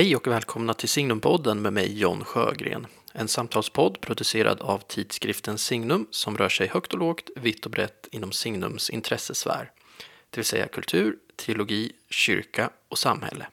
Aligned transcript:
Hej 0.00 0.16
och 0.16 0.26
välkomna 0.26 0.74
till 0.74 0.88
Signumpodden 0.88 1.62
med 1.62 1.72
mig 1.72 1.98
John 1.98 2.24
Sjögren. 2.24 2.86
En 3.12 3.28
samtalspodd 3.28 4.00
producerad 4.00 4.60
av 4.60 4.78
tidskriften 4.78 5.58
Signum 5.58 6.06
som 6.10 6.36
rör 6.36 6.48
sig 6.48 6.68
högt 6.68 6.92
och 6.92 6.98
lågt, 6.98 7.30
vitt 7.36 7.66
och 7.66 7.72
brett 7.72 8.08
inom 8.10 8.32
Signums 8.32 8.90
intressesfär. 8.90 9.70
Det 10.30 10.36
vill 10.36 10.44
säga 10.44 10.68
kultur, 10.68 11.16
teologi, 11.36 11.92
kyrka 12.10 12.70
och 12.88 12.98
samhälle. 12.98 13.46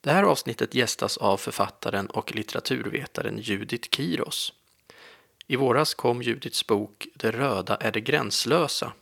Det 0.00 0.12
här 0.12 0.22
avsnittet 0.22 0.74
gästas 0.74 1.16
av 1.16 1.36
författaren 1.36 2.06
och 2.06 2.34
litteraturvetaren 2.34 3.38
Judith 3.38 3.88
Kiros. 3.90 4.52
I 5.46 5.56
våras 5.56 5.94
kom 5.94 6.22
Judiths 6.22 6.66
bok 6.66 7.06
Det 7.14 7.30
röda 7.30 7.76
är 7.76 7.92
det 7.92 8.00
gränslösa 8.00 8.92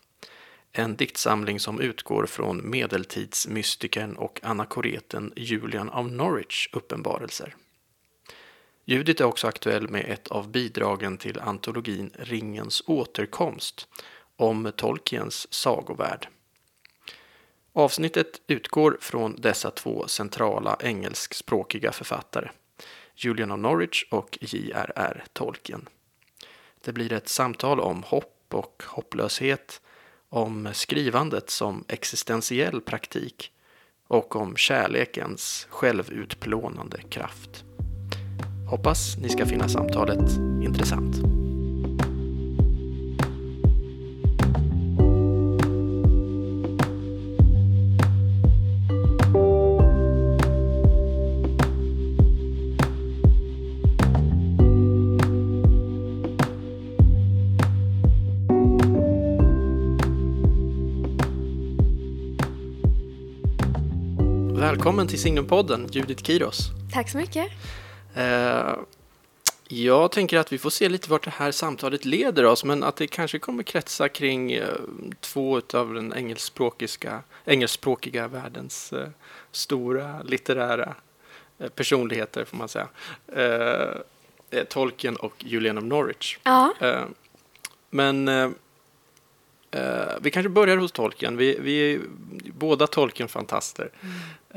en 0.76 0.96
diktsamling 0.96 1.60
som 1.60 1.80
utgår 1.80 2.26
från 2.26 2.70
medeltidsmystikern 2.70 4.16
och 4.16 4.40
anakoreten 4.42 5.32
Julian 5.36 5.90
av 5.90 6.12
Norwich 6.12 6.68
uppenbarelser. 6.72 7.54
Judith 8.84 9.22
är 9.22 9.26
också 9.26 9.46
aktuell 9.46 9.88
med 9.88 10.04
ett 10.04 10.28
av 10.28 10.50
bidragen 10.50 11.18
till 11.18 11.40
antologin 11.40 12.10
Ringens 12.18 12.82
återkomst 12.86 13.88
om 14.36 14.72
Tolkiens 14.76 15.52
sagovärld. 15.52 16.28
Avsnittet 17.72 18.40
utgår 18.46 18.98
från 19.00 19.36
dessa 19.40 19.70
två 19.70 20.08
centrala 20.08 20.76
engelskspråkiga 20.80 21.92
författare, 21.92 22.48
Julian 23.16 23.50
of 23.50 23.60
Norwich 23.60 24.04
och 24.10 24.38
J.R.R. 24.40 25.24
Tolkien. 25.32 25.88
Det 26.84 26.92
blir 26.92 27.12
ett 27.12 27.28
samtal 27.28 27.80
om 27.80 28.02
hopp 28.02 28.46
och 28.50 28.82
hopplöshet, 28.86 29.80
om 30.34 30.68
skrivandet 30.72 31.50
som 31.50 31.84
existentiell 31.88 32.80
praktik 32.80 33.50
och 34.08 34.36
om 34.36 34.56
kärlekens 34.56 35.66
självutplånande 35.70 37.00
kraft. 37.10 37.64
Hoppas 38.70 39.16
ni 39.22 39.28
ska 39.28 39.46
finna 39.46 39.68
samtalet 39.68 40.30
intressant. 40.64 41.43
Välkommen 64.84 65.08
till 65.08 65.20
Signumpodden, 65.20 65.88
Judith 65.92 66.22
Kiros. 66.22 66.70
Tack 66.92 67.10
så 67.10 67.18
mycket. 67.18 67.52
Eh, 68.14 68.76
jag 69.68 70.12
tänker 70.12 70.38
att 70.38 70.52
vi 70.52 70.58
får 70.58 70.70
se 70.70 70.88
lite 70.88 71.10
vart 71.10 71.24
det 71.24 71.30
här 71.30 71.50
samtalet 71.50 72.04
leder 72.04 72.44
oss, 72.44 72.64
men 72.64 72.82
att 72.82 72.96
det 72.96 73.06
kanske 73.06 73.38
kommer 73.38 73.62
kretsa 73.62 74.08
kring 74.08 74.52
eh, 74.52 74.68
två 75.20 75.60
av 75.74 75.94
den 75.94 76.12
engelskspråkiga, 76.12 77.22
engelskspråkiga 77.44 78.28
världens 78.28 78.92
eh, 78.92 79.08
stora 79.52 80.22
litterära 80.22 80.94
personligheter, 81.74 82.44
får 82.44 82.56
man 82.56 82.68
säga. 82.68 82.88
Tolkien 84.68 85.16
och 85.16 85.34
Julian 85.38 85.78
of 85.78 85.84
Norwich. 85.84 86.38
Ja. 86.42 86.74
Men 87.90 88.26
vi 90.20 90.30
kanske 90.30 90.48
börjar 90.48 90.76
hos 90.76 90.92
Tolkien. 90.92 91.36
Vi, 91.36 91.58
vi 91.60 91.94
är 91.94 92.00
båda 92.52 92.86
Tolkien-fantaster. 92.86 93.90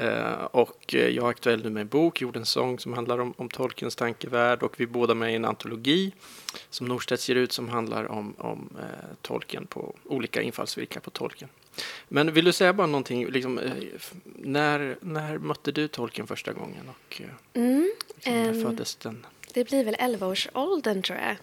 Uh, 0.02 0.44
och 0.44 0.94
jag 0.94 1.26
är 1.26 1.30
aktuell 1.30 1.64
nu 1.64 1.70
med 1.70 1.82
en 1.82 1.88
bok, 1.88 2.22
Jordens 2.22 2.50
sång, 2.50 2.80
som 2.80 2.94
handlar 2.94 3.20
om, 3.20 3.34
om 3.38 3.50
Tolkiens 3.50 3.96
tankevärld. 3.96 4.64
Och 4.64 4.80
vi 4.80 4.84
är 4.84 4.88
båda 4.88 5.14
med 5.14 5.32
i 5.32 5.36
en 5.36 5.46
antologi 5.46 6.14
som 6.70 6.88
Norstedts 6.88 7.30
ger 7.30 7.36
ut 7.36 7.52
som 7.52 7.70
handlar 7.70 8.12
om, 8.12 8.34
om 8.38 8.70
uh, 8.80 8.86
Tolkien 9.22 9.68
på 9.68 9.96
olika 10.04 10.42
infallsvinklar 10.42 11.02
på 11.02 11.10
Tolkien. 11.10 11.50
Men 12.08 12.34
vill 12.34 12.46
du 12.46 12.54
säga 12.54 12.74
bara 12.74 12.88
någonting, 12.88 13.28
liksom, 13.28 13.60
när, 14.24 14.98
när 15.02 15.38
mötte 15.38 15.72
du 15.72 15.88
Tolkien 15.88 16.28
första 16.28 16.54
gången? 16.54 16.90
Och 16.90 17.22
mm, 17.54 17.92
liksom, 18.16 18.34
när 18.34 18.50
um, 18.50 18.64
föddes 18.64 18.96
den? 18.96 19.26
Det 19.54 19.64
blir 19.64 19.84
väl 19.84 19.96
11-årsåldern 19.96 21.02
tror 21.02 21.20
jag 21.20 21.36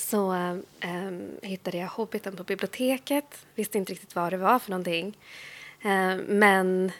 så 0.00 0.32
um, 0.32 1.30
hittade 1.42 1.78
jag 1.78 1.88
Hobbiten 1.88 2.36
på 2.36 2.44
biblioteket. 2.44 3.46
Visste 3.54 3.78
inte 3.78 3.92
riktigt 3.92 4.14
vad 4.14 4.32
det 4.32 4.36
var 4.36 4.58
för 4.58 4.70
någonting. 4.70 5.18
Uh, 5.84 6.16
men 6.28 6.92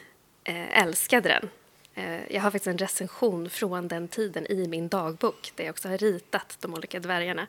älskade 0.71 1.29
den. 1.29 1.49
Uh, 1.97 2.33
jag 2.33 2.41
har 2.41 2.51
faktiskt 2.51 2.67
en 2.67 2.77
recension 2.77 3.49
från 3.49 3.87
den 3.87 4.07
tiden 4.07 4.51
i 4.51 4.67
min 4.67 4.87
dagbok 4.87 5.51
där 5.55 5.63
jag 5.63 5.71
också 5.71 5.89
har 5.89 5.97
ritat 5.97 6.57
de 6.59 6.73
olika 6.73 6.99
dvärgarna. 6.99 7.47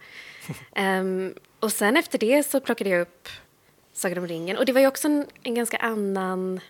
um, 0.77 1.35
och 1.61 1.73
sen 1.73 1.97
efter 1.97 2.19
det 2.19 2.43
så 2.43 2.61
plockade 2.61 2.91
jag 2.91 3.01
upp 3.01 3.29
Sagan 3.93 4.19
om 4.19 4.27
ringen. 4.27 4.57
Och 4.57 4.67
det 4.67 4.73
var 4.73 4.81
ju 4.81 4.87
också 4.87 5.09
en, 5.09 5.27
en 5.43 5.55
ganska 5.55 5.77
annan 5.77 6.61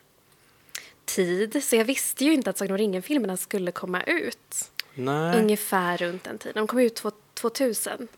tid, 1.05 1.65
så 1.65 1.77
jag 1.77 1.85
visste 1.85 2.25
ju 2.25 2.33
inte 2.33 2.51
att 2.51 2.59
Sagan 2.59 2.71
om 2.71 2.79
ringen-filmerna 2.79 3.37
skulle 3.37 3.73
komma 3.73 4.03
ut. 4.03 4.71
Nej. 4.95 5.39
Ungefär 5.39 5.97
runt 5.97 6.25
den 6.25 6.39
tiden. 6.39 6.55
De 6.55 6.67
kom 6.67 6.79
ut 6.79 7.03
2000. 7.35 8.09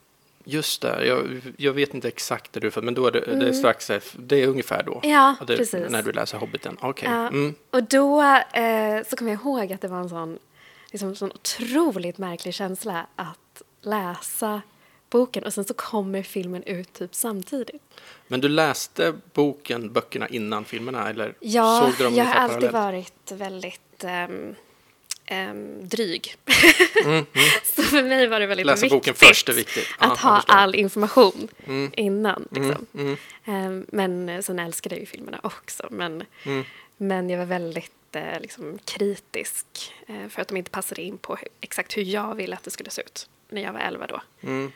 Just 0.45 0.83
det, 0.83 1.07
jag, 1.07 1.41
jag 1.57 1.73
vet 1.73 1.95
inte 1.95 2.09
exakt 2.09 2.55
när 2.55 2.61
du 2.61 2.71
född, 2.71 2.85
men 2.85 2.95
då 2.95 3.07
är 3.07 3.13
det, 3.13 3.19
mm. 3.19 3.39
det 3.39 3.45
är 3.45 3.49
mm. 3.49 3.59
strax 3.59 3.91
det 4.13 4.43
är 4.43 4.47
ungefär 4.47 4.83
då? 4.83 5.01
Ja, 5.03 5.37
det, 5.47 5.57
precis. 5.57 5.91
När 5.91 6.03
du 6.03 6.13
läser 6.13 6.39
Hobbiten, 6.39 6.77
okej. 6.81 6.89
Okay. 6.89 7.15
Ja. 7.15 7.29
Mm. 7.29 7.55
Och 7.71 7.83
då 7.83 8.23
eh, 8.53 9.05
så 9.09 9.17
kommer 9.17 9.31
jag 9.31 9.41
ihåg 9.41 9.73
att 9.73 9.81
det 9.81 9.89
var 9.89 10.01
en 10.01 10.09
sån, 10.09 10.39
liksom, 10.91 11.17
sån 11.17 11.33
otroligt 11.33 12.19
märklig 12.19 12.55
känsla 12.55 13.07
att 13.17 13.63
läsa 13.81 14.63
boken 15.11 15.45
och 15.45 15.55
sen 15.55 15.65
så 15.65 15.75
kommer 15.75 16.23
filmen 16.23 16.63
ut 16.63 16.93
typ 16.93 17.15
samtidigt. 17.15 17.83
Men 18.27 18.41
du 18.41 18.49
läste 18.49 19.15
boken, 19.33 19.93
böckerna 19.93 20.29
innan 20.29 20.65
filmerna 20.65 21.11
eller 21.11 21.35
ja, 21.41 21.81
såg 21.85 21.99
du 21.99 22.05
dem 22.05 22.15
jag 22.15 22.25
har 22.25 22.35
alltid 22.35 22.71
varit 22.71 23.33
väldigt 23.33 24.05
um, 24.05 24.55
um, 25.31 25.89
dryg. 25.89 26.37
Mm, 27.05 27.15
mm. 27.15 27.27
så 27.65 27.83
för 27.83 28.03
mig 28.03 28.27
var 28.27 28.41
det 28.41 28.47
väldigt 28.47 28.67
Läsa 28.67 28.83
viktigt 28.83 29.01
boken 29.01 29.15
först 29.15 29.49
är 29.49 29.53
viktigt. 29.53 29.89
att 29.99 30.19
ja, 30.23 30.29
ha 30.29 30.43
all 30.47 30.75
information 30.75 31.49
mm. 31.67 31.93
innan. 31.97 32.49
Mm, 32.57 32.69
liksom. 32.69 33.17
um, 33.45 33.87
men 33.89 34.43
sen 34.43 34.59
älskade 34.59 34.95
jag 34.95 35.01
ju 35.01 35.07
filmerna 35.07 35.41
också. 35.43 35.87
Men, 35.91 36.25
men 36.97 37.31
jag 37.31 37.39
var 37.39 37.47
väldigt 37.47 38.17
eh, 38.17 38.41
liksom, 38.41 38.79
kritisk 38.85 39.67
eh, 40.07 40.29
för 40.29 40.43
att 40.43 40.49
de 40.49 40.57
inte 40.57 40.71
passade 40.71 41.03
in 41.03 41.19
på 41.19 41.37
hur, 41.37 41.49
exakt 41.61 41.97
hur 41.97 42.03
jag 42.03 42.35
ville 42.35 42.57
att 42.57 42.63
det 42.63 42.71
skulle 42.71 42.91
se 42.91 43.03
ut 43.03 43.29
när 43.49 43.63
jag 43.63 43.73
var 43.73 43.81
elva 43.81 44.07
då. 44.07 44.21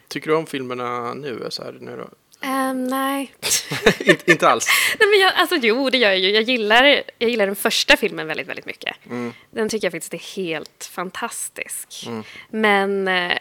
Tycker 0.08 0.30
du 0.30 0.36
om 0.36 0.46
filmerna 0.46 1.14
nu? 1.14 1.46
Så 1.50 1.64
här, 1.64 1.76
nu 1.80 1.96
då? 1.96 2.08
Um, 2.42 2.84
nej. 2.84 3.34
inte, 4.00 4.30
inte 4.30 4.48
alls? 4.48 4.66
nej, 5.00 5.08
men 5.08 5.20
jag, 5.20 5.32
alltså, 5.34 5.56
jo, 5.56 5.90
det 5.90 5.98
gör 5.98 6.10
jag 6.10 6.18
ju. 6.18 6.30
Jag 6.30 6.42
gillar, 6.42 7.02
jag 7.18 7.30
gillar 7.30 7.46
den 7.46 7.56
första 7.56 7.96
filmen 7.96 8.26
väldigt, 8.26 8.48
väldigt 8.48 8.66
mycket. 8.66 8.96
Mm. 9.06 9.32
Den 9.50 9.68
tycker 9.68 9.86
jag 9.86 9.92
faktiskt 9.92 10.14
är 10.14 10.36
helt 10.36 10.90
fantastisk. 10.92 12.06
Mm. 12.06 12.24
Men 12.50 13.08
eh, 13.08 13.38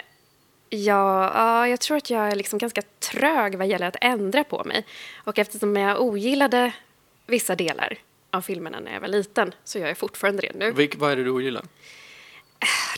ja, 0.69 1.31
ja, 1.33 1.67
jag 1.67 1.79
tror 1.79 1.97
att 1.97 2.09
jag 2.09 2.31
är 2.31 2.35
liksom 2.35 2.59
ganska 2.59 2.81
trög 2.81 3.55
vad 3.55 3.67
gäller 3.67 3.87
att 3.87 3.97
ändra 4.01 4.43
på 4.43 4.63
mig. 4.63 4.85
Och 5.15 5.39
eftersom 5.39 5.75
jag 5.75 6.01
ogillade 6.01 6.71
vissa 7.25 7.55
delar 7.55 7.97
av 8.31 8.41
filmerna 8.41 8.79
när 8.79 8.93
jag 8.93 9.01
var 9.01 9.07
liten 9.07 9.53
så 9.63 9.79
gör 9.79 9.87
jag 9.87 9.97
fortfarande 9.97 10.41
det 10.41 10.59
nu. 10.59 10.71
Vilk, 10.71 10.95
vad 10.95 11.11
är 11.11 11.15
det 11.15 11.23
du 11.23 11.29
ogillar? 11.29 11.63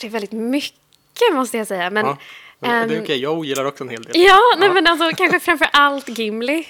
Det 0.00 0.06
är 0.06 0.10
väldigt 0.10 0.32
mycket 0.32 1.32
måste 1.32 1.58
jag 1.58 1.66
säga. 1.66 1.90
Men, 1.90 2.06
ja. 2.06 2.18
Det 2.60 2.66
är 2.66 2.84
okej, 2.84 3.00
okay. 3.00 3.16
jag 3.16 3.38
ogillar 3.38 3.64
också 3.64 3.84
en 3.84 3.90
hel 3.90 4.02
del. 4.02 4.12
Ja, 4.16 4.38
nej, 4.58 4.68
ja. 4.68 4.74
men 4.74 4.86
alltså 4.86 5.10
kanske 5.16 5.40
framför 5.40 5.68
allt 5.72 6.08
Gimli. 6.08 6.66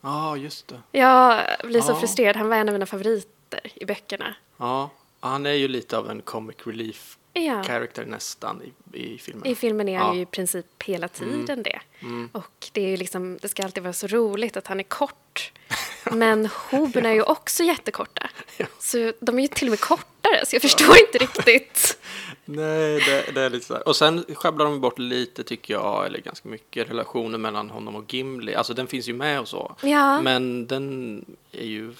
Ja, 0.00 0.30
ah, 0.30 0.36
just 0.36 0.68
det. 0.68 0.98
Jag 0.98 1.44
blir 1.64 1.80
så 1.80 1.92
ah. 1.92 2.00
frustrerad. 2.00 2.36
Han 2.36 2.48
var 2.48 2.56
en 2.56 2.68
av 2.68 2.72
mina 2.72 2.86
favoriter 2.86 3.60
i 3.74 3.84
böckerna. 3.84 4.34
Ja, 4.56 4.90
han 5.20 5.46
är 5.46 5.52
ju 5.52 5.68
lite 5.68 5.98
av 5.98 6.10
en 6.10 6.22
comic 6.22 6.56
relief 6.64 7.18
ja. 7.42 7.64
character 7.64 8.04
nästan 8.04 8.62
i, 8.62 8.98
i 8.98 9.18
filmen. 9.18 9.46
I 9.46 9.54
filmen 9.54 9.88
är 9.88 9.98
han 9.98 10.16
ju 10.16 10.22
i 10.22 10.26
princip 10.26 10.82
hela 10.82 11.08
tiden 11.08 11.50
mm. 11.50 11.62
det. 11.62 11.80
Mm. 12.00 12.28
Och 12.32 12.68
det, 12.72 12.92
är 12.92 12.96
liksom, 12.96 13.38
det 13.42 13.48
ska 13.48 13.64
alltid 13.64 13.82
vara 13.82 13.92
så 13.92 14.06
roligt 14.06 14.56
att 14.56 14.66
han 14.66 14.80
är 14.80 14.84
kort. 14.84 15.52
Men 16.12 16.48
hoben 16.70 17.06
är 17.06 17.12
ju 17.12 17.22
också 17.22 17.62
jättekorta. 17.62 18.30
Ja. 18.56 18.66
Så 18.78 19.12
de 19.20 19.38
är 19.38 19.42
ju 19.42 19.48
till 19.48 19.68
och 19.68 19.70
med 19.70 19.80
kortare, 19.80 20.46
så 20.46 20.54
jag 20.54 20.62
förstår 20.62 20.96
inte 20.98 21.18
riktigt. 21.18 21.98
Nej, 22.44 23.00
det, 23.00 23.34
det, 23.34 23.40
är 23.40 23.50
lite 23.50 23.66
så 23.66 23.74
här. 23.74 23.88
Och 23.88 23.96
sen 23.96 24.24
sjabblar 24.34 24.64
de 24.64 24.80
bort 24.80 24.98
lite, 24.98 25.44
tycker 25.44 25.74
jag, 25.74 26.06
eller 26.06 26.18
ganska 26.18 26.48
mycket, 26.48 26.90
relationen 26.90 27.40
mellan 27.40 27.70
honom 27.70 27.96
och 27.96 28.14
Gimli. 28.14 28.54
Alltså 28.54 28.74
den 28.74 28.86
finns 28.86 29.08
ju 29.08 29.12
med 29.12 29.40
och 29.40 29.48
så. 29.48 29.76
Men 30.22 30.66
den 30.66 31.24
är 31.52 31.66
ju, 31.66 31.92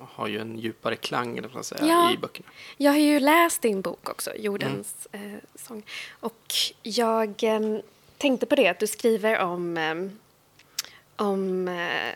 har 0.00 0.28
ju 0.28 0.38
en 0.38 0.58
djupare 0.58 0.96
klang, 0.96 1.38
eller 1.38 1.48
vad 1.48 1.66
säga, 1.66 1.86
ja. 1.86 2.12
i 2.12 2.16
böckerna. 2.16 2.48
Jag 2.76 2.92
har 2.92 2.98
ju 2.98 3.20
läst 3.20 3.62
din 3.62 3.80
bok 3.80 4.08
också, 4.08 4.36
Jordens 4.36 5.08
mm. 5.12 5.34
eh, 5.34 5.40
sång. 5.54 5.82
Och 6.20 6.54
jag 6.82 7.44
eh, 7.44 7.60
tänkte 8.18 8.46
på 8.46 8.54
det, 8.54 8.68
att 8.68 8.78
du 8.78 8.86
skriver 8.86 9.38
om, 9.38 9.76
eh, 9.76 9.94
om 11.16 11.68
eh, 11.68 12.14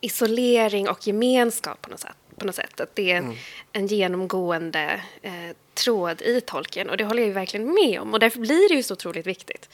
isolering 0.00 0.88
och 0.88 1.06
gemenskap 1.06 1.82
på 1.82 1.90
något 1.90 2.00
sätt. 2.00 2.16
på 2.36 2.46
något 2.46 2.54
sätt. 2.54 2.80
Att 2.80 2.94
det 2.94 3.12
är 3.12 3.16
en, 3.16 3.36
en 3.72 3.86
genomgående 3.86 5.02
eh, 5.22 5.56
tråd 5.74 6.22
i 6.22 6.40
tolken 6.40 6.90
och 6.90 6.96
det 6.96 7.04
håller 7.04 7.22
jag 7.22 7.28
ju 7.28 7.34
verkligen 7.34 7.74
med 7.74 8.00
om 8.00 8.12
och 8.14 8.20
därför 8.20 8.40
blir 8.40 8.68
det 8.68 8.74
ju 8.74 8.82
så 8.82 8.94
otroligt 8.94 9.26
viktigt 9.26 9.68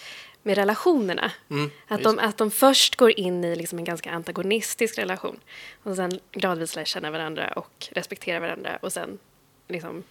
med 0.46 0.56
relationerna. 0.58 1.32
Mm, 1.50 1.70
att, 1.88 2.02
de, 2.02 2.18
att 2.18 2.36
de 2.36 2.50
först 2.50 2.96
går 2.96 3.18
in 3.20 3.44
i 3.44 3.56
liksom 3.56 3.78
en 3.78 3.84
ganska 3.84 4.10
antagonistisk 4.10 4.98
relation 4.98 5.40
och 5.82 5.96
sen 5.96 6.20
gradvis 6.32 6.76
lär 6.76 6.84
känna 6.84 7.10
varandra 7.10 7.48
och 7.48 7.88
respektera 7.90 8.40
varandra 8.40 8.78
och 8.82 8.92
sen 8.92 9.18
liksom, 9.68 10.04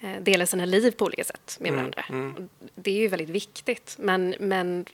eh, 0.00 0.20
dela 0.20 0.46
sina 0.46 0.64
liv 0.64 0.90
på 0.90 1.04
olika 1.04 1.24
sätt 1.24 1.56
med 1.60 1.72
varandra. 1.72 2.04
Och 2.36 2.42
Det 2.74 2.90
är 2.90 3.00
ju 3.00 3.08
väldigt 3.08 3.28
viktigt. 3.28 3.96
Men, 3.98 4.34
men 4.40 4.86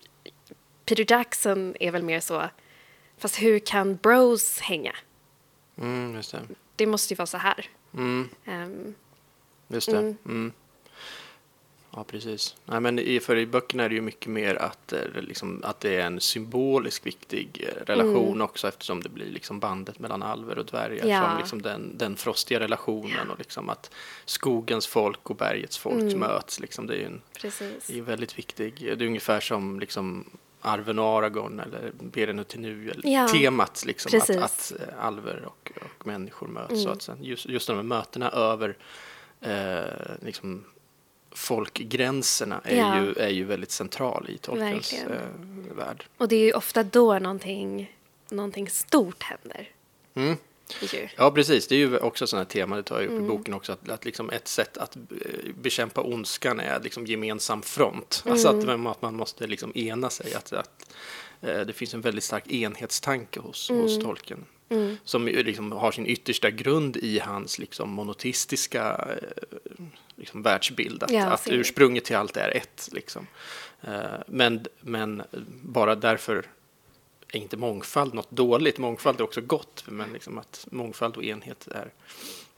Peter 0.85 1.05
Jackson 1.13 1.77
är 1.81 1.91
väl 1.91 2.03
mer 2.03 2.21
så, 2.21 2.45
fast 3.19 3.43
hur 3.43 3.59
kan 3.59 3.97
bros 3.97 4.61
hänga? 4.61 4.95
Mm, 5.79 6.23
det. 6.77 6.87
Måste 6.87 7.15
ju 7.15 7.17
vara 7.17 7.27
så 7.27 7.39
här. 7.39 7.67
Mm, 7.95 8.29
Ehm, 8.45 8.95
just 9.69 9.91
det. 9.91 10.15
Ja, 11.91 12.05
precis. 12.05 12.57
Nej, 12.65 12.81
men 12.81 12.99
i, 12.99 13.21
för 13.21 13.37
i 13.37 13.47
böckerna 13.47 13.85
är 13.85 13.89
det 13.89 13.95
ju 13.95 14.01
mycket 14.01 14.27
mer 14.31 14.55
att, 14.55 14.93
eh, 14.93 15.01
liksom, 15.23 15.61
att 15.65 15.81
det 15.81 15.95
är 15.97 16.01
en 16.07 16.21
symbolisk 16.21 17.07
viktig 17.07 17.65
eh, 17.69 17.85
relation 17.87 18.29
Mm. 18.29 18.41
också 18.43 18.69
eftersom 18.69 19.03
det 19.03 19.09
blir 19.09 19.27
liksom 19.27 19.61
bandet 19.61 19.99
mellan 19.99 20.23
alver 20.23 20.59
och 20.59 20.67
dvärgar 20.67 21.07
Ja. 21.07 21.29
som 21.29 21.39
liksom 21.39 21.63
den, 21.63 21.99
den 21.99 22.17
frostiga 22.17 22.61
relationen 22.61 23.31
och 23.31 23.39
liksom 23.39 23.69
att 23.69 23.91
skogens 24.25 24.87
folk 24.87 25.31
och 25.31 25.37
bergets 25.37 25.79
folk 25.79 25.95
Mm. 26.03 26.19
möts. 26.19 26.61
Liksom, 26.61 26.87
det 26.87 26.95
är 26.95 26.99
ju 26.99 27.05
en, 27.05 27.21
precis. 27.41 27.91
är 27.91 28.01
väldigt 28.01 28.39
viktig. 28.39 28.75
Det 28.99 29.05
är 29.05 29.07
ungefär 29.07 29.41
som 29.41 29.81
liksom 29.81 30.25
Arven 30.61 30.99
och 30.99 31.05
Aragorn 31.19 31.61
eller 31.61 31.93
Beren 32.01 32.39
och 32.39 32.49
Tenue, 32.49 32.91
eller 32.91 33.09
Ja, 33.09 33.29
temat 33.29 33.85
liksom 33.87 34.09
att, 34.21 34.27
precis. 34.27 34.43
att 34.73 34.81
eh, 34.89 35.05
alver 35.05 35.45
och, 35.47 35.73
och 35.99 36.07
människor 36.07 36.47
möts. 36.49 36.71
Mm. 36.71 36.83
Så 36.83 36.91
att 36.91 37.03
sen 37.03 37.25
just, 37.25 37.47
just 37.47 37.67
de 37.67 37.77
här 37.77 37.83
mötena 37.83 38.31
över 38.31 38.77
eh, 39.41 39.83
liksom 40.23 40.65
folkgränserna 41.31 42.61
är, 42.65 42.77
Ja. 42.77 43.03
ju, 43.05 43.13
är 43.13 43.29
ju 43.29 43.45
väldigt 43.45 43.71
central 43.71 44.27
i 44.31 44.39
Tolkiens 44.39 44.93
Verkligen. 44.93 45.13
eh, 45.71 45.77
värld. 45.77 46.05
Och 46.17 46.29
det 46.29 46.37
är 46.37 46.45
ju 46.45 46.53
ofta 46.53 46.83
då 46.83 47.19
någonting, 47.19 47.97
någonting 48.31 48.69
stort 48.71 49.23
händer. 49.23 49.69
Mm. 50.15 50.37
Ja, 51.17 51.31
precis. 51.31 51.67
Det 51.69 51.75
är 51.75 51.79
ju 51.79 51.99
också 51.99 52.27
sådana 52.27 52.45
tema, 52.45 52.77
det 52.77 52.83
tar 52.83 52.97
jag 52.97 53.05
upp 53.05 53.11
Mm. 53.11 53.25
i 53.25 53.29
boken 53.29 53.55
också, 53.55 53.73
att, 53.73 53.89
att 53.89 54.05
liksom 54.05 54.31
ett 54.31 54.49
sätt 54.49 54.77
att 54.79 54.97
eh, 54.97 55.03
bekämpa 55.61 56.03
ondskan 56.03 56.61
är 56.61 56.81
liksom 56.81 57.07
gemensam 57.07 57.63
front. 57.63 58.25
Alltså 58.27 58.49
att, 58.49 58.55
Mm. 58.65 58.81
man- 58.81 58.91
att 58.93 59.03
man 59.03 59.15
måste 59.17 59.47
liksom 59.47 59.73
ena 59.75 60.11
sig, 60.11 60.35
att, 60.35 60.53
att 60.53 60.91
eh, 61.41 61.61
det 61.61 61.73
finns 61.73 61.95
en 61.95 62.01
väldigt 62.01 62.25
stark 62.25 62.47
enhetstanke 62.53 63.41
hos, 63.41 63.71
Mm. 63.71 63.83
hos 63.83 63.99
tolken. 64.03 64.45
Som 65.05 65.29
ju 65.29 65.43
liksom 65.43 65.73
har 65.73 65.93
sin 65.93 66.07
yttersta 66.07 66.51
grund 66.51 66.97
i 66.97 67.19
hans 67.19 67.59
liksom 67.59 67.91
monoteistiska 67.91 69.09
eh, 69.23 69.85
liksom 70.17 70.43
världsbild. 70.43 71.03
Att, 71.03 71.11
Ja, 71.11 71.27
att 71.27 71.49
ursprunget 71.51 72.05
till 72.05 72.17
allt 72.17 72.37
är 72.37 72.57
ett. 72.57 72.89
Liksom. 72.93 73.27
Eh, 73.81 74.05
men, 74.27 74.67
men 74.81 75.23
bara 75.63 75.95
därför 75.95 76.47
är 77.33 77.39
inte 77.39 77.57
mångfald 77.57 78.15
något 78.15 78.31
dåligt. 78.31 78.79
Mångfald 78.79 79.21
är 79.21 79.25
också 79.25 79.41
gott, 79.41 79.85
men 79.87 80.13
liksom 80.13 80.39
att 80.39 80.67
mångfald 80.71 81.17
och 81.17 81.25
enhet 81.25 81.69
är, 81.69 81.93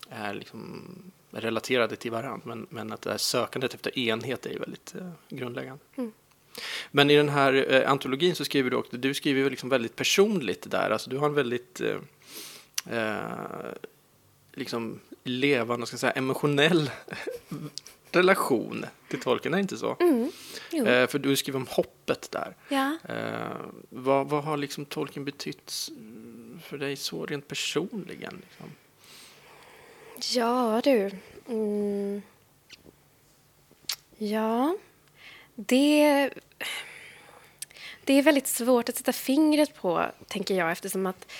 är 0.09 0.35
liksom 0.35 0.83
relaterade 1.31 1.97
till 1.97 2.11
varandra. 2.11 2.41
Men, 2.45 2.67
men 2.71 2.93
att 2.93 3.03
det 3.03 3.11
här 3.11 3.19
sökandet 3.19 3.75
efter 3.75 3.99
enhet 3.99 4.47
är 4.47 4.59
väldigt 4.59 4.95
eh, 4.95 5.11
grundläggande. 5.29 5.85
Mm. 5.97 6.13
Men 6.91 7.11
i 7.11 7.17
den 7.17 7.29
här 7.29 7.73
eh, 7.73 7.91
antologin 7.91 8.35
så 8.35 8.44
skriver 8.44 8.70
du 8.70 8.76
också, 8.76 8.97
du 8.97 9.14
skriver 9.14 9.50
liksom 9.50 9.69
väldigt 9.69 9.97
personligt 9.97 10.70
där. 10.70 10.91
Alltså 10.91 11.11
du 11.11 11.17
har 11.19 11.26
en 11.26 11.35
väldigt 11.35 11.81
eh, 11.81 11.97
eh, 12.99 13.73
liksom 14.52 15.00
levande, 15.25 15.87
ska 15.87 15.94
jag 15.94 16.00
säga, 16.00 16.12
emotionell 16.12 16.91
relation 18.11 18.87
till 19.08 19.20
tolken, 19.20 19.55
är 19.55 19.58
inte 19.58 19.76
så? 19.76 19.97
Mm. 20.00 20.31
Eh, 20.73 21.06
för 21.06 21.19
du 21.19 21.37
skriver 21.37 21.58
om 21.58 21.67
hoppet 21.70 22.31
där. 22.31 22.56
Ja. 22.69 22.99
Eh, 23.08 23.56
vad, 23.88 24.29
vad 24.29 24.44
har 24.44 24.56
liksom 24.56 24.85
tolken 24.85 25.25
betytt 25.25 25.91
för 26.62 26.79
dig 26.79 26.96
så 26.96 27.26
rent 27.26 27.49
personligen? 27.49 28.43
Liksom? 28.49 28.67
Ja, 30.35 30.81
du. 30.85 31.11
Mm. 31.49 32.23
Ja, 34.19 34.76
det, 35.67 36.31
det 38.05 38.15
är 38.15 38.23
väldigt 38.23 38.47
svårt 38.47 38.89
att 38.89 38.97
sätta 38.97 39.12
fingret 39.12 39.75
på, 39.75 40.07
tänker 40.29 40.55
jag, 40.55 40.73
eftersom 40.73 41.07
att 41.07 41.33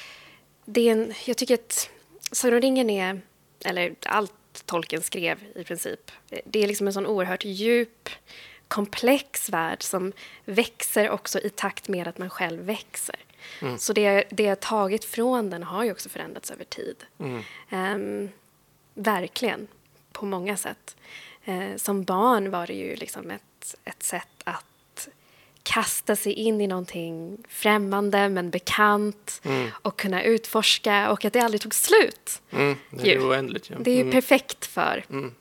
det 0.65 0.89
är 0.89 0.93
en, 0.93 1.15
jag 1.27 1.37
tycker 1.37 1.55
att 1.55 1.91
Sagan 2.33 2.55
om 2.55 2.61
ringen 2.61 2.91
är, 2.91 3.21
eller 3.65 3.95
allt 4.07 4.33
Tolkien 4.67 5.03
skrev 5.03 5.39
i 5.55 5.65
princip, 5.65 6.11
det 6.45 6.63
är 6.63 6.67
liksom 6.67 6.87
en 6.87 6.93
sån 6.93 7.07
oerhört 7.07 7.45
djup, 7.45 8.09
komplex 8.69 9.51
värld 9.51 9.83
som 9.83 10.13
växer 10.45 11.11
också 11.11 11.41
i 11.41 11.51
takt 11.51 11.89
med 11.89 12.09
att 12.09 12.19
man 12.19 12.31
själv 12.31 12.63
växer. 12.63 13.17
Så 13.79 13.93
det, 13.93 14.25
det 14.31 14.43
jag 14.43 14.61
tagit 14.61 15.05
från 15.05 15.51
den 15.51 15.63
har 15.63 15.85
ju 15.85 15.93
också 15.93 16.09
förändrats 16.09 16.51
över 16.51 16.65
tid. 16.65 16.97
Ehm, 17.71 18.29
verkligen, 18.95 19.67
på 20.13 20.27
många 20.27 20.57
sätt. 20.57 20.97
Eh, 21.45 21.77
som 21.77 22.05
barn 22.05 22.51
var 22.51 22.67
det 22.67 22.75
ju 22.75 22.97
liksom 22.97 23.31
ett, 23.31 23.43
ett 23.85 24.03
sätt 24.03 24.29
att 24.45 25.09
kasta 25.63 26.17
sig 26.17 26.33
in 26.33 26.61
i 26.61 26.67
någonting 26.67 27.39
främmande 27.49 28.29
men 28.29 28.51
bekant 28.51 29.43
och 29.83 29.99
kunna 29.99 30.23
utforska 30.23 31.11
och 31.11 31.25
att 31.25 31.33
det 31.33 31.41
aldrig 31.41 31.61
tog 31.61 31.75
slut. 31.75 32.43
Mm, 32.51 32.77
det 32.91 33.11
är 33.11 33.15
ju 33.15 33.23
oändligt. 33.29 33.71
Ja. 33.71 33.77
Det 33.81 33.91
är 33.91 33.95
ju 33.95 34.01
Mm. 34.01 34.13
perfekt 34.13 34.67
för, 34.67 35.05
Mm. 35.11 35.35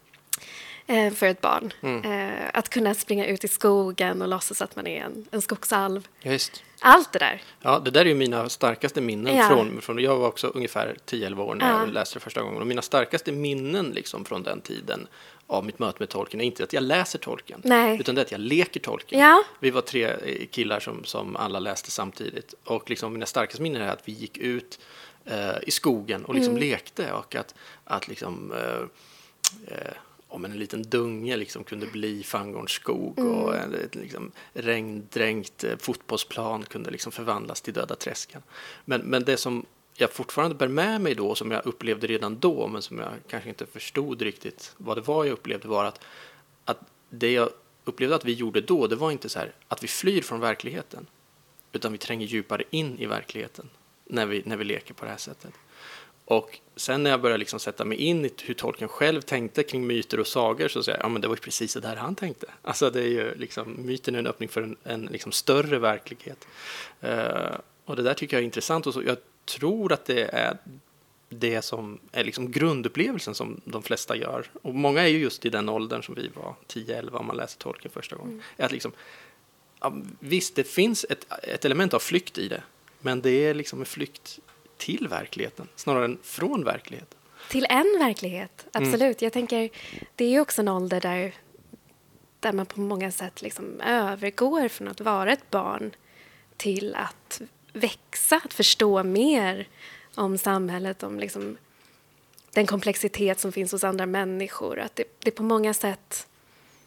eh, 0.88 1.14
för 1.14 1.26
ett 1.26 1.42
barn. 1.42 1.74
Mm. 1.82 2.12
Eh, 2.30 2.50
att 2.54 2.70
kunna 2.70 2.94
springa 2.94 3.26
ut 3.26 3.44
i 3.44 3.48
skogen 3.48 4.22
och 4.22 4.28
låtsas 4.28 4.62
att 4.62 4.76
man 4.76 4.88
är 4.88 5.02
en, 5.04 5.26
en 5.32 5.42
skogsalv. 5.42 6.08
Visst. 6.24 6.64
Allt 6.82 7.14
det 7.14 7.20
där. 7.20 7.42
Ja, 7.62 7.80
det 7.80 7.92
där 7.92 8.02
är 8.02 8.06
ju 8.06 8.16
mina 8.16 8.50
starkaste 8.50 9.02
minnen 9.02 9.36
Ja. 9.36 9.48
från, 9.48 9.82
från, 9.82 10.00
jag 10.00 10.18
var 10.18 10.28
också 10.28 10.48
ungefär 10.48 10.96
10-11 11.06 11.44
år 11.44 11.56
när 11.56 11.70
Ja. 11.72 11.80
jag 11.80 11.90
läste 11.90 12.16
det 12.16 12.24
första 12.24 12.42
gången. 12.42 12.62
Och 12.62 12.68
mina 12.68 12.82
starkaste 12.82 13.32
minnen 13.32 13.86
liksom 13.86 14.26
från 14.26 14.44
den 14.44 14.62
tiden 14.62 15.08
av 15.50 15.66
mitt 15.66 15.80
möte 15.80 15.96
med 16.00 16.10
tolken 16.10 16.42
är 16.42 16.46
inte 16.46 16.64
att 16.64 16.74
jag 16.74 16.84
läser 16.84 17.20
tolken, 17.20 17.62
Nej. 17.64 18.00
utan 18.00 18.16
det 18.16 18.22
är 18.22 18.26
att 18.26 18.32
jag 18.32 18.42
leker 18.42 18.80
tolken. 18.80 19.20
Ja. 19.20 19.44
Vi 19.60 19.70
var 19.70 19.82
tre 19.82 20.04
eh, 20.06 20.48
killar 20.48 20.80
som, 20.80 21.04
som 21.04 21.36
alla 21.36 21.60
läste 21.60 21.92
samtidigt 21.92 22.54
och 22.64 22.90
liksom 22.90 23.14
mina 23.14 23.26
starkaste 23.26 23.62
minnen 23.62 23.82
är 23.82 23.90
att 23.90 24.08
vi 24.08 24.12
gick 24.12 24.38
ut 24.38 24.80
eh, 25.26 25.56
i 25.62 25.72
skogen 25.72 26.26
och 26.26 26.36
liksom 26.36 26.58
lekte 26.58 27.12
och 27.14 27.36
att, 27.36 27.56
att 27.84 28.08
liksom 28.08 28.52
eh, 28.52 29.76
eh, 29.76 29.94
om 30.28 30.46
en 30.46 30.52
liten 30.52 30.84
dunge 30.84 31.38
liksom 31.38 31.64
kunde 31.64 31.86
bli 31.86 32.24
Fangorns 32.24 32.72
skog 32.72 33.20
och 33.20 33.56
en 33.56 33.76
liksom 33.92 34.32
regndränkt 34.54 35.64
eh, 35.64 35.78
fotbollsplan 35.78 36.64
kunde 36.64 36.92
liksom 36.92 37.12
förvandlas 37.12 37.62
till 37.62 37.74
Döda 37.74 37.96
träsken. 37.96 38.42
Men, 38.86 39.02
men 39.02 39.24
det 39.24 39.38
som 39.38 39.66
jag 40.02 40.12
fortfarande 40.12 40.56
bär 40.56 40.68
med 40.68 41.02
mig 41.02 41.16
då, 41.16 41.36
som 41.36 41.52
jag 41.52 41.66
upplevde 41.66 42.08
redan 42.08 42.40
då, 42.40 42.68
men 42.68 42.82
som 42.82 43.00
jag 43.00 43.12
kanske 43.30 43.50
inte 43.50 43.66
förstod 43.66 44.22
riktigt 44.22 44.74
vad 44.78 44.98
det 44.98 45.02
var 45.02 45.26
jag 45.26 45.34
upplevde, 45.34 45.68
var 45.68 45.86
att, 45.86 46.02
att 46.66 46.80
det 47.10 47.32
jag 47.32 47.50
upplevde 47.84 48.16
att 48.16 48.26
vi 48.26 48.34
gjorde 48.34 48.62
då, 48.62 48.88
det 48.88 48.96
var 48.96 49.12
inte 49.12 49.30
så 49.30 49.40
här 49.40 49.52
att 49.68 49.84
vi 49.84 49.88
flyr 49.88 50.22
från 50.22 50.40
verkligheten, 50.40 51.06
utan 51.72 51.92
vi 51.92 51.98
tränger 51.98 52.28
djupare 52.28 52.64
in 52.70 53.00
i 53.00 53.06
verkligheten 53.06 53.70
när 54.06 54.26
vi, 54.26 54.44
när 54.46 54.58
vi 54.58 54.64
leker 54.64 54.94
på 54.94 55.06
det 55.06 55.12
här 55.12 55.18
sättet. 55.18 55.54
Och 56.26 56.60
sen 56.76 57.04
när 57.04 57.10
jag 57.10 57.22
började 57.22 57.38
liksom 57.38 57.60
sätta 57.60 57.86
mig 57.86 57.98
in 57.98 58.26
i 58.26 58.32
hur 58.44 58.54
tolken 58.54 58.88
själv 58.88 59.22
tänkte 59.22 59.64
kring 59.64 59.88
myter 59.88 60.20
och 60.20 60.28
sagor 60.28 60.68
så 60.68 60.84
säger 60.84 60.98
jag, 60.98 61.06
ja 61.06 61.10
men 61.10 61.22
det 61.22 61.28
var 61.28 61.36
ju 61.36 61.42
precis 61.42 61.74
det 61.74 61.80
där 61.80 61.96
han 61.96 62.16
tänkte. 62.16 62.48
Alltså 62.62 62.90
det 62.90 63.02
är 63.02 63.08
ju 63.08 63.36
liksom, 63.36 63.76
myten 63.86 64.16
är 64.16 64.20
en 64.20 64.28
öppning 64.28 64.50
för 64.50 64.62
en, 64.62 64.78
en 64.84 65.06
liksom 65.06 65.32
större 65.32 65.80
verklighet. 65.80 66.48
Uh, 67.04 67.58
och 67.86 67.96
det 67.96 68.02
där 68.02 68.14
tycker 68.14 68.38
jag 68.38 68.42
är 68.42 68.46
intressant 68.46 68.88
och 68.88 68.94
så, 68.94 69.04
jag 69.04 69.18
tror 69.50 69.94
att 69.94 70.06
det 70.06 70.24
är 70.24 70.58
det 71.30 71.62
som 71.62 72.00
är 72.12 72.24
liksom 72.24 72.52
grundupplevelsen 72.52 73.36
som 73.36 73.62
de 73.66 73.84
flesta 73.84 74.16
gör. 74.16 74.46
Och 74.62 74.76
många 74.76 75.02
är 75.02 75.08
ju 75.08 75.18
just 75.18 75.46
i 75.46 75.50
den 75.50 75.70
åldern 75.70 76.04
som 76.04 76.16
vi 76.16 76.28
var, 76.28 76.56
10-11 76.68 77.16
om 77.16 77.28
man 77.28 77.38
läser 77.38 77.60
tolken 77.60 77.92
första 77.92 78.16
gången. 78.16 78.42
Är 78.58 78.66
att 78.66 78.72
liksom, 78.72 78.92
ja, 79.80 79.94
visst, 80.20 80.56
det 80.56 80.64
finns 80.64 81.06
ett, 81.10 81.28
ett 81.44 81.66
element 81.66 81.94
av 81.94 82.00
flykt 82.00 82.38
i 82.38 82.48
det, 82.48 82.64
men 83.00 83.22
det 83.22 83.30
är 83.32 83.54
liksom 83.54 83.80
en 83.80 83.86
flykt 83.86 84.40
till 84.78 85.08
verkligheten 85.08 85.68
snarare 85.76 86.06
än 86.06 86.20
från 86.24 86.64
verkligheten. 86.64 87.20
Till 87.50 87.66
en 87.70 88.00
verklighet, 88.00 88.68
absolut. 88.74 89.22
Jag 89.22 89.34
tänker, 89.34 89.70
det 90.16 90.26
är 90.26 90.30
ju 90.30 90.40
också 90.40 90.62
en 90.62 90.68
ålder 90.68 91.02
där, 91.02 91.36
där 92.40 92.54
man 92.54 92.66
på 92.66 92.80
många 92.80 93.12
sätt 93.12 93.42
liksom 93.42 93.82
övergår 93.82 94.68
från 94.68 94.88
att 94.88 95.02
vara 95.02 95.34
ett 95.34 95.50
barn 95.50 95.96
till 96.58 96.96
att 96.96 97.42
växa, 97.74 98.42
att 98.46 98.54
förstå 98.54 99.04
mer 99.04 99.68
om 100.16 100.38
samhället, 100.38 101.04
om 101.04 101.20
liksom 101.20 101.58
den 102.52 102.68
komplexitet 102.68 103.40
som 103.40 103.52
finns 103.52 103.72
hos 103.72 103.84
andra 103.84 104.06
människor. 104.06 104.80
Att 104.80 104.96
det, 104.96 105.04
det 105.20 105.32
på 105.32 105.44
många 105.44 105.74
sätt 105.74 106.28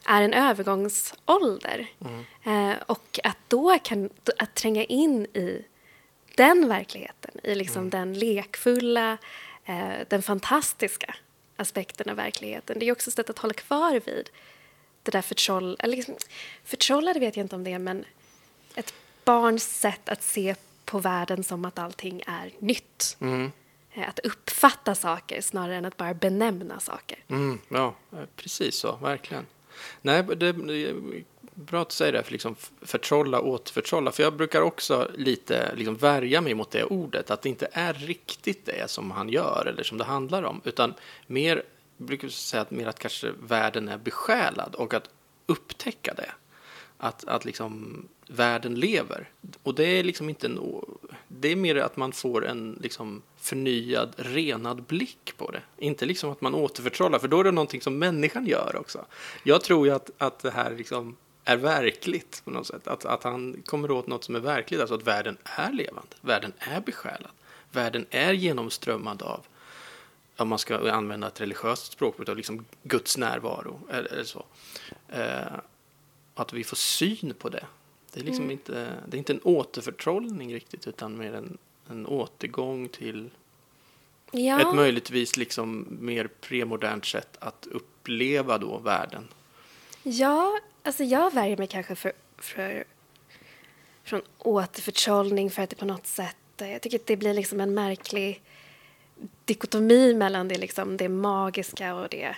är 0.04 0.22
en 0.22 0.32
övergångsålder. 0.32 1.90
Eh, 2.44 2.82
och 2.86 3.20
att 3.24 3.38
då 3.48 3.78
kan, 3.78 4.10
att 4.38 4.54
tränga 4.54 4.84
in 4.84 5.24
i 5.24 5.64
den 6.34 6.68
verkligheten, 6.68 7.30
i 7.42 7.54
liksom 7.54 7.90
den 7.90 8.14
lekfulla, 8.14 9.18
eh, 9.64 9.92
den 10.08 10.22
fantastiska 10.22 11.14
aspekten 11.56 12.10
av 12.10 12.16
verkligheten. 12.16 12.78
Det 12.78 12.88
är 12.88 12.92
också 12.92 13.10
ett 13.10 13.16
sätt 13.16 13.30
att 13.30 13.38
hålla 13.38 13.54
kvar 13.54 14.00
vid 14.06 14.30
det 15.02 15.10
där 15.10 15.22
förtroll, 15.22 15.76
eller 15.78 15.96
liksom, 15.96 16.14
förtrollade 16.64 17.20
vet 17.20 17.36
jag 17.36 17.44
inte 17.44 17.56
om 17.56 17.64
det 17.64 17.72
är, 17.72 17.78
men 17.78 18.04
ett 18.74 18.94
barns 19.24 19.78
sätt 19.80 20.08
att 20.08 20.22
se 20.22 20.54
på 20.92 20.98
världen 20.98 21.44
som 21.44 21.64
att 21.64 21.78
allting 21.78 22.22
är 22.26 22.52
nytt. 22.58 23.16
Mm. 23.20 23.52
Eh, 23.92 24.08
Att 24.08 24.18
uppfatta 24.18 24.94
saker 24.94 25.40
snarare 25.40 25.76
än 25.76 25.84
att 25.84 25.96
bara 25.96 26.14
benämna 26.14 26.80
saker. 26.80 27.18
Mm, 27.28 27.58
ja, 27.68 27.94
eh, 28.12 28.18
precis 28.36 28.74
så, 28.76 28.96
verkligen. 28.96 29.46
Nej, 30.02 30.22
det, 30.22 30.52
det 30.52 30.74
är 30.88 30.94
bra 31.54 31.82
att 31.82 31.88
du 31.88 31.94
säger 31.94 32.12
det, 32.12 32.22
för 32.22 32.32
liksom 32.32 32.54
förtrolla, 32.82 33.40
återförtrolla. 33.40 34.12
För 34.12 34.22
jag 34.22 34.36
brukar 34.36 34.60
också 34.60 35.10
lite 35.14 35.74
liksom 35.76 35.96
värja 35.96 36.40
mig 36.40 36.54
mot 36.54 36.70
det 36.70 36.84
ordet, 36.84 37.30
att 37.30 37.42
det 37.42 37.48
inte 37.48 37.68
är 37.72 37.92
riktigt 37.94 38.66
det 38.66 38.90
som 38.90 39.10
han 39.10 39.28
gör 39.28 39.66
eller 39.66 39.82
som 39.82 39.98
det 39.98 40.04
handlar 40.04 40.42
om, 40.42 40.60
utan 40.64 40.94
mer, 41.26 41.62
jag 41.96 42.06
brukar 42.06 42.28
säga 42.28 42.60
att 42.60 42.70
mer 42.70 42.86
att 42.86 42.98
kanske 42.98 43.32
världen 43.42 43.88
är 43.88 43.98
besjälad 43.98 44.74
och 44.74 44.94
att 44.94 45.10
upptäcka 45.46 46.14
det. 46.14 46.32
Att, 46.98 47.24
att 47.24 47.44
liksom 47.44 48.04
världen 48.32 48.74
lever. 48.74 49.28
Och 49.62 49.74
det 49.74 49.84
är 49.84 50.04
liksom 50.04 50.28
inte 50.28 50.46
en, 50.46 50.60
det 51.28 51.48
är 51.48 51.56
mer 51.56 51.76
att 51.76 51.96
man 51.96 52.12
får 52.12 52.46
en 52.46 52.78
liksom 52.80 53.22
förnyad, 53.36 54.14
renad 54.16 54.82
blick 54.82 55.32
på 55.36 55.50
det. 55.50 55.62
Inte 55.78 56.06
liksom 56.06 56.30
att 56.30 56.40
man 56.40 56.54
återförtrollar, 56.54 57.18
för 57.18 57.28
då 57.28 57.40
är 57.40 57.44
det 57.44 57.50
någonting 57.50 57.80
som 57.80 57.98
människan 57.98 58.46
gör 58.46 58.76
också. 58.76 59.04
Jag 59.42 59.64
tror 59.64 59.86
ju 59.86 59.92
att, 59.92 60.10
att 60.18 60.38
det 60.38 60.50
här 60.50 60.76
liksom 60.76 61.16
är 61.44 61.56
verkligt 61.56 62.42
på 62.44 62.50
något 62.50 62.66
sätt. 62.66 62.88
Att, 62.88 63.04
att 63.04 63.22
han 63.22 63.62
kommer 63.66 63.90
åt 63.90 64.06
något 64.06 64.24
som 64.24 64.34
är 64.34 64.40
verkligt, 64.40 64.80
alltså 64.80 64.94
att 64.94 65.06
världen 65.06 65.36
är 65.44 65.72
levande, 65.72 66.16
världen 66.20 66.52
är 66.58 66.80
besjälad, 66.80 67.30
världen 67.72 68.06
är 68.10 68.32
genomströmmad 68.32 69.22
av 69.22 69.40
om 70.36 70.48
man 70.48 70.58
ska 70.58 70.92
använda 70.92 71.26
ett 71.26 71.40
religiöst 71.40 71.92
språkbruk, 71.92 72.28
av 72.28 72.36
liksom 72.36 72.64
Guds 72.82 73.16
närvaro 73.18 73.80
eller, 73.90 74.12
eller 74.12 74.24
så. 74.24 74.44
Eh, 75.08 75.58
att 76.34 76.52
vi 76.52 76.64
får 76.64 76.76
syn 76.76 77.34
på 77.38 77.48
det. 77.48 77.64
Det 78.12 78.20
är 78.20 78.24
liksom 78.24 78.50
inte, 78.50 78.94
det 79.06 79.16
är 79.16 79.18
inte 79.18 79.32
en 79.32 79.40
återförtrollning 79.42 80.54
riktigt, 80.54 80.86
utan 80.86 81.18
mer 81.18 81.34
en, 81.34 81.58
en 81.90 82.06
återgång 82.06 82.88
till 82.88 83.30
Ja, 84.34 84.60
ett 84.60 84.74
möjligtvis 84.74 85.36
liksom 85.36 85.86
mer 86.00 86.26
premodernt 86.40 87.04
sätt 87.04 87.36
att 87.40 87.66
uppleva 87.70 88.58
då 88.58 88.78
världen. 88.78 89.28
ja 90.02 90.60
alltså 90.82 91.04
jag 91.04 91.34
värjer 91.34 91.56
mig 91.56 91.66
kanske 91.66 91.94
för, 91.94 92.12
för, 92.38 92.84
från 94.04 94.22
återförtrollning 94.38 95.50
för 95.50 95.62
att 95.62 95.70
det 95.70 95.76
på 95.76 95.84
något 95.84 96.06
sätt, 96.06 96.36
eh, 96.60 96.72
jag 96.72 96.82
tycker 96.82 96.98
att 96.98 97.06
det 97.06 97.16
blir 97.16 97.34
liksom 97.34 97.60
en 97.60 97.74
märklig 97.74 98.42
dikotomi 99.44 100.14
mellan 100.14 100.48
det, 100.48 100.58
liksom, 100.58 100.96
det 100.96 101.08
magiska 101.08 101.94
och 101.94 102.08
det, 102.08 102.36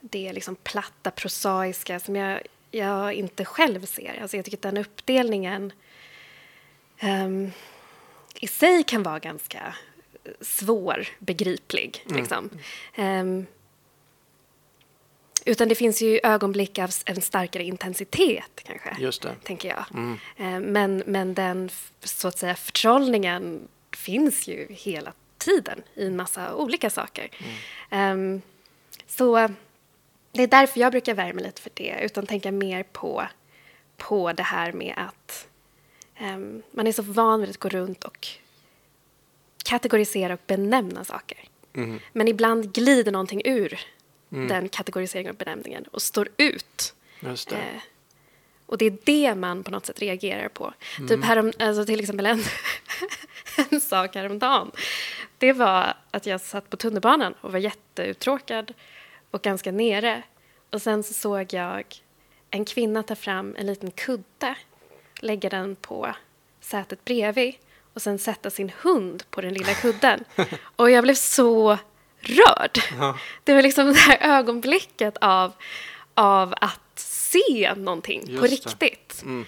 det 0.00 0.32
liksom 0.32 0.56
platta, 0.56 1.10
prosaiska 1.10 2.00
som 2.00 2.16
jag, 2.16 2.40
jag 2.70 3.14
inte 3.14 3.44
själv 3.44 3.86
ser. 3.86 4.18
Alltså 4.22 4.36
jag 4.36 4.44
tycker 4.44 4.58
att 4.58 4.62
den 4.62 4.76
uppdelningen 4.76 5.72
ehm, 6.98 7.50
i 8.34 8.46
sig 8.46 8.82
kan 8.84 9.02
vara 9.02 9.18
ganska 9.18 9.74
svårbegriplig. 10.40 12.04
Liksom. 12.08 12.50
Ehm, 12.94 13.46
utan 15.44 15.68
det 15.68 15.74
finns 15.74 16.02
ju 16.02 16.20
ögonblick 16.22 16.78
av 16.78 16.90
en 17.06 17.20
starkare 17.20 17.64
intensitet, 17.64 18.60
kanske, 18.64 18.96
Just 18.98 19.22
det. 19.22 19.34
tänker 19.44 19.68
jag. 19.68 19.84
Mm. 19.94 20.18
Eh, 20.36 20.60
Men, 20.70 21.02
men 21.06 21.34
den 21.34 21.70
så 22.00 22.28
att 22.28 22.38
säga 22.38 22.54
förtrollningen 22.54 23.68
finns 23.96 24.48
ju 24.48 24.66
hela 24.70 25.12
tiden 25.38 25.82
i 25.94 26.06
en 26.06 26.16
massa 26.16 26.54
olika 26.54 26.90
saker. 26.90 27.30
Ehm, 27.90 28.42
så 29.06 29.48
det 30.32 30.42
är 30.42 30.46
därför 30.46 30.80
jag 30.80 30.92
brukar 30.92 31.14
värma 31.14 31.40
lite 31.40 31.62
för 31.62 31.70
det, 31.74 31.98
utan 32.02 32.26
tänka 32.26 32.52
mer 32.52 32.82
på, 32.82 33.26
på 33.96 34.32
det 34.32 34.42
här 34.42 34.72
med 34.72 34.94
att 34.96 35.48
ehm, 36.16 36.62
man 36.70 36.86
är 36.86 36.92
så 36.92 37.02
van 37.02 37.40
vid 37.40 37.50
att 37.50 37.56
gå 37.56 37.68
runt 37.68 38.04
och 38.04 38.28
kategorisera 39.64 40.34
och 40.34 40.40
benämna 40.46 41.04
saker. 41.04 41.38
Mm. 41.74 42.00
Men 42.12 42.28
ibland 42.28 42.72
glider 42.72 43.12
någonting 43.12 43.42
ur 43.44 43.80
den 44.28 44.68
kategoriseringen 44.68 45.30
och 45.30 45.36
benämningen 45.36 45.84
och 45.84 46.02
står 46.02 46.28
ut. 46.36 46.94
Just 47.20 47.48
det. 47.48 47.56
Eh, 47.56 47.82
och 48.66 48.78
det 48.78 48.86
är 48.86 48.96
det 49.04 49.34
man 49.34 49.64
på 49.64 49.70
något 49.70 49.86
sätt 49.86 50.00
reagerar 50.00 50.48
på. 50.48 50.72
Typ 51.08 51.24
härom, 51.24 51.52
alltså 51.58 51.84
till 51.84 52.00
exempel 52.00 52.26
en, 52.26 52.42
en 53.70 53.80
sak 53.80 54.14
häromdagen. 54.14 54.70
Det 55.38 55.52
var 55.52 55.94
att 56.10 56.26
jag 56.26 56.40
satt 56.40 56.70
på 56.70 56.76
tunnelbanan 56.76 57.34
och 57.40 57.52
var 57.52 57.58
jätteuttråkad 57.58 58.74
och 59.30 59.42
ganska 59.42 59.72
nere. 59.72 60.22
Och 60.70 60.82
sen 60.82 61.02
så 61.02 61.14
såg 61.14 61.52
jag 61.52 61.84
en 62.50 62.64
kvinna 62.64 63.02
ta 63.02 63.14
fram 63.14 63.56
en 63.58 63.66
liten 63.66 63.90
kudde, 63.90 64.54
lägga 65.20 65.48
den 65.48 65.76
på 65.76 66.14
sätet 66.60 67.04
bredvid 67.04 67.54
och 67.94 68.02
sen 68.02 68.18
sätta 68.18 68.50
sin 68.50 68.72
hund 68.82 69.22
på 69.30 69.40
den 69.40 69.54
lilla 69.54 69.74
kudden. 69.74 70.24
Och 70.76 70.90
jag 70.90 71.04
blev 71.04 71.14
så 71.14 71.78
rörd. 72.20 72.78
Ja. 72.98 73.18
Det 73.44 73.54
var 73.54 73.62
liksom 73.62 73.86
det 73.86 73.98
här 73.98 74.38
ögonblicket 74.38 75.16
av, 75.20 75.52
av 76.14 76.54
att 76.60 76.98
se 76.98 77.74
någonting 77.76 78.20
på 78.38 78.46
Just 78.46 78.78
det. 78.78 78.86
riktigt. 78.86 79.22
Mm. 79.22 79.44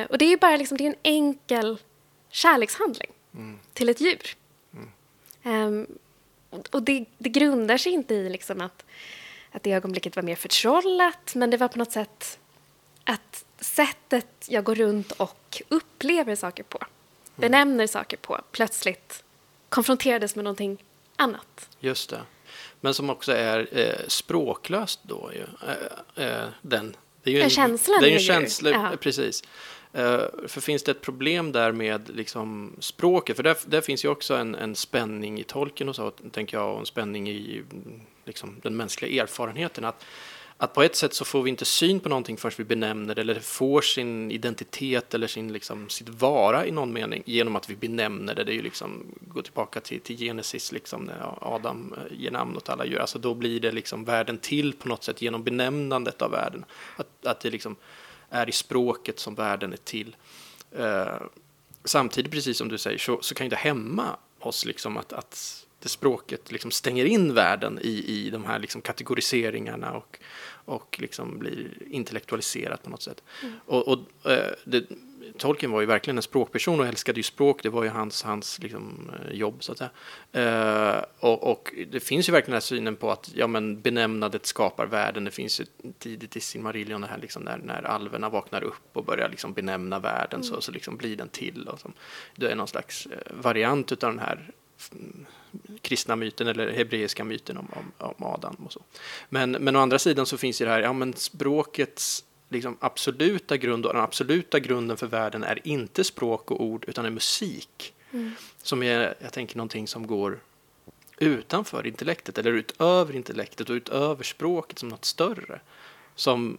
Eh, 0.00 0.06
och 0.06 0.18
det 0.18 0.32
är 0.32 0.36
bara 0.36 0.56
liksom, 0.56 0.78
det 0.78 0.84
är 0.84 0.88
en 0.88 0.96
enkel 1.02 1.78
kärlekshandling 2.30 3.10
Mm. 3.34 3.58
till 3.72 3.88
ett 3.88 4.00
djur. 4.00 4.36
Ehm, 5.42 5.86
och 6.50 6.68
och 6.72 6.82
det, 6.82 7.04
det 7.18 7.28
grundar 7.28 7.76
sig 7.78 7.92
inte 7.92 8.14
i 8.14 8.28
liksom 8.28 8.60
att, 8.60 8.84
att 9.56 9.62
det 9.62 9.72
ögonblicket 9.72 10.16
var 10.16 10.22
mer 10.22 10.36
förtrollat, 10.36 11.34
men 11.34 11.50
det 11.50 11.56
var 11.56 11.68
på 11.68 11.78
något 11.78 11.92
sätt 11.92 12.38
att 13.04 13.44
sättet 13.60 14.26
jag 14.48 14.64
går 14.64 14.74
runt 14.74 15.12
och 15.12 15.62
upplever 15.68 16.36
saker 16.36 16.62
på, 16.62 16.78
Mm. 16.78 17.50
benämner 17.50 17.86
saker 17.86 18.16
på, 18.16 18.40
plötsligt 18.52 19.22
konfronterades 19.68 20.36
med 20.36 20.44
någonting 20.44 20.84
annat. 21.16 21.68
Just 21.80 22.10
det. 22.10 22.20
Men 22.80 22.94
som 22.94 23.10
också 23.10 23.32
är 23.32 23.68
eh, 23.72 24.06
språklöst 24.08 25.00
då 25.02 25.30
ju. 25.34 25.46
Eh, 25.68 26.26
eh, 26.26 26.48
den. 26.62 26.96
Det 27.22 27.30
är 27.30 27.34
ju 27.34 27.40
Ja, 27.40 27.48
känslan 27.48 28.00
Det 28.00 28.06
är 28.06 28.10
ju 28.10 28.16
en 28.16 28.22
känsla, 28.22 28.96
precis. 29.00 29.42
Eh, 29.96 30.48
för 30.48 30.60
finns 30.60 30.82
det 30.82 30.90
ett 30.90 31.00
problem 31.00 31.52
där 31.52 31.72
med 31.72 32.10
liksom 32.14 32.76
språket? 32.78 33.36
För 33.36 33.42
där, 33.42 33.56
där 33.66 33.80
finns 33.80 34.04
ju 34.04 34.08
också 34.08 34.34
en, 34.34 34.54
en 34.54 34.74
spänning 34.74 35.40
i 35.40 35.44
tolken 35.44 35.88
och 35.88 35.96
så, 35.96 36.10
tänker 36.10 36.56
jag, 36.56 36.72
och 36.72 36.80
en 36.80 36.86
spänning 36.86 37.28
i 37.28 37.62
liksom, 38.24 38.56
den 38.62 38.76
mänskliga 38.76 39.22
erfarenheten. 39.22 39.84
Att, 39.84 40.04
att 40.56 40.74
på 40.74 40.82
ett 40.82 40.96
sätt 40.96 41.14
så 41.14 41.24
får 41.24 41.42
vi 41.42 41.50
inte 41.50 41.64
syn 41.64 42.00
på 42.00 42.08
någonting 42.08 42.36
förrän 42.36 42.54
vi 42.56 42.64
benämner 42.64 43.14
det, 43.14 43.20
eller 43.20 43.34
det 43.34 43.40
får 43.40 43.80
sin 43.80 44.30
identitet 44.30 45.14
eller 45.14 45.26
sin, 45.26 45.52
liksom, 45.52 45.88
sitt 45.88 46.08
vara 46.08 46.66
i 46.66 46.70
någon 46.70 46.92
mening 46.92 47.22
genom 47.26 47.56
att 47.56 47.70
vi 47.70 47.76
benämner 47.76 48.34
det. 48.34 48.44
Det 48.44 48.52
är 48.52 48.56
ju 48.56 48.62
liksom, 48.62 49.06
gå 49.20 49.42
tillbaka 49.42 49.80
till, 49.80 50.00
till 50.00 50.16
Genesis, 50.16 50.72
liksom, 50.72 51.04
när 51.04 51.34
Adam 51.54 51.94
eh, 51.96 52.22
ger 52.22 52.30
namn 52.30 52.56
åt 52.56 52.68
alla 52.68 52.86
djur. 52.86 52.98
Alltså 52.98 53.18
då 53.18 53.34
blir 53.34 53.60
det 53.60 53.72
liksom 53.72 54.04
världen 54.04 54.38
till 54.38 54.72
på 54.72 54.88
något 54.88 55.04
sätt 55.04 55.22
genom 55.22 55.44
benämnandet 55.44 56.22
av 56.22 56.30
världen. 56.30 56.64
Att, 56.96 57.26
att 57.26 57.40
det 57.40 57.50
liksom 57.50 57.76
är 58.30 58.48
i 58.48 58.52
språket 58.52 59.18
som 59.18 59.34
världen 59.34 59.72
är 59.72 59.76
till. 59.76 60.16
Eh, 60.72 61.20
samtidigt, 61.84 62.32
precis 62.32 62.58
som 62.58 62.68
du 62.68 62.78
säger, 62.78 62.98
så, 62.98 63.18
så 63.22 63.34
kan 63.34 63.46
ju 63.46 63.50
det 63.50 63.56
hämma 63.56 64.16
oss 64.38 64.64
liksom 64.64 64.96
att, 64.96 65.12
att 65.12 65.66
det 65.82 65.88
språket 65.88 66.52
liksom 66.52 66.70
stänger 66.70 67.04
in 67.04 67.34
världen 67.34 67.78
i, 67.82 68.04
i 68.06 68.30
de 68.30 68.44
här 68.44 68.58
liksom 68.58 68.80
kategoriseringarna 68.80 69.92
och, 69.92 70.18
och 70.48 70.96
liksom 71.00 71.38
blir 71.38 71.70
intellektualiserat 71.90 72.82
på 72.82 72.90
något 72.90 73.02
sätt. 73.02 73.22
Och, 73.66 73.88
och 73.88 74.30
eh, 74.30 74.52
det, 74.64 74.84
Tolkien 75.38 75.72
var 75.72 75.80
ju 75.80 75.86
verkligen 75.86 76.16
en 76.16 76.22
språkperson 76.22 76.80
och 76.80 76.86
älskade 76.86 77.18
ju 77.18 77.22
språk, 77.22 77.62
det 77.62 77.68
var 77.68 77.82
ju 77.84 77.88
hans, 77.88 78.22
hans 78.22 78.58
liksom, 78.58 79.10
eh, 79.20 79.36
jobb 79.36 79.62
så 79.62 79.72
att 79.72 79.78
säga. 79.78 79.90
Eh, 80.32 81.04
och, 81.18 81.50
och 81.50 81.72
det 81.90 82.00
finns 82.00 82.28
ju 82.28 82.32
verkligen 82.32 82.50
den 82.50 82.56
här 82.56 82.60
synen 82.60 82.96
på 82.96 83.10
att 83.10 83.30
ja, 83.34 83.46
men 83.46 83.80
benämnandet 83.80 84.46
skapar 84.46 84.86
världen. 84.86 85.24
Det 85.24 85.30
finns 85.30 85.60
ju 85.60 85.64
tidigt 85.98 86.36
i 86.36 86.40
Silmarillion 86.40 87.00
det 87.00 87.06
här 87.06 87.18
liksom 87.18 87.42
när, 87.42 87.58
när 87.58 87.82
alverna 87.82 88.28
vaknar 88.28 88.64
upp 88.64 88.90
och 88.92 89.04
börjar 89.04 89.28
liksom 89.28 89.52
benämna 89.52 89.98
världen 89.98 90.44
så, 90.44 90.60
så 90.60 90.72
liksom 90.72 90.96
blir 90.96 91.16
den 91.16 91.28
till. 91.28 91.68
Och 91.68 91.80
som, 91.80 91.92
det 92.36 92.50
är 92.50 92.54
någon 92.54 92.68
slags 92.68 93.06
eh, 93.06 93.34
variant 93.34 93.92
av 93.92 93.98
den 93.98 94.18
här 94.18 94.50
mm, 94.92 95.26
kristna 95.80 96.16
myten 96.16 96.46
eller 96.46 96.72
hebreiska 96.72 97.24
myten 97.24 97.56
om, 97.56 97.68
om, 97.72 97.92
om 97.98 98.24
Adam 98.24 98.54
och 98.54 98.72
så. 98.72 98.82
Men, 99.28 99.50
men 99.50 99.76
å 99.76 99.80
andra 99.80 99.98
sidan 99.98 100.26
så 100.26 100.38
finns 100.38 100.60
ju 100.60 100.64
det 100.64 100.70
här, 100.70 100.80
ja 100.80 100.92
men 100.92 101.14
språkets 101.14 102.24
liksom 102.48 102.76
absoluta 102.80 103.56
grund 103.56 103.86
och 103.86 103.92
den 103.92 104.02
absoluta 104.02 104.60
grunden 104.60 104.96
för 104.96 105.06
världen 105.06 105.44
är 105.44 105.68
inte 105.68 106.04
språk 106.04 106.50
och 106.50 106.62
ord 106.62 106.84
utan 106.88 107.04
är 107.04 107.10
musik. 107.10 107.94
Som 108.62 108.82
är, 108.82 109.14
jag 109.20 109.32
tänker, 109.32 109.56
någonting 109.56 109.88
som 109.88 110.06
går 110.06 110.40
utanför 111.18 111.86
intellektet 111.86 112.38
eller 112.38 112.52
utöver 112.52 113.16
intellektet 113.16 113.70
och 113.70 113.74
utöver 113.74 114.24
språket 114.24 114.78
som 114.78 114.88
något 114.88 115.04
större. 115.04 115.60
Som, 116.14 116.58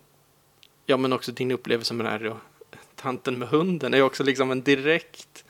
ja 0.86 0.98
men 0.98 1.14
också 1.14 1.32
din 1.32 1.52
upplevelse 1.52 1.94
med 1.94 2.06
den 2.06 2.12
här 2.12 2.30
då, 2.30 2.38
tanten 2.96 3.40
med 3.40 3.48
hunden 3.48 3.94
är 3.94 4.02
också 4.02 4.24
liksom 4.24 4.52
en 4.52 4.62
direkt, 4.62 5.46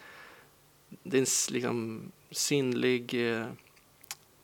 det 1.03 1.17
är 1.17 1.21
en 1.21 1.53
liksom 1.53 2.01
sinnlig, 2.31 3.13
eh, 3.13 3.45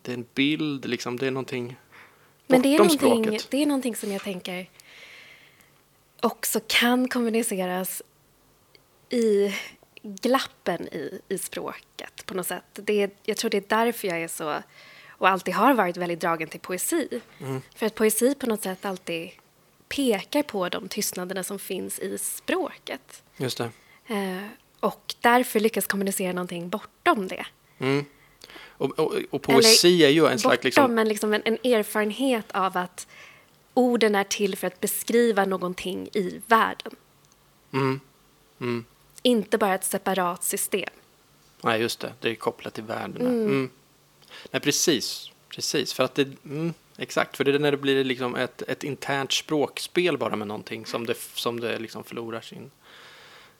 det 0.01 0.11
är 0.11 0.17
en 0.17 0.25
bild, 0.33 0.85
liksom, 0.85 1.17
det 1.17 1.27
är 1.27 1.31
någonting 1.31 1.75
Men 2.47 2.61
det 2.61 2.69
är, 2.69 2.77
någonting, 2.77 3.23
språket. 3.23 3.47
det 3.51 3.57
är 3.57 3.65
någonting 3.65 3.95
som 3.95 4.11
jag 4.11 4.23
tänker 4.23 4.69
också 6.23 6.59
kan 6.67 7.07
kommuniceras 7.07 8.01
i 9.09 9.55
glappen 10.01 10.87
i, 10.87 11.19
i 11.29 11.37
språket 11.37 12.25
på 12.25 12.33
något 12.33 12.47
sätt. 12.47 12.63
Det 12.73 13.01
är, 13.01 13.09
jag 13.23 13.37
tror 13.37 13.49
det 13.49 13.57
är 13.57 13.85
därför 13.85 14.07
jag 14.07 14.21
är 14.21 14.27
så, 14.27 14.63
och 15.09 15.29
alltid 15.29 15.53
har 15.53 15.73
varit 15.73 15.97
väldigt 15.97 16.19
dragen 16.19 16.47
till 16.47 16.59
poesi. 16.59 17.21
Mm. 17.39 17.61
För 17.75 17.85
att 17.85 17.95
poesi 17.95 18.35
på 18.35 18.47
något 18.47 18.63
sätt 18.63 18.85
alltid 18.85 19.29
pekar 19.89 20.43
på 20.43 20.69
de 20.69 20.87
tystnaderna 20.87 21.43
som 21.43 21.59
finns 21.59 21.99
i 21.99 22.17
språket. 22.17 23.23
Just 23.37 23.57
det. 23.57 23.71
Eh, 24.07 24.47
och 24.79 25.15
därför 25.21 25.59
lyckas 25.59 25.87
kommunicera 25.87 26.33
någonting 26.33 26.69
bortom 26.69 27.27
det. 27.27 27.45
Mm. 27.79 28.05
Och, 28.67 28.99
och, 28.99 29.13
och 29.29 29.41
poesi 29.41 30.03
är 30.03 30.09
ju 30.09 30.27
en 30.27 30.39
slags... 30.39 30.57
Bortom, 30.57 30.65
Liksom, 30.65 30.95
men 30.95 31.07
liksom 31.07 31.33
en, 31.33 31.41
en 31.45 31.57
erfarenhet 31.63 32.51
av 32.51 32.77
att 32.77 33.07
orden 33.73 34.15
är 34.15 34.23
till 34.23 34.55
för 34.55 34.67
att 34.67 34.81
beskriva 34.81 35.45
någonting 35.45 36.07
i 36.13 36.41
världen. 36.47 36.95
mm, 37.71 37.99
mm. 38.59 38.85
Inte 39.21 39.57
bara 39.57 39.75
ett 39.75 39.83
separat 39.83 40.43
system. 40.43 40.89
Nej, 41.61 41.81
just 41.81 41.99
det. 41.99 42.13
Det 42.19 42.29
är 42.29 42.35
kopplat 42.35 42.73
till 42.73 42.83
världen. 42.83 43.21
Mm. 43.27 43.69
Nej, 44.51 44.61
precis. 44.61 45.31
Precis, 45.55 45.93
för 45.93 46.03
att 46.03 46.15
det... 46.15 46.27
Mm, 46.45 46.73
exakt, 46.97 47.37
för 47.37 47.43
det 47.43 47.55
är 47.55 47.59
när 47.59 47.71
det 47.71 47.77
blir 47.77 48.03
liksom 48.03 48.35
ett, 48.35 48.61
ett 48.61 48.83
internt 48.83 49.31
språkspel 49.31 50.17
bara 50.17 50.35
med 50.35 50.47
någonting 50.47 50.85
som 50.85 51.05
det, 51.05 51.17
som 51.17 51.59
det 51.59 51.79
liksom 51.79 52.03
förlorar 52.03 52.41
sin 52.41 52.71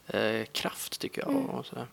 eh, 0.08 0.46
kraft, 0.46 1.00
tycker 1.00 1.22
jag. 1.22 1.36
Och, 1.36 1.66
sådär. 1.66 1.88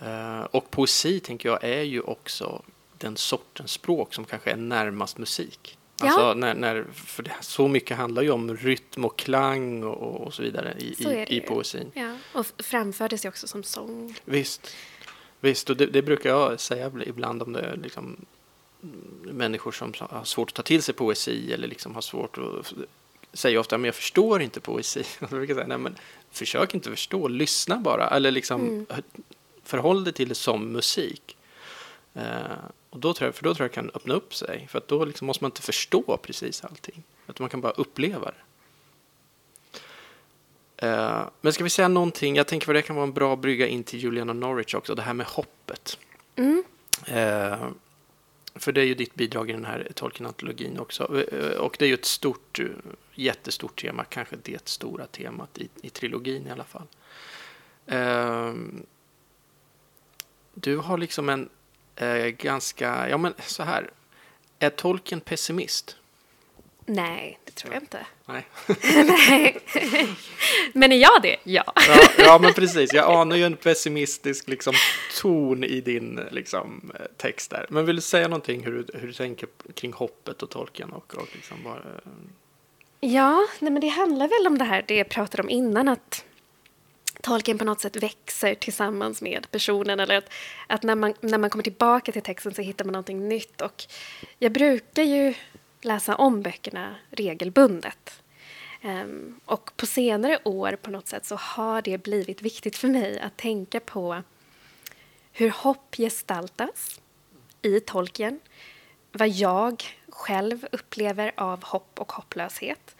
Eh, 0.00 0.44
och 0.44 0.70
poesi, 0.70 1.20
tänker 1.20 1.48
jag, 1.48 1.64
är 1.64 1.82
ju 1.82 2.00
också 2.00 2.62
den 2.98 3.16
sortens 3.16 3.72
språk 3.72 4.14
som 4.14 4.24
kanske 4.24 4.50
är 4.50 4.56
närmast 4.56 5.18
musik. 5.18 5.78
Ja. 6.04 6.12
Alltså, 6.12 6.34
när, 6.34 6.54
när, 6.54 6.84
för 6.94 7.22
det, 7.22 7.32
så 7.40 7.68
mycket 7.68 7.96
handlar 7.96 8.22
ju 8.22 8.30
om 8.30 8.56
rytm 8.56 9.04
och 9.04 9.18
klang 9.18 9.84
och, 9.84 10.20
och 10.26 10.34
så 10.34 10.42
vidare 10.42 10.74
i, 10.78 10.94
Så 11.02 11.10
i, 11.12 11.36
i 11.36 11.40
poesin. 11.40 11.90
Ja, 11.94 12.16
och 12.32 12.46
framfördes 12.58 13.24
ju 13.24 13.28
också 13.28 13.46
som 13.46 13.62
sång. 13.62 14.14
Visst, 14.24 14.74
visst 15.40 15.70
och 15.70 15.76
det, 15.76 15.86
det 15.86 16.02
brukar 16.02 16.30
jag 16.30 16.60
säga 16.60 16.88
ibl- 16.90 17.08
ibland 17.08 17.42
om 17.42 17.52
det 17.52 17.76
liksom 17.82 18.16
människor 19.22 19.72
som 19.72 19.92
har 19.98 20.24
svårt 20.24 20.48
att 20.50 20.54
ta 20.54 20.62
till 20.62 20.82
sig 20.82 20.94
poesi 20.94 21.52
eller 21.52 21.68
liksom 21.68 21.94
har 21.94 22.02
svårt 22.02 22.38
att 22.38 22.72
säga 23.32 23.60
ofta 23.60 23.78
men 23.78 23.84
jag 23.84 23.94
förstår 23.94 24.42
inte 24.42 24.60
poesi. 24.60 25.04
Då 25.20 25.26
brukar 25.26 25.54
jag 25.54 25.56
säga, 25.56 25.66
nej 25.68 25.78
men 25.78 25.96
försök 26.30 26.74
inte 26.74 26.90
förstå, 26.90 27.28
lyssna 27.28 27.76
bara 27.76 28.08
eller 28.08 28.30
liksom 28.30 28.60
Mm. 28.68 28.86
förhåll 29.64 30.04
dig 30.04 30.12
till 30.12 30.28
det 30.28 30.34
som 30.34 30.72
musik. 30.72 31.36
Eh, 32.14 32.22
och 32.92 32.98
då 32.98 33.14
tror 33.14 33.28
jag, 33.28 33.34
för 33.34 33.44
då 33.44 33.54
tror 33.54 33.64
jag 33.64 33.72
kan 33.72 33.90
öppna 33.94 34.14
upp 34.14 34.34
sig 34.34 34.66
för 34.70 34.82
då 34.86 35.04
liksom 35.04 35.26
måste 35.26 35.44
man 35.44 35.50
inte 35.50 35.62
förstå 35.62 36.16
precis 36.16 36.64
allting. 36.64 37.02
Att 37.26 37.38
man 37.38 37.48
kan 37.48 37.60
bara 37.60 37.72
uppleva 37.72 38.30
det. 38.30 38.42
Eh, 40.86 41.28
men 41.40 41.52
ska 41.52 41.64
vi 41.64 41.70
säga 41.70 41.88
någonting, 41.88 42.36
jag 42.36 42.46
tänker 42.46 42.68
att 42.68 42.74
det 42.74 42.82
kan 42.82 42.96
vara 42.96 43.06
en 43.06 43.12
bra 43.12 43.36
brygga 43.36 43.66
in 43.66 43.84
till 43.84 44.00
Juliana 44.00 44.32
Norwich 44.32 44.74
också, 44.74 44.94
det 44.94 45.02
här 45.02 45.14
med 45.14 45.26
hoppet. 45.26 45.98
Mm. 46.36 46.64
Eh, 47.06 47.68
för 48.54 48.72
det 48.72 48.80
är 48.80 48.84
ju 48.84 48.94
ditt 48.94 49.14
bidrag 49.14 49.50
i 49.50 49.52
den 49.52 49.64
här 49.64 49.88
Tolkien-antologin 49.94 50.78
också. 50.78 51.22
Eh, 51.32 51.56
och 51.58 51.76
det 51.78 51.84
är 51.84 51.88
ju 51.88 51.94
ett 51.94 52.04
stort, 52.04 52.60
jättestort 53.14 53.82
tema, 53.82 54.04
kanske 54.04 54.36
det 54.42 54.68
stora 54.68 55.06
temat 55.06 55.58
i, 55.58 55.68
i 55.82 55.90
trilogin 55.90 56.46
i 56.46 56.50
alla 56.50 56.64
fall. 56.64 56.86
Du 60.54 60.76
har 60.76 60.98
liksom 60.98 61.28
en 61.28 61.48
eh, 61.96 62.26
ganska, 62.26 63.08
ja 63.08 63.18
men 63.18 63.34
så 63.46 63.62
här, 63.62 63.90
är 64.58 64.70
Tolkien 64.70 65.20
pessimist? 65.20 65.96
Nej, 66.86 67.38
det 67.44 67.52
tror 67.52 67.74
jag 67.74 67.82
inte. 67.82 68.06
Nej. 68.26 68.46
Nej. 69.04 69.60
Men 70.72 70.92
är 70.92 70.96
jag 70.96 71.22
det? 71.22 71.36
Ja. 71.44 71.72
Ja, 71.88 72.08
ja, 72.18 72.38
men 72.38 72.52
precis. 72.52 72.92
Jag 72.92 73.10
anar 73.10 73.36
ju 73.36 73.44
en 73.44 73.56
pessimistisk 73.56 74.48
liksom, 74.48 74.74
ton 75.20 75.64
i 75.64 75.80
din 75.80 76.20
liksom, 76.30 76.92
eh, 76.94 77.06
text 77.16 77.50
där. 77.50 77.66
Men 77.68 77.86
vill 77.86 77.96
du 77.96 78.02
säga 78.02 78.28
någonting 78.28 78.64
hur 78.64 78.72
du, 78.72 78.98
hur 78.98 79.06
du 79.06 79.12
tänker 79.12 79.48
kring 79.74 79.92
hoppet 79.92 80.42
och 80.42 80.50
tolken? 80.50 80.92
Och, 80.92 81.14
och 81.14 81.28
liksom 81.32 81.62
bara, 81.64 81.82
Ja, 83.00 83.46
nej 83.60 83.72
men 83.72 83.80
det 83.80 83.88
handlar 83.88 84.28
väl 84.28 84.46
om 84.46 84.58
det 84.58 84.64
här 84.64 84.84
det 84.88 84.96
jag 84.96 85.08
pratade 85.08 85.42
om 85.42 85.50
innan 85.50 85.88
att 85.88 86.24
tolken 87.22 87.58
på 87.58 87.64
något 87.64 87.80
sätt 87.80 87.96
växer 87.96 88.54
tillsammans 88.54 89.22
med 89.22 89.50
personen 89.50 90.00
eller 90.00 90.16
att, 90.16 90.32
att 90.66 90.82
när, 90.82 90.94
man, 90.94 91.14
när 91.20 91.38
man 91.38 91.50
kommer 91.50 91.62
tillbaka 91.62 92.12
till 92.12 92.22
texten 92.22 92.54
så 92.54 92.62
hittar 92.62 92.84
man 92.84 92.92
någonting 92.92 93.28
nytt 93.28 93.60
och 93.60 93.84
jag 94.38 94.52
brukar 94.52 95.02
ju 95.02 95.34
läsa 95.80 96.16
om 96.16 96.42
böckerna 96.42 96.94
regelbundet. 97.10 98.22
Um, 98.84 99.40
och 99.44 99.70
på 99.76 99.86
senare 99.86 100.38
år 100.44 100.76
på 100.82 100.90
något 100.90 101.08
sätt 101.08 101.26
så 101.26 101.36
har 101.36 101.82
det 101.82 101.98
blivit 101.98 102.42
viktigt 102.42 102.76
för 102.76 102.88
mig 102.88 103.20
att 103.20 103.36
tänka 103.36 103.80
på 103.80 104.22
hur 105.32 105.50
hopp 105.50 105.96
gestaltas 105.96 107.00
i 107.62 107.80
tolken, 107.80 108.40
vad 109.12 109.28
jag 109.28 109.84
själv 110.08 110.66
upplever 110.72 111.32
av 111.36 111.64
hopp 111.64 112.00
och 112.00 112.12
hopplöshet 112.12 112.96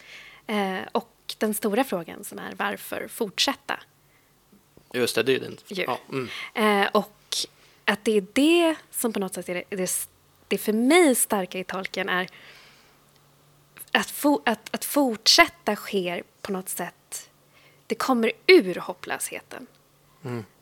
Uh, 0.51 0.81
och 0.93 1.35
den 1.39 1.55
stora 1.55 1.85
frågan 1.85 2.25
som 2.25 2.39
är 2.39 2.55
varför 2.57 3.09
fortsätta? 3.09 3.81
Just 4.93 5.15
det, 5.15 5.23
det 5.23 5.35
är 5.35 5.41
den. 5.41 5.57
Ju. 5.67 5.85
Ja, 5.85 5.99
mm, 6.09 6.29
Eh, 6.55 6.89
och 6.93 7.37
att 7.85 8.05
det 8.05 8.17
är 8.17 8.27
det 8.33 8.75
som 8.91 9.13
på 9.13 9.21
något 9.21 9.35
sätt 9.35 9.49
är 9.49 9.55
det, 9.55 9.77
det, 9.77 10.09
det 10.49 10.59
för 10.59 10.73
mig 10.73 11.15
starka 11.15 11.59
i 11.59 11.65
tolken 11.65 12.09
är 12.09 12.29
att, 13.93 14.11
fo, 14.11 14.43
att, 14.45 14.75
att 14.75 14.85
fortsätta 14.85 15.77
sker 15.77 16.23
på 16.43 16.53
något 16.53 16.69
sätt, 16.69 17.31
det 17.87 17.95
kommer 17.95 18.33
ur 18.47 18.75
hopplösheten. 18.75 19.67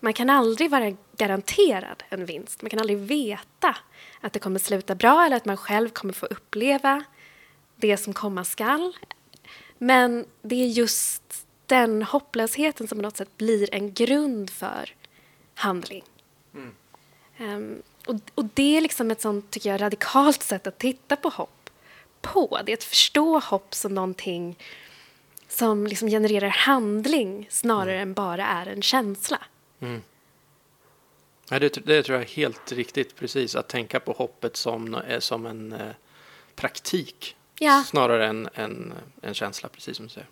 Man 0.00 0.12
kan 0.12 0.30
aldrig 0.30 0.70
vara 0.70 0.96
garanterad 1.16 2.02
en 2.08 2.24
vinst. 2.26 2.62
Man 2.62 2.70
kan 2.70 2.78
aldrig 2.78 2.98
veta 2.98 3.76
att 4.20 4.32
det 4.32 4.38
kommer 4.38 4.58
sluta 4.58 4.94
bra 4.94 5.24
eller 5.24 5.36
att 5.36 5.44
man 5.44 5.56
själv 5.56 5.88
kommer 5.88 6.12
få 6.12 6.26
uppleva 6.26 7.04
det 7.76 7.96
som 7.96 8.12
komma 8.12 8.44
skall. 8.44 8.96
Men 9.78 10.26
det 10.42 10.54
är 10.54 10.66
just 10.66 11.46
den 11.70 12.02
hopplösheten 12.02 12.88
som 12.88 12.98
på 12.98 13.02
något 13.02 13.16
sätt 13.16 13.36
blir 13.36 13.74
en 13.74 13.92
grund 13.92 14.50
för 14.50 14.94
handling. 15.54 16.04
Ehm, 17.36 17.82
och, 18.06 18.16
och 18.34 18.44
det 18.44 18.76
är 18.76 18.80
liksom 18.80 19.10
ett 19.10 19.20
sånt, 19.20 19.50
tycker 19.50 19.70
jag, 19.70 19.80
radikalt 19.80 20.42
sätt 20.42 20.66
att 20.66 20.78
titta 20.78 21.16
på 21.16 21.28
hopp 21.28 21.70
på. 22.20 22.60
Det 22.66 22.72
är 22.72 22.76
att 22.76 22.84
förstå 22.84 23.38
hopp 23.38 23.74
som 23.74 23.94
någonting 23.94 24.56
som 25.48 25.86
liksom 25.86 26.08
genererar 26.08 26.48
handling 26.48 27.46
snarare 27.50 28.00
än 28.00 28.14
bara 28.14 28.46
är 28.46 28.66
en 28.66 28.82
känsla. 28.82 29.38
Ja, 31.50 31.58
det, 31.58 31.86
det 31.86 32.02
tror 32.02 32.18
jag 32.18 32.24
är 32.24 32.34
helt 32.34 32.72
riktigt, 32.72 33.16
precis. 33.16 33.54
Att 33.54 33.68
tänka 33.68 34.00
på 34.00 34.12
hoppet 34.12 34.56
som, 34.56 34.94
eh, 34.94 35.18
som 35.18 35.46
en 35.46 35.72
eh, 35.72 35.92
praktik 36.54 37.36
Ja. 37.58 37.84
snarare 37.86 38.26
än 38.26 38.48
en, 38.54 38.92
en 39.22 39.34
känsla, 39.34 39.68
precis 39.68 39.96
som 39.96 40.06
du 40.06 40.10
säger. 40.10 40.28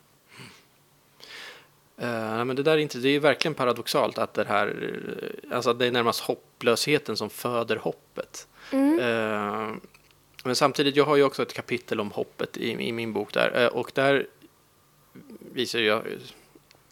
Nej, 2.01 2.45
men 2.45 2.57
det 2.57 2.63
där 2.63 2.73
är, 2.73 2.79
inte, 2.79 2.99
det 2.99 3.09
är 3.09 3.21
verkligen 3.21 3.55
paradoxalt 3.55 4.19
att 4.19 4.35
det 4.35 4.45
här, 4.45 4.93
eh, 5.51 5.57
alltså 5.57 5.73
det 5.73 5.87
är 5.87 5.91
närmast 5.91 6.21
hopplösheten 6.21 7.17
som 7.17 7.31
föder 7.31 7.77
hoppet. 7.77 8.49
Eh, 9.01 9.71
men 10.45 10.57
samtidigt, 10.57 10.97
jag 10.97 11.05
har 11.05 11.17
ju 11.17 11.23
också 11.23 11.43
ett 11.43 11.53
kapitel 11.53 12.01
om 12.01 12.11
hoppet 12.11 12.57
i, 12.57 12.71
i 12.71 12.93
min 12.93 13.13
bok 13.13 13.33
där 13.33 13.63
eh, 13.63 13.67
och 13.67 13.91
där 13.95 14.27
visar 15.53 15.79
jag, 15.79 16.03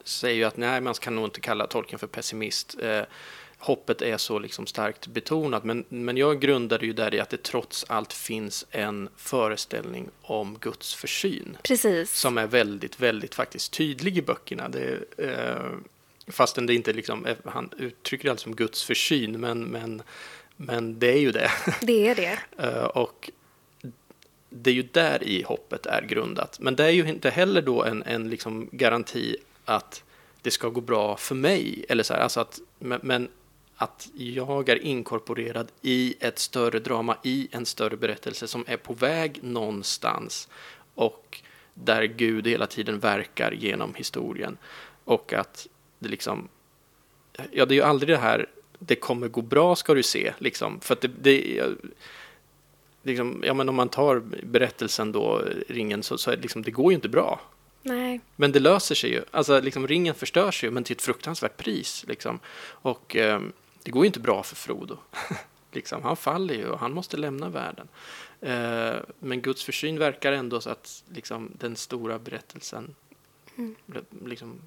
säger 0.05 0.37
ju 0.37 0.45
att 0.45 0.57
nej, 0.57 0.81
man 0.81 0.95
kan 0.95 1.14
nog 1.14 1.25
inte 1.25 1.40
kalla 1.40 1.66
tolken 1.66 1.99
för 1.99 2.07
pessimist. 2.07 2.77
Eh, 3.61 3.66
hoppet 3.66 4.03
är 4.03 4.16
så 4.16 4.38
liksom 4.38 4.66
starkt 4.66 5.07
betonat, 5.07 5.64
men, 5.64 5.85
men 5.88 6.16
jag 6.16 6.40
grundade 6.40 6.87
ju 6.87 6.92
där 6.92 7.14
i 7.14 7.21
att 7.21 7.31
det 7.31 7.42
trots 7.42 7.85
allt 7.88 8.12
finns 8.12 8.66
en 8.71 9.09
föreställning 9.16 10.09
om 10.23 10.59
Guds 10.61 10.95
försyn 10.95 11.57
Precis. 11.62 12.12
som 12.19 12.38
är 12.38 12.47
väldigt, 12.47 13.01
väldigt 13.01 13.35
faktiskt 13.35 13.73
tydlig 13.73 14.19
i 14.19 14.23
böckerna. 14.23 14.69
Det, 14.69 14.99
eh, 15.19 15.71
fastän 16.29 16.66
det 16.66 16.75
inte 16.75 16.92
liksom, 16.92 17.27
är- 17.27 17.37
han 17.45 17.71
uttrycker 17.79 18.25
det 18.25 18.31
alltså 18.31 18.45
som 18.45 18.57
Guds 18.57 18.85
försyn, 18.85 19.40
men, 19.40 19.64
men, 19.64 20.03
men 20.57 20.99
det 20.99 21.12
är 21.12 21.19
ju 21.21 21.33
det. 21.33 21.51
Det 21.83 22.09
är 22.09 22.14
det. 22.14 22.38
Eh, 22.59 22.85
och 22.85 23.31
det 24.51 24.71
är 24.71 24.75
ju 24.75 24.83
där 24.92 25.23
i 25.25 25.42
hoppet 25.42 25.87
är 25.87 26.03
grundat. 26.03 26.59
Men 26.61 26.77
det 26.77 26.85
är 26.85 26.90
ju 26.90 27.09
inte 27.09 27.31
heller 27.31 27.62
då 27.62 27.85
en, 27.85 28.03
en 28.03 28.31
liksom 28.31 28.69
garanti 28.73 29.37
att 29.64 30.03
det 30.42 30.51
ska 30.51 30.69
gå 30.69 30.81
bra 30.81 31.16
för 31.16 31.35
mig. 31.35 31.85
Eller 31.88 32.03
så 32.03 32.14
här, 32.14 32.21
alltså 32.21 32.40
att, 32.40 32.61
men, 32.79 33.01
men 33.03 33.29
att 33.77 34.09
jag 34.15 34.69
är 34.69 34.83
inkorporerad 34.83 35.73
i 35.83 36.15
ett 36.21 36.39
större 36.39 36.79
drama, 36.79 37.17
i 37.23 37.49
en 37.51 37.67
större 37.67 37.97
berättelse 37.97 38.49
som 38.49 38.65
är 38.67 38.77
på 38.77 38.93
väg 38.93 39.39
någonstans 39.43 40.49
och 40.95 41.41
där 41.75 42.05
Gud 42.05 42.47
hela 42.47 42.67
tiden 42.67 42.99
verkar 42.99 43.53
genom 43.53 43.95
historien. 43.95 44.57
Och 45.05 45.33
att 45.33 45.67
det 45.99 46.09
liksom, 46.09 46.49
ja 47.51 47.67
det 47.67 47.75
är 47.75 47.77
ju 47.77 47.83
aldrig 47.83 48.09
det 48.09 48.21
här, 48.21 48.47
det 48.79 48.97
kommer 48.97 49.29
gå 49.29 49.43
bra 49.43 49.77
ska 49.77 49.95
du 49.95 50.03
se, 50.03 50.33
liksom. 50.39 50.81
För 50.81 50.95
att 50.95 51.01
det, 51.01 51.09
det 51.09 51.65
liksom, 53.03 53.43
ja, 53.47 53.55
men 53.55 53.69
om 53.69 53.75
man 53.75 53.89
tar 53.89 54.23
berättelsen 54.43 55.12
då, 55.12 55.43
ringen, 55.69 56.03
så, 56.03 56.19
så 56.19 56.31
är 56.31 56.37
det, 56.37 56.43
liksom, 56.43 56.62
det 56.62 56.71
går 56.71 56.93
ju 56.93 56.95
inte 56.95 57.09
bra. 57.09 57.41
Nej. 57.83 58.21
Men 58.37 58.53
det 58.53 58.61
löser 58.61 58.95
sig 58.95 59.11
ju. 59.11 59.23
Alltså, 59.31 59.61
liksom, 59.61 59.89
ringen 59.89 60.15
förstörs 60.15 60.65
ju, 60.65 60.71
men 60.71 60.85
till 60.85 60.97
ett 60.97 61.03
fruktansvärt 61.03 61.57
pris. 61.57 62.05
Liksom. 62.09 62.39
Och 62.69 63.17
eh, 63.17 63.41
det 63.87 63.92
går 63.92 64.05
ju 64.05 64.07
inte 64.07 64.20
bra 64.20 64.42
för 64.42 64.57
Frodo. 64.57 64.96
liksom, 65.72 66.03
han 66.03 66.16
faller 66.16 66.55
ju 66.55 66.68
och 66.68 66.79
han 66.79 66.92
måste 66.92 67.16
lämna 67.16 67.49
världen. 67.49 67.88
Eh, 68.40 68.96
men 69.18 69.40
Guds 69.40 69.64
försyn 69.64 69.99
verkar 69.99 70.33
ändå 70.33 70.61
så 70.61 70.70
att 70.70 71.05
liksom, 71.14 71.51
den 71.59 71.77
stora 71.77 72.18
berättelsen 72.18 72.94
Mm. 73.59 73.75
liksom, 74.25 74.61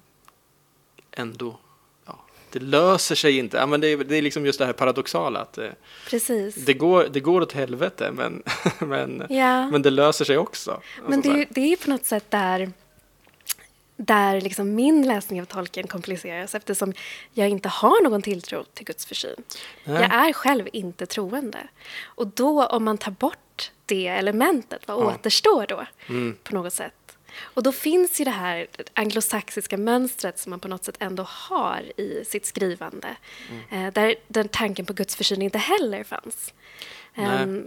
ändå 1.10 1.58
ja, 2.06 2.18
det 2.50 2.58
löser 2.58 3.14
sig 3.14 3.38
inte. 3.38 3.56
Ja, 3.56 3.66
men 3.66 3.80
det, 3.80 3.86
är, 3.88 3.96
det 3.96 4.16
är 4.16 4.22
liksom 4.22 4.46
just 4.46 4.58
det 4.58 4.66
här 4.66 4.72
paradoxala 4.72 5.40
att 5.40 5.58
eh, 5.58 5.68
Precis. 6.08 6.54
det, 6.54 6.74
går, 6.74 7.08
det 7.10 7.20
går 7.20 7.40
åt 7.40 7.52
helvete 7.52 8.10
men, 8.12 8.42
men, 8.78 9.26
ja. 9.30 9.70
men 9.70 9.82
det 9.82 9.90
löser 9.90 10.24
sig 10.24 10.38
också. 10.38 10.80
Men 11.08 11.20
det 11.20 11.46
det 11.50 11.60
är 11.60 11.68
ju 11.68 11.76
på 11.76 11.90
något 11.90 12.04
sätt 12.04 12.30
där, 12.30 12.72
där 14.04 14.40
liksom 14.40 14.74
min 14.74 15.06
läsning 15.06 15.40
av 15.40 15.44
tolken 15.44 15.86
kompliceras 15.86 16.54
eftersom 16.54 16.92
jag 17.32 17.48
inte 17.48 17.68
har 17.68 18.02
någon 18.04 18.22
tilltro 18.22 18.64
till 18.64 18.86
Guds 18.86 19.06
försyn. 19.06 19.36
Nej. 19.84 20.02
Jag 20.02 20.28
är 20.28 20.32
själv 20.32 20.68
inte 20.72 21.06
troende. 21.06 21.58
Och 22.02 22.26
då, 22.26 22.66
om 22.66 22.84
man 22.84 22.98
tar 22.98 23.10
bort 23.12 23.70
det 23.86 24.06
elementet, 24.06 24.88
vad 24.88 24.96
Ja. 24.98 25.14
återstår 25.14 25.66
då 25.66 25.86
Mm. 26.08 26.36
på 26.42 26.54
något 26.54 26.72
sätt? 26.72 26.92
Och 27.40 27.62
då 27.62 27.72
finns 27.72 28.20
ju 28.20 28.24
det 28.24 28.30
här 28.30 28.66
anglosaxiska 28.94 29.76
mönstret 29.76 30.38
som 30.38 30.50
man 30.50 30.60
på 30.60 30.68
något 30.68 30.84
sätt 30.84 30.96
ändå 30.98 31.22
har 31.28 31.82
i 32.00 32.24
sitt 32.24 32.46
skrivande. 32.46 33.16
Mm. 33.70 33.86
Eh, 33.86 33.92
där 33.92 34.14
den 34.28 34.48
tanken 34.48 34.86
på 34.86 34.92
Guds 34.92 35.16
försyn 35.16 35.42
inte 35.42 35.58
heller 35.58 36.04
fanns. 36.04 36.54
Nej. 37.14 37.62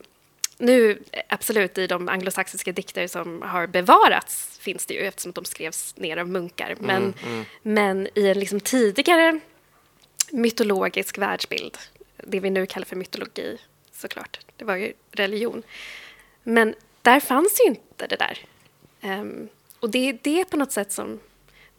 Nu, 0.64 1.00
absolut, 1.30 1.78
i 1.78 1.88
de 1.88 2.10
anglosaxiska 2.10 2.72
dikter 2.72 3.08
som 3.08 3.42
har 3.42 3.68
bevarats 3.68 4.60
finns 4.60 4.86
det 4.86 4.94
ju 4.94 5.00
eftersom 5.00 5.32
de 5.32 5.46
skrevs 5.46 5.98
ner 5.98 6.18
av 6.18 6.30
munkar. 6.30 6.76
Men, 6.80 7.14
mm. 7.26 7.46
men 7.62 8.08
i 8.16 8.28
en 8.28 8.40
liksom 8.40 8.60
tidigare 8.60 9.40
mytologisk 10.32 11.18
världsbild, 11.18 11.78
det 12.18 12.40
vi 12.40 12.50
nu 12.50 12.66
kallar 12.66 12.86
för 12.86 12.96
mytologi 12.96 13.58
såklart, 13.92 14.40
det 14.58 14.66
var 14.66 14.76
ju 14.76 14.94
religion. 15.12 15.64
Men 16.44 16.76
där 17.02 17.20
fanns 17.20 17.62
ju 17.66 17.70
inte 17.70 18.08
det 18.08 18.16
där. 18.16 18.40
Ehm, 19.02 19.48
och 19.80 19.90
det, 19.90 20.12
det 20.22 20.42
är 20.42 20.46
på 20.46 20.58
något 20.58 20.72
sätt 20.72 20.92
som... 20.92 21.20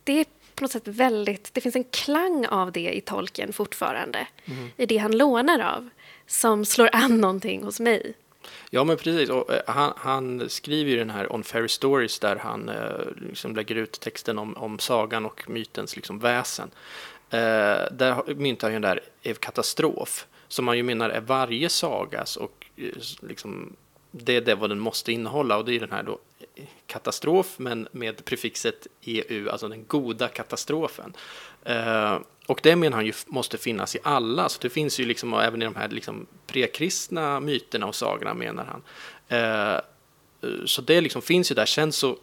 Det 0.04 0.20
är 0.20 0.26
på 0.54 0.64
något 0.64 0.72
sätt 0.72 0.88
väldigt... 0.88 1.54
Det 1.54 1.60
finns 1.60 1.76
en 1.76 1.84
klang 1.84 2.46
av 2.46 2.72
det 2.72 2.96
i 2.96 3.00
tolken 3.00 3.52
fortfarande. 3.52 4.26
I 4.76 4.86
det 4.86 4.96
han 4.96 5.16
lånar 5.16 5.60
av. 5.60 5.90
Som 6.26 6.64
slår 6.64 6.90
an 6.92 7.20
någonting 7.20 7.62
hos 7.62 7.80
mig. 7.80 8.14
Ja, 8.70 8.84
men 8.84 8.96
precis. 8.96 9.30
Och, 9.30 9.52
eh, 9.52 9.62
han, 9.66 9.92
han 9.96 10.50
skriver 10.50 10.90
ju 10.90 10.96
den 10.96 11.10
här 11.10 11.32
On 11.32 11.44
Fairy 11.44 11.68
Stories 11.68 12.18
där 12.18 12.36
han 12.36 12.68
eh, 12.68 12.76
liksom 13.28 13.56
lägger 13.56 13.74
ut 13.74 14.00
texten 14.00 14.38
om, 14.38 14.56
om 14.56 14.78
sagan 14.78 15.24
och 15.24 15.50
mytens 15.50 15.96
liksom 15.96 16.18
väsen. 16.18 16.70
Eh, 17.30 17.38
där 17.90 18.34
myntar 18.34 18.68
han 18.68 18.72
ju 18.74 18.80
den 18.80 19.00
där 19.22 19.34
katastrof 19.38 20.26
som 20.48 20.64
man 20.64 20.76
ju 20.76 20.82
menar 20.82 21.10
är 21.10 21.20
varje 21.20 21.68
sagas 21.68 22.36
och 22.36 22.66
eh, 22.76 22.92
liksom, 23.20 23.76
det 24.10 24.36
är 24.36 24.40
det 24.40 24.54
vad 24.54 24.70
den 24.70 24.80
måste 24.80 25.12
innehålla 25.12 25.56
och 25.56 25.64
det 25.64 25.74
är 25.74 25.80
den 25.80 25.92
här 25.92 26.02
då 26.02 26.18
eh, 26.54 26.64
katastrof 26.86 27.58
men 27.58 27.88
med 27.92 28.24
prefixet 28.24 28.86
EU, 29.02 29.48
alltså 29.50 29.68
den 29.68 29.84
goda 29.86 30.28
katastrofen. 30.28 31.12
Eh, 31.64 32.18
och 32.46 32.60
det 32.62 32.76
menar 32.76 32.96
han 32.96 33.06
ju 33.06 33.12
måste 33.26 33.58
finnas 33.58 33.96
i 33.96 33.98
alla, 34.02 34.48
så 34.48 34.58
det 34.62 34.70
finns 34.70 35.00
ju 35.00 35.04
liksom 35.04 35.34
även 35.34 35.62
i 35.62 35.64
de 35.64 35.76
här 35.76 35.88
liksom 35.88 36.26
prekristna 36.46 37.40
myterna 37.40 37.86
och 37.86 37.94
sagorna 37.94 38.34
menar 38.34 38.64
han. 38.64 38.82
Eh, 39.28 39.74
eh, 39.74 40.64
så 40.66 40.82
det 40.82 41.00
liksom 41.00 41.22
finns 41.22 41.50
ju 41.50 41.54
där. 41.54 41.66
Sen 41.66 41.92
så 41.92 42.16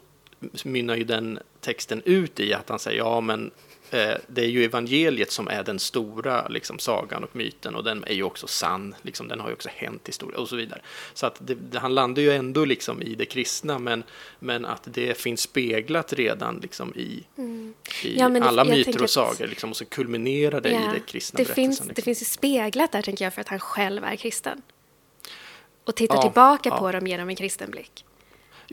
mynnar 0.64 0.96
ju 0.96 1.04
den 1.04 1.38
texten 1.60 2.02
ut 2.04 2.40
i 2.40 2.54
att 2.54 2.68
han 2.68 2.78
säger 2.78 2.98
ja 2.98 3.20
men 3.20 3.50
eh, 3.92 4.14
det 4.26 4.40
är 4.42 4.48
ju 4.48 4.64
evangeliet 4.64 5.30
som 5.32 5.48
är 5.48 5.62
den 5.64 5.78
stora 5.78 6.48
liksom, 6.48 6.78
sagan 6.78 7.24
och 7.24 7.36
myten 7.36 7.74
och 7.74 7.84
den 7.84 8.04
är 8.04 8.14
ju 8.14 8.22
också 8.22 8.46
sann, 8.46 8.94
liksom, 9.02 9.28
den 9.28 9.40
har 9.40 9.48
ju 9.48 9.54
också 9.54 9.68
hänt 9.72 10.08
historia 10.08 10.38
och 10.38 10.48
så 10.48 10.56
vidare. 10.56 10.80
Så 11.14 11.26
att 11.26 11.36
det, 11.38 11.54
det, 11.54 11.78
han 11.78 11.94
landar 11.94 12.22
ju 12.22 12.32
ändå 12.32 12.64
liksom 12.64 13.02
i 13.02 13.14
det 13.14 13.24
kristna 13.24 13.78
men, 13.78 14.02
men 14.38 14.64
att 14.66 14.82
det 14.84 15.18
finns 15.18 15.40
speglat 15.40 16.12
redan 16.12 16.58
liksom, 16.62 16.92
i, 16.96 17.00
i 17.02 17.24
Mm. 17.38 17.74
Ja, 18.04 18.28
men 18.28 18.42
det- 18.42 18.48
alla 18.48 18.64
myter 18.64 19.02
och 19.02 19.10
sagor 19.10 19.46
liksom, 19.46 19.70
och 19.70 19.76
så 19.76 19.84
kulminerar 19.84 20.60
det 20.60 20.68
i 20.70 20.72
det 20.94 21.00
kristna 21.06 21.36
det, 21.38 21.44
finns, 21.44 21.78
liksom. 21.80 21.94
det 21.94 22.02
finns 22.02 22.22
ju 22.22 22.26
speglat 22.26 22.92
där, 22.92 23.02
tänker 23.02 23.24
jag, 23.24 23.34
för 23.34 23.40
att 23.40 23.48
han 23.48 23.60
själv 23.60 24.04
är 24.04 24.16
kristen. 24.16 24.62
Och 25.84 25.94
tittar 25.96 26.14
Ja, 26.16 26.22
tillbaka 26.22 26.68
ja. 26.68 26.78
på 26.78 26.92
dem 26.92 27.06
genom 27.06 27.28
en 27.28 27.36
kristen 27.36 27.70
blick. 27.70 28.04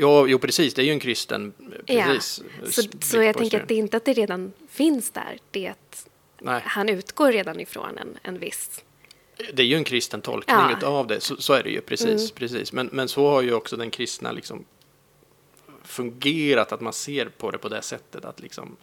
Jo, 0.01 0.27
jo, 0.27 0.39
precis, 0.39 0.73
det 0.73 0.81
är 0.81 0.85
ju 0.85 0.91
en 0.91 0.99
kristen 0.99 1.53
Ja. 1.85 2.03
precis, 2.03 2.43
Så, 2.75 2.81
blick 2.81 3.03
så 3.03 3.21
jag 3.21 3.37
tänker 3.37 3.61
att 3.61 3.67
det 3.67 3.73
är 3.73 3.77
inte 3.77 3.97
att 3.97 4.05
det 4.05 4.13
redan 4.13 4.53
finns 4.69 5.11
där. 5.11 5.37
Det 5.51 5.65
är 5.65 5.71
att 5.71 6.09
Nej. 6.41 6.61
han 6.65 6.89
utgår 6.89 7.31
redan 7.31 7.59
ifrån 7.59 7.97
en, 7.97 8.17
en 8.21 8.39
viss... 8.39 8.83
Det 9.53 9.61
är 9.61 9.65
ju 9.65 9.75
en 9.75 9.83
kristen 9.83 10.21
tolkning 10.21 10.55
Ja. 10.57 10.77
utav 10.77 11.07
det, 11.07 11.19
så, 11.21 11.35
så 11.35 11.53
är 11.53 11.63
det 11.63 11.69
ju 11.69 11.81
precis. 11.81 12.07
Mm. 12.21 12.29
precis. 12.35 12.73
Men, 12.73 12.89
men 12.91 13.07
så 13.09 13.27
har 13.29 13.41
ju 13.41 13.53
också 13.53 13.77
den 13.77 13.89
kristna 13.91 14.31
liksom 14.31 14.65
fungerat, 15.83 16.71
att 16.71 16.81
man 16.81 16.93
ser 16.93 17.25
på 17.25 17.51
det 17.51 17.57
på 17.57 17.69
det 17.69 17.81
sättet 17.81 18.25
att 18.25 18.39
liksom 18.39 18.75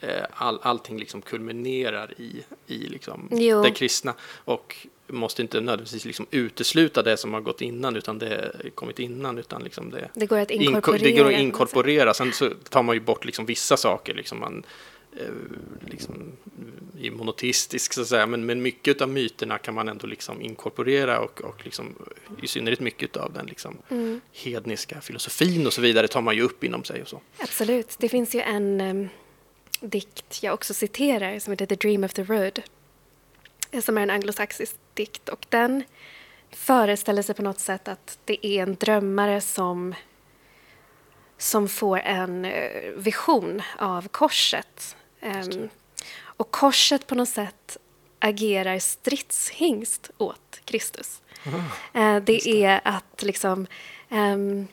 eh, 0.00 0.24
all, 0.32 0.58
allting 0.62 0.98
liksom 0.98 1.22
kulminerar 1.22 2.14
i, 2.20 2.44
i 2.66 2.78
liksom 2.78 3.28
Jo. 3.32 3.62
det 3.62 3.70
kristna 3.70 4.14
och 4.44 4.86
måste 5.12 5.42
inte 5.42 5.60
nödvändigtvis 5.60 6.04
liksom 6.04 6.26
utesluta 6.30 7.02
det 7.02 7.16
som 7.16 7.32
har 7.34 7.40
gått 7.40 7.60
innan 7.60 7.96
utan 7.96 8.18
det 8.18 8.52
kommit 8.74 8.98
innan 8.98 9.38
utan 9.38 9.62
liksom 9.64 9.90
det, 9.90 10.08
Det 10.14 10.26
går 10.26 10.38
att 10.38 10.50
inko- 10.50 10.62
inkorporera. 10.62 11.02
det 11.02 11.12
går 11.12 11.32
att 11.32 11.40
inkorporera. 11.40 12.14
Sen 12.14 12.32
så 12.32 12.50
tar 12.50 12.82
man 12.82 12.96
ju 12.96 13.00
bort 13.00 13.24
liksom 13.24 13.46
vissa 13.46 13.76
saker 13.76 14.14
liksom 14.14 14.40
man 14.40 14.64
eh, 15.16 15.26
liksom 15.90 16.32
är 17.02 17.10
monoteistisk 17.10 17.92
så 17.92 18.00
att 18.00 18.06
säga 18.08 18.26
men, 18.26 18.46
men 18.46 18.62
mycket 18.62 19.00
av 19.02 19.08
myterna 19.08 19.58
kan 19.58 19.74
man 19.74 19.88
ändå 19.88 20.06
liksom 20.06 20.42
inkorporera 20.42 21.20
och, 21.20 21.40
och 21.40 21.64
liksom, 21.64 21.94
i 22.42 22.46
synnerhet 22.46 22.80
mycket 22.80 23.16
av 23.16 23.32
den 23.32 23.46
liksom 23.46 23.76
Mm. 23.90 24.20
hedniska 24.32 25.00
filosofin 25.00 25.66
och 25.66 25.72
så 25.72 25.80
vidare 25.80 26.08
tar 26.08 26.20
man 26.20 26.36
ju 26.36 26.42
upp 26.42 26.64
inom 26.64 26.84
sig 26.84 27.02
och 27.02 27.08
så. 27.08 27.20
Absolut. 27.38 27.96
Det 27.98 28.08
finns 28.08 28.34
ju 28.34 28.40
en 28.40 28.80
em, 28.80 29.08
dikt 29.80 30.38
jag 30.42 30.54
också 30.54 30.74
citerar 30.74 31.38
som 31.38 31.50
heter 31.50 31.66
The 31.66 31.74
Dream 31.74 32.04
of 32.04 32.14
the 32.14 32.22
Road. 32.24 32.62
eh, 33.70 33.80
Som 33.80 33.98
är 33.98 34.02
en 34.02 34.10
anglosaxisk 34.10 34.76
dikt 34.94 35.28
och 35.28 35.46
den 35.48 35.84
föreställer 36.50 37.22
sig 37.22 37.34
på 37.34 37.42
något 37.42 37.58
sätt 37.58 37.88
att 37.88 38.18
det 38.24 38.46
är 38.46 38.62
en 38.62 38.74
drömmare 38.74 39.40
som 39.40 39.94
som 41.38 41.68
får 41.68 41.98
en 41.98 42.44
eh, 42.44 42.90
vision 42.96 43.62
av 43.78 44.08
korset. 44.08 44.96
Em, 45.20 45.68
och 46.22 46.50
korset 46.50 47.06
på 47.06 47.14
något 47.14 47.28
sätt 47.28 47.76
agerar 48.18 48.78
stridshingst 48.78 50.10
åt 50.18 50.60
Kristus. 50.64 51.22
Eh, 51.94 52.16
det 52.16 52.48
är 52.48 52.80
att 52.84 53.22
liksom 53.22 53.66
ehm, 54.08 54.68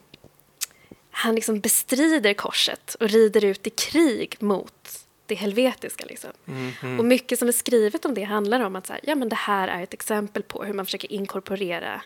han 1.11 1.35
liksom 1.35 1.59
bestrider 1.59 2.33
korset 2.33 2.95
och 2.95 3.09
rider 3.09 3.45
ut 3.45 3.67
i 3.67 3.69
krig 3.69 4.35
mot 4.39 5.06
det 5.27 5.35
helvetiska. 5.35 6.05
Liksom. 6.05 6.29
Mm, 6.47 6.99
Och 6.99 7.05
mycket 7.05 7.39
som 7.39 7.47
är 7.47 7.51
skrivet 7.51 8.05
om 8.05 8.13
det 8.13 8.23
handlar 8.23 8.59
om 8.59 8.75
att 8.75 8.87
så 8.87 8.93
här, 8.93 9.01
ja, 9.03 9.15
men 9.15 9.29
det 9.29 9.35
här 9.35 9.67
är 9.67 9.83
ett 9.83 9.93
exempel 9.93 10.43
på 10.43 10.63
hur 10.63 10.73
man 10.73 10.85
försöker 10.85 11.11
inkorporera 11.11 12.01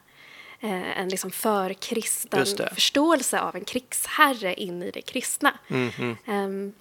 eh, 0.59 0.99
en 0.99 1.09
liksom 1.09 1.31
förkristen 1.31 2.45
förståelse 2.75 3.39
av 3.39 3.55
en 3.55 3.65
krigsherre 3.65 4.53
in 4.53 4.83
i 4.83 4.91
det 4.91 5.01
kristna. 5.01 5.53
Mm, 5.67 6.17
Ehm, 6.25 6.73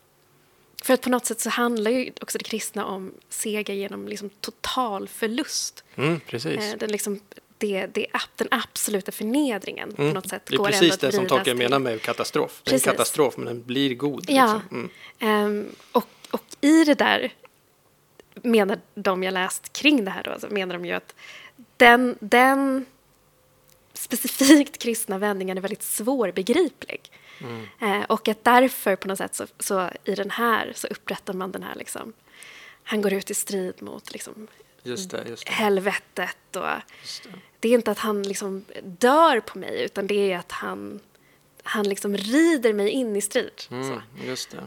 för 0.82 0.94
att 0.94 1.00
på 1.00 1.10
något 1.10 1.26
sätt 1.26 1.40
så 1.40 1.50
handlar 1.50 1.90
ju 1.90 2.12
också 2.20 2.38
det 2.38 2.44
kristna 2.44 2.84
om 2.86 3.12
seger 3.28 3.74
genom 3.74 4.08
liksom 4.08 4.30
total 4.40 5.08
förlust. 5.08 5.84
Mm, 5.96 6.20
precis. 6.20 6.60
Eh, 6.72 6.78
den, 6.78 6.92
liksom, 6.92 7.20
det, 7.58 7.86
det, 7.86 8.06
den 8.36 8.48
absoluta 8.50 9.12
förnedringen 9.12 9.92
på 9.94 10.02
Mm. 10.02 10.14
något 10.14 10.28
sätt 10.28 10.42
Det 10.46 10.54
är 10.54 10.58
går 10.58 10.66
precis 10.66 10.98
det 10.98 11.12
som 11.12 11.26
Tolkien 11.26 11.58
menar 11.58 11.78
med 11.78 12.02
katastrof. 12.02 12.60
Det 12.64 12.68
är 12.68 12.72
Precis. 12.72 12.86
en 12.86 12.92
katastrof 12.92 13.36
men 13.36 13.46
den 13.46 13.62
blir 13.62 13.94
god. 13.94 14.24
Ja. 14.28 14.60
Liksom. 14.70 14.78
Mm. 14.78 14.90
Ehm, 15.18 15.68
och, 15.92 16.04
och 16.30 16.42
i 16.60 16.84
det 16.84 16.94
där 16.94 17.32
menar 18.34 18.80
de 18.94 19.22
jag 19.22 19.34
läst 19.34 19.72
kring 19.72 20.04
det 20.04 20.10
här 20.10 20.22
då, 20.22 20.40
så 20.40 20.48
menar 20.48 20.74
de 20.74 20.84
ju 20.84 20.92
att 20.92 21.14
den, 21.76 22.16
den 22.20 22.86
specifikt 23.92 24.78
kristna 24.78 25.18
vändningen 25.18 25.56
är 25.58 25.62
väldigt 25.62 25.82
svårbegriplig. 25.82 27.12
Mm. 27.40 27.66
Eh, 27.80 28.06
och 28.06 28.28
att 28.28 28.44
därför 28.44 28.96
på 28.96 29.08
något 29.08 29.18
sätt 29.18 29.34
så, 29.34 29.46
så 29.58 29.90
i 30.04 30.14
den 30.14 30.30
här 30.30 30.72
så 30.74 30.86
upprättar 30.86 31.32
man 31.34 31.52
den 31.52 31.62
här 31.62 31.74
liksom, 31.74 32.12
han 32.84 33.02
går 33.02 33.12
ut 33.12 33.30
i 33.30 33.34
strid 33.34 33.82
mot 33.82 34.12
liksom 34.12 34.46
Just 34.82 35.10
det, 35.10 35.24
just 35.28 35.46
det. 35.46 35.52
helvetet 35.52 36.56
och 36.56 36.66
Just 37.00 37.22
det. 37.24 37.30
det 37.60 37.68
är 37.68 37.74
inte 37.74 37.90
att 37.90 37.98
han 37.98 38.22
liksom 38.22 38.64
dör 38.82 39.40
på 39.40 39.58
mig 39.58 39.82
utan 39.82 40.06
det 40.06 40.32
är 40.32 40.38
att 40.38 40.52
han, 40.52 41.00
han 41.62 41.88
liksom 41.88 42.16
rider 42.16 42.72
mig 42.72 42.88
in 42.88 43.16
i 43.16 43.20
strid. 43.20 43.62
Mm. 43.70 44.00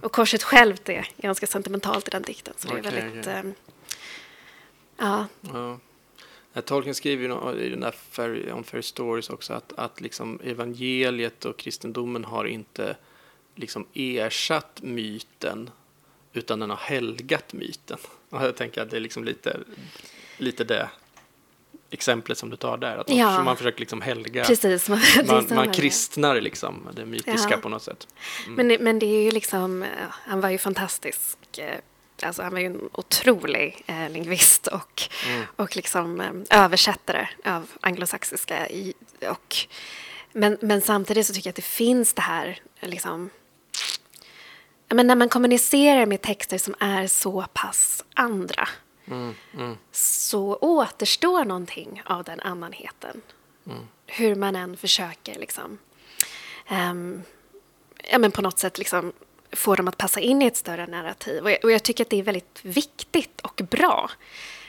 Och 0.02 0.12
korset 0.12 0.44
självt 0.44 0.90
är 0.90 1.08
ganska 1.18 1.48
sentimentalt 1.48 2.08
i 2.08 2.12
den 2.12 2.22
dikten. 2.22 2.54
Så 2.58 2.68
det 2.68 2.78
är 2.78 2.82
väldigt... 2.82 3.28
okej. 3.28 3.34
ehm, 3.34 3.54
ja, 4.98 5.28
Ja. 5.42 5.80
Tolkien 6.62 6.96
skriver 6.96 7.24
ju 7.24 7.62
i 7.66 7.70
den 7.70 7.80
där 7.80 7.92
Fairy, 7.92 8.52
on 8.52 8.64
Fairy 8.64 8.84
Stories 8.84 9.30
också 9.30 9.54
att, 9.54 9.74
att 9.74 10.02
liksom 10.02 10.40
evangeliet 10.44 11.46
och 11.46 11.58
kristendomen 11.58 12.26
har 12.26 12.46
inte 12.46 12.96
liksom 13.56 13.86
ersatt 13.94 14.80
myten 14.82 15.70
utan 16.34 16.60
den 16.60 16.70
har 16.70 16.78
helgat 16.78 17.54
myten. 17.54 17.98
Och 18.30 18.44
jag 18.44 18.56
tänker 18.56 18.82
att 18.82 18.90
det 18.90 18.98
är 18.98 19.02
liksom 19.02 19.24
lite, 19.24 19.60
lite 20.38 20.64
det 20.64 20.90
exemplet 21.94 22.38
som 22.38 22.50
du 22.50 22.56
tar 22.56 22.78
där. 22.78 22.98
Att 22.98 23.08
man, 23.08 23.18
ja. 23.18 23.44
man 23.44 23.58
försöker 23.58 23.80
liksom 23.80 24.02
helga. 24.02 24.44
Precis, 24.44 24.90
man, 24.90 25.00
man, 25.26 25.48
man 25.50 25.72
kristnar 25.72 26.42
liksom 26.42 26.90
det 26.94 27.06
mytiska 27.06 27.52
ja. 27.52 27.58
på 27.58 27.70
något 27.70 27.84
sätt. 27.84 28.08
Mm. 28.44 28.56
Men, 28.56 28.68
det, 28.68 28.80
men 28.80 29.00
det 29.00 29.06
är 29.06 29.24
ju 29.24 29.32
liksom, 29.32 29.86
han 30.10 30.42
var 30.42 30.50
ju 30.50 30.58
fantastisk. 30.58 31.38
Eh, 31.58 31.78
alltså 32.22 32.44
han 32.44 32.52
var 32.52 32.60
ju 32.60 32.66
en 32.66 32.90
otrolig 32.92 33.84
eh, 33.88 34.10
lingvist 34.10 34.68
och, 34.68 35.04
mm. 35.28 35.46
och 35.56 35.76
liksom 35.76 36.22
eh, 36.22 36.64
översättare 36.64 37.28
av 37.46 37.68
anglosaxiska. 37.82 38.70
I, 38.70 38.94
och, 39.30 39.56
men, 40.32 40.58
men 40.62 40.82
samtidigt 40.82 41.28
så 41.28 41.34
tycker 41.34 41.48
jag 41.48 41.52
att 41.52 41.56
det 41.56 41.62
finns 41.62 42.14
det 42.14 42.22
här 42.22 42.60
liksom, 42.80 43.30
men 44.90 45.08
när 45.08 45.16
man 45.16 45.30
kommunicerar 45.30 46.06
med 46.06 46.22
texter 46.22 46.58
som 46.58 46.76
är 46.80 47.08
så 47.08 47.46
pass 47.54 48.04
andra 48.14 48.68
mm, 49.06 49.36
mm. 49.54 49.78
så 49.92 50.58
återstår 50.62 51.46
någonting 51.46 52.02
av 52.06 52.24
den 52.24 52.40
annanheten. 52.40 53.22
Mm. 53.68 53.88
Hur 54.06 54.36
man 54.36 54.56
än 54.56 54.78
försöker 54.78 55.40
liksom, 55.40 55.78
um, 56.72 57.24
ja, 58.12 58.18
men 58.18 58.32
på 58.32 58.42
något 58.42 58.60
sätt 58.60 58.78
liksom, 58.78 59.14
få 59.52 59.76
dem 59.76 59.88
att 59.88 59.98
passa 59.98 60.20
in 60.20 60.42
i 60.42 60.46
ett 60.46 60.58
större 60.58 60.88
narrativ. 60.88 61.44
Och 61.44 61.52
jag, 61.52 61.58
och 61.64 61.72
jag 61.72 61.84
tycker 61.84 62.04
att 62.04 62.10
det 62.10 62.20
är 62.20 62.24
väldigt 62.24 62.60
viktigt 62.62 63.42
och 63.42 63.62
bra. 63.70 64.10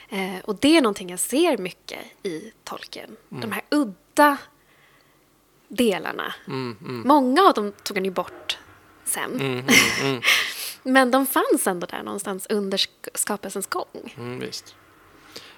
Eh, 0.09 0.39
och 0.43 0.55
det 0.55 0.77
är 0.77 0.81
någonting 0.81 1.09
jag 1.09 1.19
ser 1.19 1.57
mycket 1.57 1.99
i 2.23 2.51
tolken. 2.63 3.17
Mm. 3.31 3.41
De 3.41 3.51
här 3.51 3.63
udda 3.69 4.37
delarna. 5.67 6.33
Mm, 6.47 6.77
mm. 6.81 7.07
Många 7.07 7.41
av 7.41 7.53
dem 7.53 7.73
tog 7.83 7.97
han 7.97 8.05
ju 8.05 8.11
bort 8.11 8.57
sen. 9.05 9.63
Men 10.87 11.11
de 11.11 11.25
fanns 11.25 11.67
ändå 11.67 11.87
där 11.87 12.03
någonstans 12.03 12.47
under 12.49 12.81
skapelsens 13.13 13.67
gång. 13.67 14.13
Mm, 14.17 14.39
visst. 14.39 14.75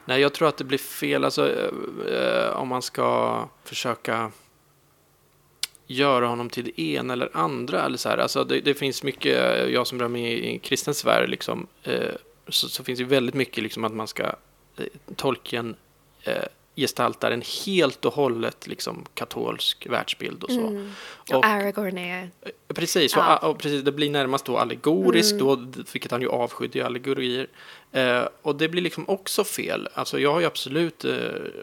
Nej, 0.06 0.22
jag 0.22 0.34
tror 0.34 0.48
att 0.48 0.58
det 0.58 0.63
blir 0.63 0.78
fel 0.78 1.24
alltså, 1.24 1.50
eh, 1.50 2.13
eh 2.13 2.50
om 2.50 2.68
man 2.68 2.82
ska 2.82 3.50
försöka 3.63 4.32
göra 5.88 6.28
honom 6.28 6.50
till 6.50 6.63
det 6.63 6.82
ena 6.82 7.13
eller 7.13 7.30
andra. 7.34 7.86
Eller 7.86 7.98
så 7.98 8.10
här. 8.10 8.18
Alltså, 8.18 8.44
det, 8.44 8.60
det 8.60 8.74
finns 8.74 9.04
mycket, 9.04 9.38
eh, 9.38 9.74
jag 9.74 9.88
som 9.88 10.00
rör 10.00 10.08
mig 10.08 10.24
i, 10.24 10.56
i 10.56 10.60
kristen 10.60 10.94
sfär, 10.94 11.28
liksom, 11.28 11.68
eh, 11.84 12.16
så, 12.48 12.70
så, 12.70 12.84
finns 12.84 13.00
det 13.00 13.06
väldigt 13.06 13.36
mycket 13.36 13.63
liksom, 13.63 13.84
att 13.84 13.94
man 13.94 14.08
ska 14.08 14.24
eh, 14.24 14.86
Tolkien 15.16 15.76
eh, 16.24 16.44
gestaltar 16.78 17.32
en 17.32 17.44
helt 17.66 18.06
och 18.06 18.13
hållet 18.13 18.68
liksom, 18.68 19.06
katolsk 19.13 19.88
världsbild 19.90 20.44
och 20.44 20.52
så. 20.52 20.68
Mm. 20.68 20.92
Och, 21.34 21.46
Aragorn 21.46 21.98
är... 21.98 22.30
Eh, 22.42 22.52
precis, 22.76 23.16
ja. 23.16 23.38
och, 23.38 23.50
och, 23.50 23.60
precis, 23.60 23.84
det 23.84 23.92
blir 23.92 24.10
närmast 24.10 24.46
då 24.46 24.58
allegoriskt, 24.58 25.42
mm. 25.42 25.46
då, 25.46 25.82
vilket 25.94 26.12
han 26.12 26.22
ju 26.22 26.30
avskydde 26.30 26.86
allegorier. 26.86 27.48
Eh, 27.92 28.24
och 28.42 28.56
det 28.56 28.70
blir 28.70 28.82
liksom 28.82 29.10
också 29.10 29.44
fel. 29.44 29.90
Alltså 29.94 30.20
jag 30.20 30.34
har 30.34 30.40
ju 30.40 30.46
absolut, 30.46 31.06
eh, 31.06 31.16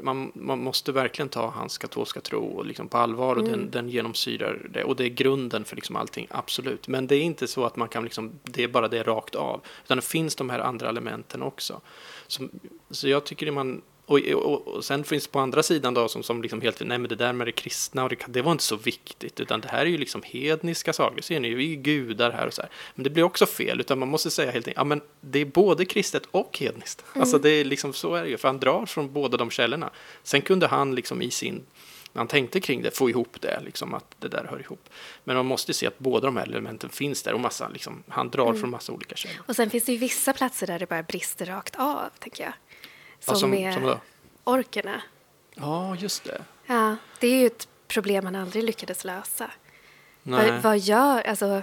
man, 0.02 0.32
man 0.34 0.58
måste 0.58 0.92
verkligen 0.92 1.28
ta 1.28 1.50
hans 1.50 1.78
katolska 1.78 2.20
tro 2.20 2.62
liksom 2.62 2.88
på 2.88 2.98
allvar 2.98 3.36
och 3.36 3.46
mm. 3.46 3.52
den, 3.52 3.70
den 3.70 3.88
genomsyrar 3.88 4.66
det. 4.70 4.84
Och 4.84 4.96
det 4.96 5.04
är 5.04 5.08
grunden 5.08 5.64
för 5.64 5.76
liksom 5.76 5.96
allting, 5.96 6.26
absolut. 6.30 6.88
Men 6.88 7.06
det 7.06 7.16
är 7.16 7.22
inte 7.22 7.46
så 7.46 7.64
att 7.64 7.76
man 7.76 7.88
kan 7.88 8.04
liksom, 8.04 8.32
det 8.42 8.64
är 8.64 8.68
bara 8.68 8.88
det 8.88 9.02
rakt 9.02 9.34
av. 9.34 9.60
Utan 9.84 9.98
det 9.98 10.04
finns 10.04 10.36
de 10.36 10.50
här 10.50 10.58
andra 10.58 10.88
elementen 10.88 11.42
också. 11.42 11.80
Så, 12.26 12.48
så 12.90 13.08
jag 13.08 13.24
tycker 13.24 13.46
att 13.46 13.54
man 13.54 13.82
och, 14.06 14.18
och, 14.18 14.68
och, 14.68 14.84
sen 14.84 15.04
finns 15.04 15.26
på 15.26 15.38
andra 15.38 15.62
sidan 15.62 15.94
då 15.94 16.08
som, 16.08 16.22
som 16.22 16.42
liksom 16.42 16.60
helt, 16.60 16.80
nej 16.80 16.98
men 16.98 17.08
det 17.08 17.16
där 17.16 17.32
med 17.32 17.46
det 17.46 17.52
kristna 17.52 18.04
och 18.04 18.08
det, 18.08 18.16
det 18.26 18.42
var 18.42 18.52
inte 18.52 18.64
så 18.64 18.76
viktigt, 18.76 19.40
utan 19.40 19.60
det 19.60 19.68
här 19.68 19.80
är 19.80 19.90
ju 19.90 19.98
liksom 19.98 20.22
hedniska 20.24 20.92
saker, 20.92 21.22
ser 21.22 21.40
ni, 21.40 21.54
vi 21.54 21.72
är 21.72 21.76
gudar 21.76 22.30
här 22.30 22.46
och 22.46 22.54
så 22.54 22.62
här. 22.62 22.70
Men 22.94 23.04
det 23.04 23.10
blir 23.10 23.22
också 23.22 23.46
fel, 23.46 23.80
utan 23.80 23.98
man 23.98 24.08
måste 24.08 24.30
säga 24.30 24.50
helt 24.50 24.68
enkelt, 24.68 24.76
ja 24.76 24.84
men 24.84 25.00
det 25.20 25.38
är 25.38 25.44
både 25.44 25.84
kristet 25.84 26.22
och 26.30 26.58
hedniskt. 26.58 27.04
Mm. 27.12 27.22
Alltså 27.22 27.38
det 27.38 27.50
är 27.50 27.64
liksom, 27.64 27.92
så 27.92 28.14
är 28.14 28.22
det 28.22 28.28
ju, 28.28 28.36
för 28.36 28.48
han 28.48 28.60
drar 28.60 28.86
från 28.86 29.12
båda 29.12 29.36
de 29.36 29.50
källorna. 29.50 29.90
Sen 30.22 30.42
kunde 30.42 30.66
han 30.66 30.94
liksom 30.94 31.22
i 31.22 31.30
sin, 31.30 31.62
när 32.12 32.20
han 32.20 32.28
tänkte 32.28 32.60
kring 32.60 32.82
det, 32.82 32.90
få 32.96 33.10
ihop 33.10 33.40
det, 33.40 33.60
liksom 33.64 33.94
att 33.94 34.14
det 34.18 34.28
där 34.28 34.46
hör 34.50 34.60
ihop. 34.60 34.88
Men 35.24 35.36
man 35.36 35.46
måste 35.46 35.74
se 35.74 35.86
att 35.86 35.98
båda 35.98 36.26
de 36.26 36.36
här 36.36 36.44
elementen 36.44 36.90
finns 36.90 37.22
där 37.22 37.32
och 37.32 37.40
massa, 37.40 37.68
liksom, 37.68 38.02
han 38.08 38.30
drar 38.30 38.46
mm. 38.46 38.60
från 38.60 38.70
massa 38.70 38.92
olika 38.92 39.16
källor. 39.16 39.42
Och 39.46 39.56
sen 39.56 39.70
finns 39.70 39.84
det 39.84 39.92
ju 39.92 39.98
vissa 39.98 40.32
platser 40.32 40.66
där 40.66 40.78
det 40.78 40.86
bara 40.86 41.02
brister 41.02 41.46
rakt 41.46 41.76
av, 41.76 42.10
tänker 42.18 42.44
jag. 42.44 42.52
Som, 43.20 43.34
ja, 43.34 43.40
som 43.40 43.54
är 43.54 43.72
som 43.72 43.98
orkerna. 44.44 45.02
Ja, 45.54 45.96
just 45.96 46.24
det. 46.24 46.42
Ja, 46.66 46.96
det 47.20 47.26
är 47.26 47.40
ju 47.40 47.46
ett 47.46 47.68
problem 47.88 48.24
man 48.24 48.36
aldrig 48.36 48.64
lyckades 48.64 49.04
lösa. 49.04 49.50
Vad, 50.22 50.62
vad, 50.62 50.78
gör, 50.78 51.22
alltså, 51.22 51.62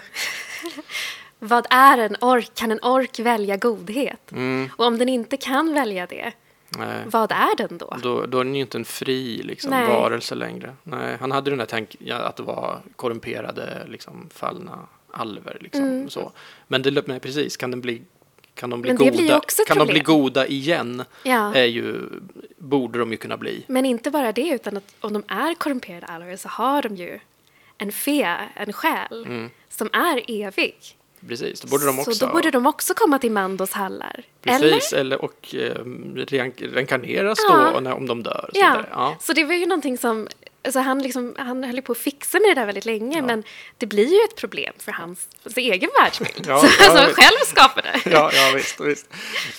vad 1.40 1.68
är 1.70 1.98
en 1.98 2.16
ork? 2.22 2.52
Kan 2.54 2.72
en 2.72 2.80
ork 2.82 3.20
välja 3.20 3.58
godhet? 3.58 4.32
Mm. 4.32 4.70
Och 4.78 4.86
om 4.86 4.98
den 4.98 5.10
inte 5.10 5.38
kan 5.38 5.74
välja 5.74 6.08
det, 6.08 6.34
Nej. 6.78 7.04
vad 7.06 7.32
är 7.32 7.56
den 7.58 7.78
då? 7.78 7.98
Då, 8.02 8.26
då 8.26 8.40
är 8.40 8.44
den 8.44 8.56
ju 8.56 8.62
inte 8.62 8.78
en 8.78 8.86
fri 8.86 9.44
liksom, 9.44 9.72
varelse 9.72 10.36
längre. 10.36 10.76
Nej, 10.84 11.18
han 11.20 11.32
hade 11.32 11.52
den 11.52 11.60
där 11.60 11.66
tanken 11.66 12.02
ja, 12.04 12.16
att 12.16 12.36
det 12.36 12.44
var 12.44 12.82
korrumperade, 12.96 13.86
liksom, 13.88 14.30
fallna 14.34 14.80
alver. 15.12 15.58
Liksom, 15.62 15.84
mm. 15.84 16.10
så. 16.10 16.32
Men 16.68 16.82
det, 16.82 17.08
nej, 17.08 17.20
precis, 17.20 17.58
kan 17.58 17.72
den 17.72 17.82
bli 17.82 18.02
kan 18.62 18.70
de 18.70 18.82
bli, 18.82 18.94
goda, 18.94 19.42
kan 19.68 19.78
de 19.78 19.88
bli 19.88 20.00
goda 20.00 20.48
igen? 20.48 21.04
Ja. 21.24 21.56
Är 21.56 21.66
ju, 21.66 22.00
borde 22.58 23.00
de 23.00 23.12
ju 23.12 23.18
kunna 23.18 23.38
bli. 23.38 23.64
Men 23.68 23.86
inte 23.86 24.12
bara 24.12 24.32
det, 24.32 24.50
utan 24.50 24.78
att 24.78 24.96
om 25.00 25.14
de 25.14 25.24
är 25.28 25.54
korrumperade 25.54 26.06
alver 26.06 26.36
så 26.36 26.50
har 26.50 26.82
de 26.82 26.96
ju 26.96 27.20
en 27.78 27.92
fe, 27.92 28.38
en 28.56 28.74
själ, 28.74 29.26
mm. 29.26 29.50
som 29.70 29.90
är 29.94 30.24
evig. 30.28 30.76
Precis, 31.28 31.62
då 31.62 31.68
borde 31.68 31.86
de 31.86 32.00
också... 32.00 32.14
Så 32.14 32.26
då 32.26 32.34
borde 32.34 32.52
de 32.52 32.66
också 32.66 32.94
komma 32.94 33.20
till 33.20 33.32
Mandos 33.32 33.72
hallar. 33.72 34.24
Precis, 34.42 34.94
eller, 34.94 35.02
eller 35.02 35.22
och 35.22 35.56
eh, 35.56 35.86
reinkarneras 36.74 37.40
ja. 37.50 37.72
då 37.74 37.80
när, 37.80 37.94
om 37.94 38.08
de 38.08 38.24
dör. 38.24 38.50
Ja. 38.54 38.84
ja. 38.92 39.18
så 39.20 39.34
det 39.34 39.44
var 39.44 39.54
ju 39.54 39.66
någonting 39.66 39.98
som 39.98 40.28
Alltså 40.64 40.80
han, 40.80 41.02
liksom, 41.02 41.36
han 41.38 41.64
höll 41.64 41.82
på 41.82 41.92
att 41.92 41.98
fixa 41.98 42.40
med 42.40 42.50
det 42.50 42.62
där 42.62 42.66
väldigt 42.66 42.86
länge, 42.86 43.18
ja. 43.18 43.26
men 43.26 43.44
det 43.78 43.86
blir 43.86 44.08
ju 44.08 44.26
ett 44.30 44.36
problem 44.36 44.74
för 44.78 44.92
hans, 44.92 45.28
hans 45.44 45.58
egen 45.58 45.90
världsbild, 46.02 46.48
ja, 46.48 46.60
som 46.80 46.96
han 46.96 47.14
själv 47.14 47.38
skapade. 47.46 48.02
Ja, 48.06 48.32
ja 48.34 48.52
visst, 48.56 48.80
visst. 48.80 49.08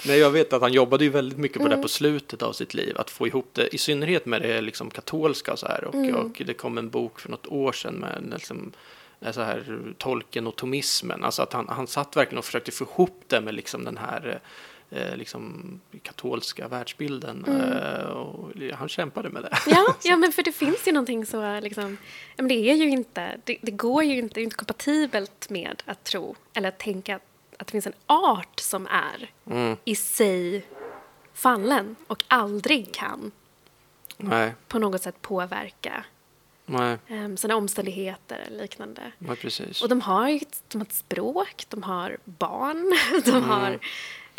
Nej, 0.07 0.19
jag 0.19 0.31
vet 0.31 0.53
att 0.53 0.63
han 0.63 0.73
jobbade 0.73 1.05
ju 1.05 1.11
väldigt 1.11 1.39
mycket 1.39 1.59
på 1.59 1.65
mm. 1.65 1.77
det 1.77 1.83
på 1.83 1.89
slutet 1.89 2.43
av 2.43 2.53
sitt 2.53 2.75
liv, 2.75 2.97
att 2.99 3.11
få 3.11 3.27
ihop 3.27 3.51
det, 3.53 3.75
i 3.75 3.79
synnerhet 3.79 4.27
med 4.27 4.43
det 4.43 4.61
liksom 4.61 4.91
katolska 4.91 5.57
så 5.57 5.67
här. 5.67 5.85
Och, 5.85 5.95
mm. 5.95 6.15
och 6.15 6.43
det 6.47 6.55
kom 6.55 6.79
en 6.79 6.91
bok 6.91 7.21
för 7.21 7.31
något 7.31 7.47
år 7.47 7.73
sedan 7.73 7.95
med 7.95 8.33
liksom, 8.35 8.73
så 9.33 9.43
här, 9.43 9.79
tolken 9.99 10.47
och 10.47 10.57
tomismen, 10.57 11.25
alltså 11.25 11.43
att 11.43 11.53
han, 11.53 11.69
han 11.69 11.87
satt 11.87 12.17
verkligen 12.17 12.39
och 12.39 12.45
försökte 12.45 12.71
få 12.71 12.85
ihop 12.85 13.25
det 13.27 13.41
med 13.41 13.55
liksom 13.55 13.85
den 13.85 13.97
här 13.97 14.41
eh, 14.93 15.17
liksom, 15.17 15.81
katolska 16.03 16.69
världsbilden. 16.69 17.45
Mm. 17.49 17.73
Eh, 17.73 18.05
och 18.05 18.51
han 18.75 18.89
kämpade 18.89 19.29
med 19.29 19.43
det. 19.43 19.59
Ja, 19.67 19.95
ja, 20.03 20.17
men 20.17 20.33
för 20.33 20.43
det 20.43 20.53
finns 20.53 20.89
ju 20.89 20.93
någonting 20.93 21.27
så, 21.27 21.61
liksom, 21.61 21.97
men 22.37 22.49
det 22.49 22.55
är 22.55 22.75
ju 22.75 22.89
inte, 22.89 23.41
det, 23.45 23.59
det 23.63 23.71
går 23.71 24.05
ju 24.05 24.19
inte, 24.19 24.35
det 24.35 24.41
är 24.41 24.45
inte 24.45 24.57
kompatibelt 24.57 25.51
med 25.51 25.83
att 25.87 26.05
tro 26.05 26.37
eller 26.55 26.69
att 26.69 26.79
tänka 26.79 27.17
att, 27.17 27.23
att 27.59 27.67
det 27.67 27.71
finns 27.71 27.87
en 27.87 27.93
art 28.07 28.61
som 28.61 28.87
är 28.87 29.31
mm. 29.47 29.77
i 29.85 29.95
sig 29.95 30.67
fallen 31.35 31.97
och 32.07 32.25
aldrig 32.29 32.95
kan 32.95 33.31
Nej. 34.17 34.55
på 34.69 34.79
något 34.79 35.03
sätt 35.03 35.23
påverka 35.23 36.05
Nej. 36.67 36.99
Um, 37.09 37.37
sina 37.37 37.57
omständigheter 37.57 38.45
eller 38.47 38.63
liknande. 38.63 39.13
Precis. 39.41 39.83
Och 39.83 39.89
de 39.89 40.01
har 40.01 40.29
ju 40.29 40.41
de 40.69 40.79
har 40.79 40.87
ett 40.87 40.93
språk, 40.93 41.65
de 41.69 41.83
har 41.83 42.17
barn, 42.25 42.93
de 43.25 43.31
mm. 43.31 43.43
har 43.43 43.79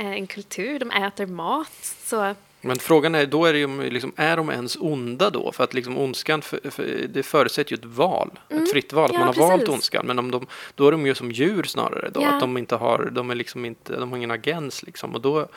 en 0.08 0.28
kultur, 0.28 0.80
de 0.80 0.92
äter 0.92 1.26
mat. 1.26 1.96
Så. 2.04 2.36
Men 2.66 2.80
frågan 2.80 3.16
är, 3.16 3.26
då 3.26 3.46
är, 3.46 3.54
det 3.54 3.60
ju, 3.60 3.89
liksom, 3.89 4.13
är 4.16 4.38
de 4.38 4.50
ens 4.50 4.78
onda 4.80 5.30
då? 5.30 5.52
För 5.52 5.63
att 5.63 5.74
liksom 5.74 5.98
ondskan, 5.98 6.42
för, 6.42 6.70
för, 6.70 7.08
det 7.08 7.24
förutsätter 7.24 7.72
ju 7.72 7.76
ett 7.76 7.86
val, 7.86 8.39
mm. 8.50 8.63
ett 8.63 8.72
fritt 8.72 8.94
val, 8.94 9.06
att 9.06 9.12
ja, 9.12 9.20
man 9.20 9.28
har 9.28 9.34
precis. 9.34 9.50
valt 9.50 9.70
ondskan. 9.70 10.06
Men 10.06 10.20
om 10.20 10.32
de, 10.32 10.48
då 10.76 10.88
är 10.88 10.92
de 10.92 11.06
ju 11.06 11.16
som 11.16 11.32
djur 11.32 11.63
snarare 11.63 12.10
då, 12.10 12.22
ja. 12.22 12.34
att 12.34 12.39
de 12.39 12.58
inte 12.58 12.76
har, 12.76 13.10
de 13.12 13.30
är 13.30 13.36
liksom 13.36 13.66
inte, 13.66 14.00
de 14.00 14.10
har 14.10 14.18
ingen 14.18 14.32
agens 14.32 14.84
liksom. 14.84 15.16
Och 15.16 15.22
då, 15.22 15.48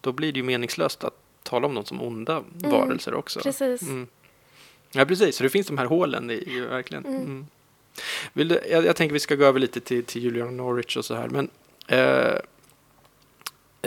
då 0.00 0.12
blir 0.12 0.32
det 0.32 0.38
ju 0.38 0.42
meningslöst 0.42 1.04
att 1.04 1.14
tala 1.42 1.66
om 1.66 1.74
dem 1.74 1.84
som 1.84 2.02
onda 2.02 2.36
mm. 2.36 2.70
varelser 2.70 3.14
också. 3.14 3.40
Precis. 3.40 3.82
Mm. 3.82 4.06
Ja, 4.92 5.04
precis. 5.04 5.36
Så 5.36 5.42
det 5.42 5.50
finns 5.50 5.66
de 5.66 5.78
här 5.78 5.86
hålen 5.86 6.30
i, 6.30 6.34
i 6.34 6.60
verkligen. 6.60 7.06
Mm. 7.06 7.22
mm. 7.22 7.46
Du, 8.32 8.60
jag, 8.70 8.84
jag 8.84 8.96
tänker 8.96 9.12
vi 9.12 9.20
ska 9.20 9.34
gå 9.34 9.44
över 9.44 9.60
lite 9.60 9.80
till, 9.80 10.04
till 10.04 10.22
Julian 10.22 10.56
Norwich 10.56 10.96
och 10.96 11.04
så 11.04 11.14
här, 11.14 11.28
men 11.28 11.50
eh, 11.86 11.98
Eh, 11.98 12.38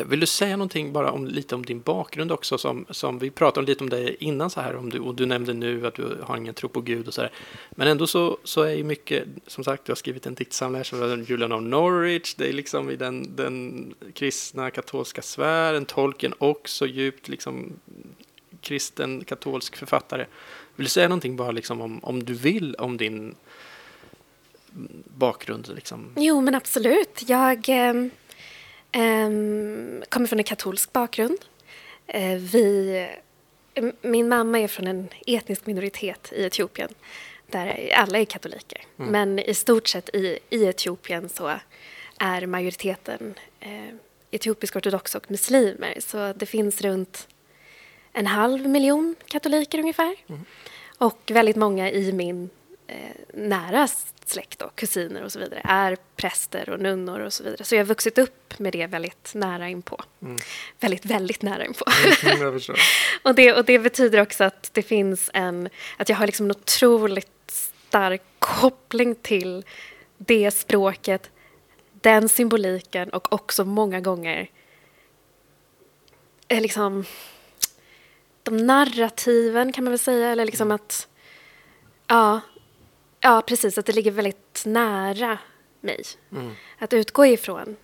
vill 0.03 0.19
du 0.19 0.25
säga 0.25 0.57
någonting 0.57 0.93
bara 0.93 1.11
om, 1.11 1.25
lite 1.25 1.55
om 1.55 1.65
din 1.65 1.81
bakgrund 1.81 2.31
också? 2.31 2.57
Som, 2.57 2.85
som 2.89 3.19
vi 3.19 3.29
pratade 3.31 3.67
lite 3.67 3.83
om 3.83 3.89
dig 3.89 4.15
innan 4.19 4.49
så 4.49 4.61
här, 4.61 4.75
om 4.75 4.89
du, 4.89 4.99
och 4.99 5.15
du 5.15 5.25
nämnde 5.25 5.53
nu 5.53 5.87
att 5.87 5.95
du 5.95 6.17
har 6.23 6.37
ingen 6.37 6.53
tro 6.53 6.69
på 6.69 6.81
Gud 6.81 7.07
och 7.07 7.13
så 7.13 7.21
här. 7.21 7.31
Men 7.71 7.87
ändå 7.87 8.07
så, 8.07 8.37
så 8.43 8.61
är 8.61 8.75
ju 8.75 8.83
mycket, 8.83 9.27
som 9.47 9.63
sagt, 9.63 9.85
du 9.85 9.91
har 9.91 9.95
skrivit 9.95 10.25
en 10.25 10.35
diktsamling 10.35 10.83
som 10.83 11.23
Julian 11.23 11.51
of 11.51 11.61
Norwich, 11.61 12.35
det 12.35 12.49
är 12.49 12.53
liksom 12.53 12.89
i 12.89 12.95
den, 12.95 13.35
den 13.35 13.93
kristna 14.13 14.71
katolska 14.71 15.21
sfären, 15.21 15.85
tolken 15.85 16.33
också 16.37 16.85
djupt 16.85 17.27
liksom 17.27 17.73
kristen 18.61 19.23
katolsk 19.23 19.75
författare. 19.75 20.25
Vill 20.75 20.85
du 20.85 20.89
säga 20.89 21.07
någonting 21.07 21.35
bara 21.35 21.51
liksom 21.51 21.81
om, 21.81 22.03
om 22.03 22.23
du 22.23 22.33
vill 22.33 22.75
om 22.75 22.97
din 22.97 23.35
bakgrund? 25.17 25.71
Liksom? 25.75 26.11
Jo, 26.15 26.41
men 26.41 26.55
absolut. 26.55 27.23
Jag 27.27 27.69
Eh 27.69 27.93
ähm, 28.95 30.03
kommer 30.09 30.27
från 30.27 30.39
en 30.39 30.43
katolsk 30.43 30.93
bakgrund. 30.93 31.37
Äh, 32.07 32.35
vi, 32.35 33.07
min 34.01 34.29
mamma 34.29 34.59
är 34.59 34.67
från 34.67 34.87
en 34.87 35.09
etnisk 35.27 35.65
minoritet 35.65 36.33
i 36.33 36.45
Etiopien 36.45 36.89
där 37.47 37.93
alla 37.95 38.19
är 38.19 38.25
katoliker. 38.25 38.81
Mm. 38.99 39.11
Men 39.11 39.39
i 39.39 39.53
stort 39.53 39.87
sett 39.87 40.15
i, 40.15 40.39
i 40.49 40.65
Etiopien 40.65 41.29
så 41.29 41.59
är 42.19 42.45
majoriteten 42.45 43.33
eh, 43.59 43.95
etiopisk 44.31 44.75
ortodox 44.75 45.15
och 45.15 45.31
muslimer. 45.31 45.97
Så 45.99 46.33
det 46.33 46.45
finns 46.45 46.81
runt 46.81 47.27
en 48.13 48.27
halv 48.27 48.69
miljon 48.69 49.15
katoliker 49.27 49.79
ungefär. 49.79 50.15
Mm. 50.27 50.45
Och 50.97 51.19
väldigt 51.25 51.55
många 51.55 51.91
i 51.91 52.11
min 52.11 52.43
eh, 52.43 52.49
nära 53.33 53.87
släkt, 54.25 54.59
då, 54.59 54.69
kusiner 54.75 55.23
och 55.23 55.31
så 55.31 55.39
vidare, 55.39 55.61
är 55.63 55.97
präster 56.15 56.69
och 56.69 56.79
nunnor 56.79 57.19
och 57.19 57.33
så 57.33 57.43
vidare. 57.43 57.63
Så 57.63 57.75
jag 57.75 57.79
har 57.79 57.85
vuxit 57.85 58.17
upp 58.17 58.59
med 58.59 58.73
det 58.73 58.87
väldigt 58.87 59.31
nära 59.33 59.69
inpå. 59.69 60.03
Mm. 60.21 60.37
Väldigt, 60.79 61.05
väldigt 61.05 61.41
nära 61.41 61.65
inpå. 61.65 61.85
Mm, 62.25 62.59
och, 63.23 63.35
det, 63.35 63.53
och 63.53 63.65
det 63.65 63.79
betyder 63.79 64.21
också 64.21 64.43
att 64.43 64.69
det 64.73 64.81
finns 64.81 65.29
en, 65.33 65.69
att 65.97 66.09
jag 66.09 66.15
har 66.15 66.25
liksom 66.25 66.45
en 66.45 66.51
otroligt 66.51 67.29
stark 67.47 68.21
koppling 68.39 69.15
till 69.15 69.65
det 70.17 70.51
språket, 70.51 71.29
den 71.91 72.29
symboliken 72.29 73.09
och 73.09 73.33
också 73.33 73.65
många 73.65 74.01
gånger 74.01 74.49
eh, 76.47 76.61
liksom 76.61 77.05
de 78.43 78.57
narrativen 78.57 79.73
kan 79.73 79.83
man 79.83 79.91
väl 79.91 79.99
säga, 79.99 80.29
eller 80.29 80.45
liksom 80.45 80.67
mm. 80.67 80.75
att 80.75 81.07
ja, 82.07 82.41
ja, 83.25 83.41
precis, 83.41 83.77
att 83.77 83.85
det 83.85 83.93
ligger 83.93 84.11
väldigt 84.11 84.63
nära 84.65 85.37
mig. 85.81 86.03
Mm. 86.31 86.51
Att 86.79 86.93
utgå 86.93 87.25
ifrån 87.25 87.75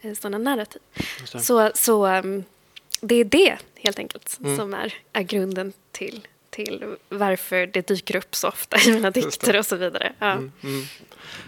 eh, 0.00 0.14
sådana 0.14 0.38
narrativ. 0.38 0.82
Så, 1.24 1.70
så 1.74 2.06
um, 2.06 2.44
det 3.00 3.14
är 3.14 3.24
det 3.24 3.56
helt 3.74 3.98
enkelt 3.98 4.38
mm. 4.40 4.56
som 4.56 4.74
är, 4.74 4.94
är 5.12 5.22
grunden 5.22 5.72
till 5.92 6.28
till 6.50 6.96
varför 7.08 7.66
det 7.66 7.86
dyker 7.86 8.16
upp 8.16 8.34
så 8.34 8.48
ofta 8.48 8.76
i 8.86 8.92
mina 8.92 9.10
dikter 9.10 9.58
och 9.58 9.66
så 9.66 9.76
vidare. 9.76 10.12
Ja. 10.18 10.32
Mm, 10.32 10.52
mm. 10.62 10.84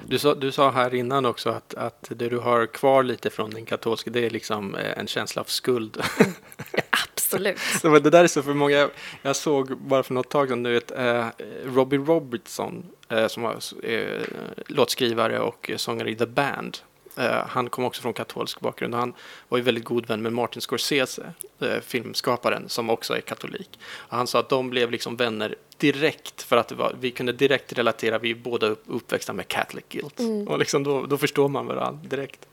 Du, 0.06 0.18
sa, 0.18 0.34
du 0.34 0.52
sa 0.52 0.70
här 0.70 0.94
innan 0.94 1.26
också 1.26 1.50
att, 1.50 1.74
att 1.74 2.06
det 2.08 2.28
du 2.28 2.38
har 2.38 2.66
kvar 2.66 3.02
lite 3.02 3.30
från 3.30 3.50
din 3.50 3.64
katolska, 3.64 4.10
det 4.10 4.26
är 4.26 4.30
liksom 4.30 4.74
eh, 4.74 4.98
en 4.98 5.06
känsla 5.06 5.40
av 5.40 5.44
skuld. 5.44 6.02
Absolut. 7.34 7.58
det 8.04 8.10
där 8.10 8.24
är 8.24 8.28
så 8.28 8.42
för 8.42 8.54
många, 8.54 8.90
jag 9.22 9.36
såg 9.36 9.78
bara 9.78 10.02
för 10.02 10.14
något 10.14 10.28
tag 10.28 10.48
sedan, 10.48 10.62
du 10.62 10.72
vet, 10.72 10.90
eh, 10.90 11.26
Robbie 11.64 11.98
Robertson, 11.98 12.86
eh, 13.08 13.26
som 13.26 13.42
var 13.42 13.56
eh, 13.82 14.22
låtskrivare 14.66 15.40
och 15.40 15.70
sångare 15.76 16.10
i 16.10 16.14
The 16.14 16.26
Band, 16.26 16.78
Uh, 17.18 17.46
han 17.48 17.70
kom 17.70 17.84
också 17.84 18.02
från 18.02 18.12
katolsk 18.12 18.60
bakgrund 18.60 18.94
och 18.94 19.00
han 19.00 19.14
var 19.48 19.58
ju 19.58 19.64
väldigt 19.64 19.84
god 19.84 20.06
vän 20.06 20.22
med 20.22 20.32
Martin 20.32 20.62
Scorsese, 20.62 21.32
uh, 21.62 21.80
filmskaparen, 21.80 22.68
som 22.68 22.90
också 22.90 23.16
är 23.16 23.20
katolik. 23.20 23.78
Och 23.82 24.16
han 24.16 24.26
sa 24.26 24.38
att 24.38 24.48
de 24.48 24.70
blev 24.70 24.90
liksom 24.90 25.16
vänner 25.16 25.54
direkt 25.76 26.42
för 26.42 26.56
att 26.56 26.72
var, 26.72 26.96
vi 27.00 27.10
kunde 27.10 27.32
direkt 27.32 27.72
relatera, 27.72 28.18
vi 28.18 28.30
är 28.30 28.34
båda 28.34 28.66
upp, 28.66 28.82
uppväxta 28.86 29.32
med 29.32 29.48
Catholic 29.48 29.84
guilt. 29.88 30.18
Mm. 30.18 30.48
Och 30.48 30.58
liksom 30.58 30.84
då, 30.84 31.06
då 31.06 31.18
förstår 31.18 31.48
man 31.48 31.66
varandra 31.66 31.98
direkt. 32.02 32.48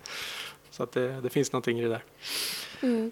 Så 0.72 0.84
att 0.84 0.92
det, 0.92 1.22
det 1.22 1.30
finns 1.30 1.52
någonting 1.52 1.80
i 1.80 1.84
det 1.84 1.90
där. 1.90 2.04
Mm. 2.82 3.12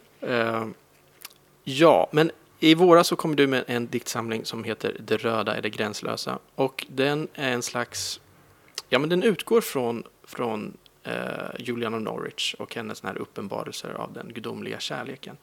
Ja, 1.63 2.09
men 2.11 2.31
i 2.59 2.75
våras 2.75 3.07
så 3.07 3.15
kom 3.15 3.35
du 3.35 3.47
med 3.47 3.63
en 3.67 3.87
diktsamling 3.87 4.45
som 4.45 4.63
heter 4.63 4.97
Det 4.99 5.17
röda 5.17 5.55
är 5.55 5.61
det 5.61 5.69
gränslösa. 5.69 6.39
Och 6.55 6.85
den 6.89 7.27
är 7.33 7.51
en 7.51 7.61
slags, 7.61 8.21
ja 8.89 8.99
men 8.99 9.09
den 9.09 9.23
utgår 9.23 9.61
från, 9.61 10.03
från 10.23 10.77
eh, 11.03 11.13
Julian 11.59 11.93
of 11.93 12.01
Norwich 12.01 12.53
och 12.53 12.75
hennes 12.75 13.03
här 13.03 13.17
uppenbarelser 13.17 13.93
av 13.93 14.13
den 14.13 14.33
gudomliga 14.33 14.79
kärleken. 14.79 15.37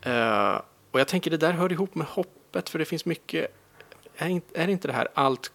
Eh, 0.00 0.60
och 0.90 1.00
jag 1.00 1.08
tänker 1.08 1.30
det 1.30 1.36
där 1.36 1.52
hör 1.52 1.72
ihop 1.72 1.94
med 1.94 2.06
hoppet, 2.06 2.68
för 2.68 2.78
det 2.78 2.84
finns 2.84 3.04
mycket, 3.04 3.54
är, 4.16 4.28
inte, 4.28 4.60
är 4.60 4.68
inte 4.68 4.88
det 4.88 4.94
här 4.94 5.08
allt 5.14 5.52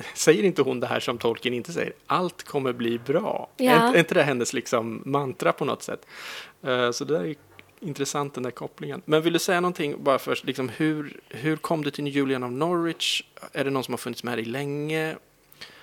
Säger 0.14 0.42
inte 0.42 0.62
hon 0.62 0.80
det 0.80 0.86
här 0.86 1.00
som 1.00 1.18
Tolkien 1.18 1.54
inte 1.54 1.72
säger? 1.72 1.92
Allt 2.06 2.42
kommer 2.42 2.72
bli 2.72 2.98
bra. 2.98 3.48
Ja. 3.56 3.72
Är, 3.72 3.94
är 3.94 3.98
inte 3.98 4.14
det 4.14 4.22
hennes 4.22 4.52
liksom 4.52 5.02
mantra 5.04 5.52
på 5.52 5.64
något 5.64 5.82
sätt? 5.82 6.06
Uh, 6.66 6.90
så 6.90 7.04
det 7.04 7.14
där 7.14 7.24
är 7.24 7.34
intressant 7.80 8.34
den 8.34 8.42
där 8.42 8.50
kopplingen. 8.50 9.02
Men 9.04 9.22
vill 9.22 9.32
du 9.32 9.38
säga 9.38 9.60
någonting 9.60 10.04
bara 10.04 10.18
först, 10.18 10.44
liksom 10.44 10.68
hur, 10.68 11.20
hur 11.28 11.56
kom 11.56 11.84
du 11.84 11.90
till 11.90 12.06
Julian 12.06 12.42
of 12.42 12.50
Norwich? 12.50 13.22
Är 13.52 13.64
det 13.64 13.70
någon 13.70 13.84
som 13.84 13.92
har 13.92 13.98
funnits 13.98 14.24
med 14.24 14.38
dig 14.38 14.44
länge? 14.44 15.16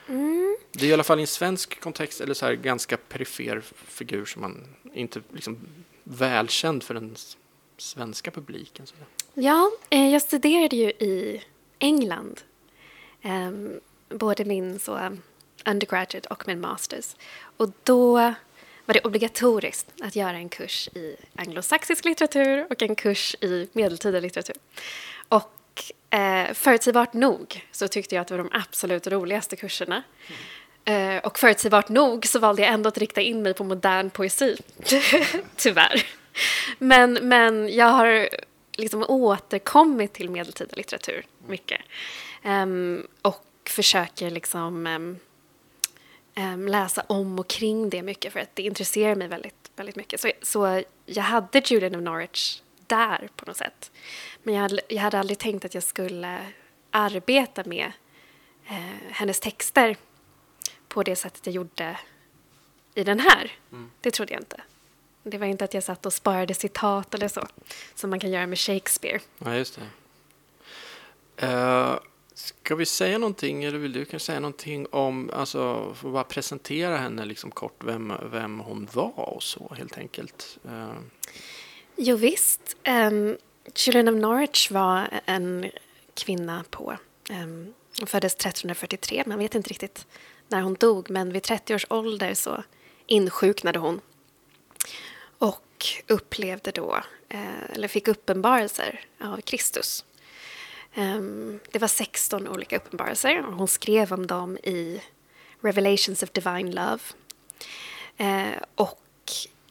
Mm. 0.07 0.57
Det 0.71 0.85
är 0.85 0.89
i 0.89 0.93
alla 0.93 1.03
fall 1.03 1.19
i 1.19 1.21
en 1.21 1.27
svensk 1.27 1.79
kontext 1.79 2.21
eller 2.21 2.33
så 2.33 2.45
här 2.45 2.53
ganska 2.53 2.97
perifer 2.97 3.61
figur 3.85 4.25
som 4.25 4.41
man 4.41 4.63
inte 4.93 5.21
liksom 5.33 5.57
välkänd 6.03 6.83
för 6.83 6.93
den 6.93 7.15
svenska 7.77 8.31
publiken. 8.31 8.85
Ja, 9.33 9.71
eh, 9.89 10.09
jag 10.09 10.21
studerade 10.21 10.75
ju 10.75 10.89
i 10.89 11.43
England. 11.79 12.41
Um, 13.23 13.79
både 14.09 14.45
min 14.45 14.79
så 14.79 15.17
undergraduate 15.65 16.29
och 16.29 16.47
min 16.47 16.61
masters. 16.61 17.15
Och 17.57 17.69
då 17.83 18.33
var 18.87 18.93
det 18.93 19.05
obligatoriskt 19.05 19.87
att 20.01 20.15
göra 20.15 20.37
en 20.37 20.49
kurs 20.49 20.87
i 20.87 21.15
anglosaxisk 21.35 22.05
litteratur 22.05 22.67
och 22.69 22.81
en 22.81 22.95
kurs 22.95 23.35
i 23.41 23.67
medeltida 23.73 24.19
litteratur. 24.19 24.55
Och 25.29 25.83
eh, 26.19 26.53
förutsägbart 26.53 27.13
nog 27.13 27.65
så 27.71 27.87
tyckte 27.87 28.15
jag 28.15 28.21
att 28.21 28.27
det 28.27 28.37
var 28.37 28.43
de 28.43 28.59
absolut 28.59 29.07
roligaste 29.07 29.55
kurserna. 29.55 30.03
Eh, 30.85 31.17
och 31.17 31.39
förutsägbart 31.39 31.89
nog 31.89 32.25
så 32.25 32.39
valde 32.39 32.61
jag 32.61 32.71
ändå 32.73 32.87
att 32.87 32.97
rikta 32.97 33.21
in 33.21 33.41
mig 33.41 33.53
på 33.53 33.63
modern 33.63 34.09
poesi. 34.09 34.57
Tyvärr. 35.55 36.05
Men, 36.77 37.13
men 37.13 37.75
jag 37.75 37.85
har 37.85 38.29
liksom 38.77 39.05
återkommit 39.07 40.13
till 40.13 40.29
medeltida 40.29 40.75
litteratur 40.75 41.25
mycket. 41.47 41.81
Um, 42.45 43.07
och 43.21 43.47
försöker 43.69 44.29
liksom 44.29 44.87
um, 44.87 45.19
um, 46.37 46.67
läsa 46.67 47.03
om 47.07 47.39
och 47.39 47.47
kring 47.47 47.89
det 47.89 48.01
mycket 48.01 48.33
för 48.33 48.39
att 48.39 48.55
det 48.55 48.63
intresserar 48.63 49.15
mig 49.15 49.27
väldigt, 49.27 49.71
väldigt 49.75 49.95
mycket. 49.95 50.19
Så, 50.19 50.31
så 50.41 50.83
jag 51.05 51.23
hade 51.23 51.61
Julian 51.65 51.95
of 51.95 52.01
Norwich 52.01 52.61
där 52.87 53.29
på 53.35 53.45
något 53.45 53.57
sätt. 53.57 53.91
Men 54.43 54.53
jag 54.53 54.61
hade, 54.61 54.81
jag 54.87 55.01
hade 55.01 55.19
aldrig 55.19 55.37
tänkt 55.37 55.65
att 55.65 55.73
jag 55.73 55.83
skulle 55.83 56.39
arbeta 56.91 57.63
med 57.65 57.91
eh, 58.67 59.11
hennes 59.11 59.39
texter 59.39 59.97
på 60.87 61.03
det 61.03 61.15
sättet 61.15 61.45
jag 61.45 61.55
gjorde 61.55 61.97
i 62.93 63.03
den 63.03 63.19
här. 63.19 63.51
Mm. 63.71 63.91
Det 64.01 64.11
trodde 64.11 64.33
jag 64.33 64.41
inte. 64.41 64.61
Det 65.23 65.37
var 65.37 65.47
inte 65.47 65.65
att 65.65 65.73
jag 65.73 65.83
satt 65.83 66.05
och 66.05 66.13
sparade 66.13 66.53
citat 66.53 67.13
eller 67.13 67.27
så, 67.27 67.47
som 67.95 68.09
man 68.09 68.19
kan 68.19 68.31
göra 68.31 68.47
med 68.47 68.59
Shakespeare. 68.59 69.19
Ja, 69.37 69.55
just 69.55 69.79
det. 71.35 71.47
Uh, 71.47 71.99
ska 72.37 72.75
vi 72.75 72.85
säga 72.85 73.17
någonting, 73.17 73.63
eller 73.63 73.77
vill 73.77 73.91
du 73.91 74.05
kanske 74.05 74.25
säga 74.25 74.39
någonting 74.39 74.87
om, 74.91 75.29
alltså, 75.33 75.93
för 75.95 76.07
att 76.07 76.13
bara 76.13 76.23
presentera 76.23 76.97
henne 76.97 77.25
liksom 77.25 77.51
kort, 77.51 77.83
vem, 77.83 78.13
vem 78.31 78.59
hon 78.59 78.87
var 78.93 79.29
och 79.29 79.43
så 79.43 79.73
helt 79.77 79.97
enkelt? 79.97 80.57
Uh. 80.65 80.99
Jo 81.95 82.15
visst. 82.15 82.77
Ehm, 82.83 83.13
um, 83.13 83.37
Children 83.73 84.07
of 84.07 84.15
Norwich 84.15 84.71
var 84.71 85.09
en 85.25 85.71
kvinna 86.13 86.65
på, 86.69 86.97
um, 87.29 87.73
hon 87.99 88.07
föddes 88.07 88.33
1343, 88.33 89.23
man 89.25 89.39
vet 89.39 89.55
inte 89.55 89.69
riktigt 89.69 90.07
när 90.47 90.61
hon 90.61 90.73
dog, 90.73 91.09
men 91.09 91.33
vid 91.33 91.43
30 91.43 91.75
års 91.75 91.85
ålder 91.89 92.33
så 92.33 92.63
insjuknade 93.05 93.79
hon 93.79 94.01
och 95.37 95.85
upplevde 96.07 96.71
då, 96.71 97.01
eh, 97.29 97.71
eller 97.73 97.87
fick 97.87 98.07
uppenbarelser 98.07 98.99
av 99.21 99.41
Kristus. 99.41 100.05
Um, 100.97 101.59
det 101.71 101.79
var 101.79 101.87
16 101.87 102.47
olika 102.47 102.77
uppenbarelser 102.77 103.45
och 103.45 103.53
hon 103.53 103.67
skrev 103.67 104.13
om 104.13 104.27
dem 104.27 104.57
i 104.57 105.01
Revelations 105.61 106.23
of 106.23 106.31
Divine 106.31 106.71
Love. 106.71 106.99
Uh, 108.19 108.57
och 108.75 109.03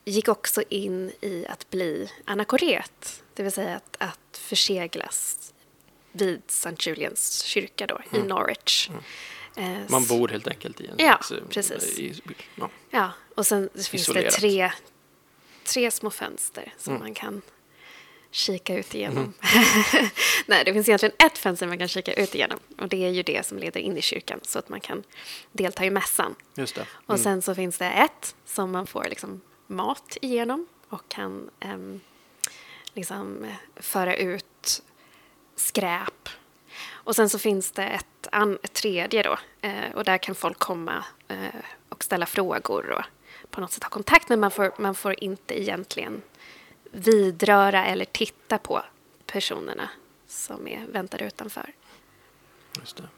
gick 0.04 0.28
också 0.28 0.62
in 0.68 1.12
i 1.20 1.46
att 1.48 1.70
bli 1.70 2.10
anakoret, 2.24 3.22
det 3.34 3.42
vill 3.42 3.52
säga 3.52 3.76
att, 3.76 3.96
att 3.98 4.36
förseglas 4.36 5.52
vid 6.12 6.42
St. 6.48 6.74
Julians 6.78 7.42
kyrka 7.42 7.86
då, 7.86 8.00
mm. 8.10 8.24
i 8.24 8.28
Norwich. 8.28 8.88
Mm. 8.88 9.02
Eh, 9.56 9.90
Man 9.90 10.06
bor 10.06 10.28
helt 10.28 10.48
enkelt 10.48 10.80
i 10.80 10.86
en... 10.86 10.94
Ja, 10.98 11.20
precis. 11.50 11.98
I, 11.98 12.22
ja. 12.54 12.70
ja. 12.90 13.10
och 13.34 13.46
sen 13.46 13.68
finns 13.74 13.94
Isolerat. 13.94 14.34
det 14.34 14.40
tre, 14.40 14.72
tre 15.64 15.90
små 15.90 16.10
fönster 16.10 16.74
som 16.78 16.92
mm. 16.92 17.02
man 17.02 17.14
kan 17.14 17.42
kika 18.30 18.78
ut 18.78 18.94
igenom. 18.94 19.18
Mm. 19.18 20.06
Nej, 20.46 20.64
det 20.64 20.72
finns 20.72 20.88
egentligen 20.88 21.14
ett 21.18 21.38
fönster 21.38 21.66
man 21.66 21.78
kan 21.78 21.88
kika 21.88 22.12
ut 22.12 22.34
igenom 22.34 22.58
och 22.78 22.88
det 22.88 23.04
är 23.04 23.10
ju 23.10 23.22
det 23.22 23.46
som 23.46 23.58
leder 23.58 23.80
in 23.80 23.96
i 23.96 24.02
kyrkan 24.02 24.40
så 24.42 24.58
att 24.58 24.68
man 24.68 24.80
kan 24.80 25.02
delta 25.52 25.84
i 25.84 25.90
mässan. 25.90 26.34
Just 26.54 26.74
det. 26.74 26.80
Mm. 26.80 26.92
Och 27.06 27.20
sen 27.20 27.42
så 27.42 27.54
finns 27.54 27.78
det 27.78 27.90
ett 27.90 28.34
som 28.44 28.70
man 28.70 28.86
får 28.86 29.04
liksom 29.08 29.40
mat 29.66 30.16
igenom 30.20 30.66
och 30.88 31.08
kan 31.08 31.50
um, 31.64 32.00
liksom 32.92 33.46
föra 33.76 34.16
ut 34.16 34.82
skräp. 35.56 36.28
Och 36.90 37.16
sen 37.16 37.30
så 37.30 37.38
finns 37.38 37.72
det 37.72 37.84
ett, 37.84 38.26
an, 38.32 38.58
ett 38.62 38.72
tredje 38.72 39.22
då 39.22 39.38
eh, 39.60 39.94
och 39.94 40.04
där 40.04 40.18
kan 40.18 40.34
folk 40.34 40.58
komma 40.58 41.04
eh, 41.28 41.60
och 41.88 42.04
ställa 42.04 42.26
frågor 42.26 42.90
och 42.90 43.04
på 43.50 43.60
något 43.60 43.72
sätt 43.72 43.82
ha 43.82 43.90
kontakt 43.90 44.28
men 44.28 44.40
man 44.40 44.50
får, 44.50 44.72
man 44.78 44.94
får 44.94 45.24
inte 45.24 45.62
egentligen 45.62 46.22
vidröra 46.96 47.86
eller 47.86 48.04
titta 48.04 48.58
på 48.58 48.82
personerna 49.26 49.90
som 50.26 50.68
är, 50.68 50.86
väntar 50.86 51.22
utanför. 51.22 51.72
Just 52.80 52.96
det. 52.96 53.08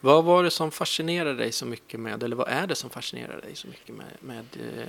Vad 0.00 0.24
var 0.24 0.44
det 0.44 0.50
som 0.50 0.70
fascinerade 0.70 1.34
dig 1.34 1.52
så 1.52 1.66
mycket 1.66 2.00
med, 2.00 2.22
eller 2.22 2.36
vad 2.36 2.48
är 2.48 2.66
det 2.66 2.74
som 2.74 2.90
fascinerar 2.90 3.40
dig 3.40 3.56
så 3.56 3.68
mycket 3.68 3.94
med, 3.94 4.16
med, 4.20 4.46
eh, 4.78 4.86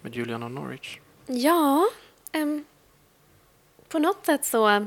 med 0.00 0.16
Julian 0.16 0.42
och 0.42 0.50
Norwich? 0.50 0.98
Ja, 1.26 1.90
um, 2.32 2.64
på 3.88 3.98
något 3.98 4.26
sätt 4.26 4.44
så... 4.44 4.86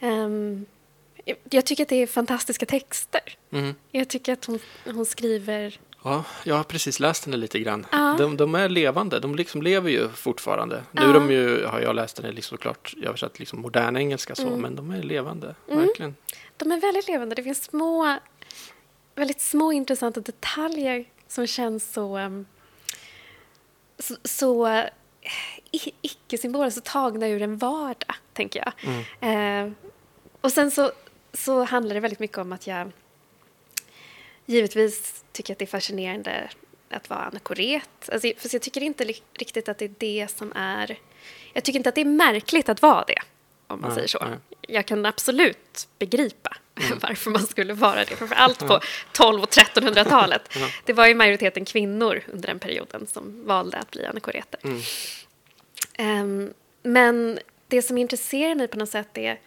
Um, 0.00 0.66
jag 1.50 1.66
tycker 1.66 1.82
att 1.82 1.88
det 1.88 2.02
är 2.02 2.06
fantastiska 2.06 2.66
texter. 2.66 3.38
Mm. 3.50 3.74
Jag 3.90 4.08
tycker 4.08 4.32
att 4.32 4.44
hon, 4.44 4.58
hon 4.84 5.06
skriver... 5.06 5.78
Ja, 6.06 6.24
jag 6.44 6.54
har 6.54 6.64
precis 6.64 7.00
läst 7.00 7.24
henne 7.24 7.36
lite 7.36 7.58
grann. 7.58 7.86
Ja. 7.92 8.14
De, 8.18 8.36
de, 8.36 8.54
är 8.54 8.68
levande, 8.68 9.20
de 9.20 9.34
liksom 9.34 9.62
lever 9.62 9.90
ju 9.90 10.08
fortfarande. 10.08 10.82
Ja. 10.92 11.06
Nu 11.06 11.12
de 11.12 11.30
ju, 11.30 11.64
har 11.64 11.80
jag 11.80 11.94
läst 11.94 12.18
henne 12.18 12.32
liksom 12.32 12.56
såklart 12.56 12.94
översatt 13.02 13.38
liksom 13.38 13.60
modern 13.60 13.96
engelska 13.96 14.34
så, 14.34 14.46
mm. 14.46 14.60
men 14.60 14.76
de 14.76 14.90
är 14.90 15.02
levande, 15.02 15.54
mm. 15.68 15.86
verkligen. 15.86 16.16
De 16.56 16.72
är 16.72 16.80
väldigt 16.80 17.08
levande. 17.08 17.34
Det 17.34 17.42
finns 17.42 17.64
små, 17.64 18.18
väldigt 19.14 19.40
små 19.40 19.72
intressanta 19.72 20.20
detaljer 20.20 21.04
som 21.28 21.46
känns 21.46 21.92
så, 21.92 22.18
um, 22.18 22.46
så, 23.98 24.16
så 24.24 24.82
icke-symboler, 26.02 26.70
så 26.70 26.80
tagna 26.80 27.28
ur 27.28 27.42
en 27.42 27.56
vardag, 27.56 28.14
tänker 28.32 28.64
jag. 28.64 28.72
Mm. 29.20 29.66
Eh, 29.66 29.72
och 30.40 30.52
sen 30.52 30.70
så, 30.70 30.92
så 31.32 31.64
handlar 31.64 31.94
det 31.94 32.00
väldigt 32.00 32.20
mycket 32.20 32.38
om 32.38 32.52
att 32.52 32.66
jag 32.66 32.92
givetvis 34.46 35.24
tycker 35.32 35.52
att 35.52 35.58
det 35.58 35.64
är 35.64 35.66
fascinerande 35.66 36.50
att 36.90 37.10
vara 37.10 37.20
anakoret. 37.20 38.10
Alltså, 38.12 38.32
för 38.38 38.48
jag 38.52 38.62
tycker 38.62 38.82
inte 38.82 39.04
riktigt 39.38 39.68
att 39.68 39.78
det 39.78 39.84
är 39.84 39.94
det 39.98 40.28
som 40.36 40.52
är... 40.56 40.98
Jag 41.52 41.64
tycker 41.64 41.78
inte 41.78 41.88
att 41.88 41.94
det 41.94 42.00
är 42.00 42.04
märkligt 42.04 42.68
att 42.68 42.82
vara 42.82 43.04
det, 43.04 43.18
om 43.66 43.80
man 43.80 43.88
nej, 43.88 43.94
säger 43.94 44.08
så. 44.08 44.18
Nej. 44.18 44.38
Jag 44.60 44.86
kan 44.86 45.06
absolut 45.06 45.88
begripa 45.98 46.56
mm. 46.86 46.98
varför 47.02 47.30
man 47.30 47.46
skulle 47.46 47.72
vara 47.74 48.04
det, 48.04 48.16
framför 48.16 48.36
allt 48.36 48.58
på 48.58 48.80
12 49.12 49.42
och 49.42 49.50
1300-talet. 49.50 50.42
Ja. 50.56 50.68
Det 50.84 50.92
var 50.92 51.06
ju 51.06 51.14
majoriteten 51.14 51.64
kvinnor 51.64 52.22
under 52.32 52.48
den 52.48 52.58
perioden 52.58 53.06
som 53.06 53.46
valde 53.46 53.78
att 53.78 53.90
bli 53.90 54.06
anakoreter. 54.06 54.60
Mm. 54.64 54.80
Um, 55.98 56.54
men 56.82 57.38
det 57.68 57.82
som 57.82 57.98
intresserar 57.98 58.54
mig 58.54 58.68
på 58.68 58.78
något 58.78 58.88
sätt 58.88 59.18
är, 59.18 59.40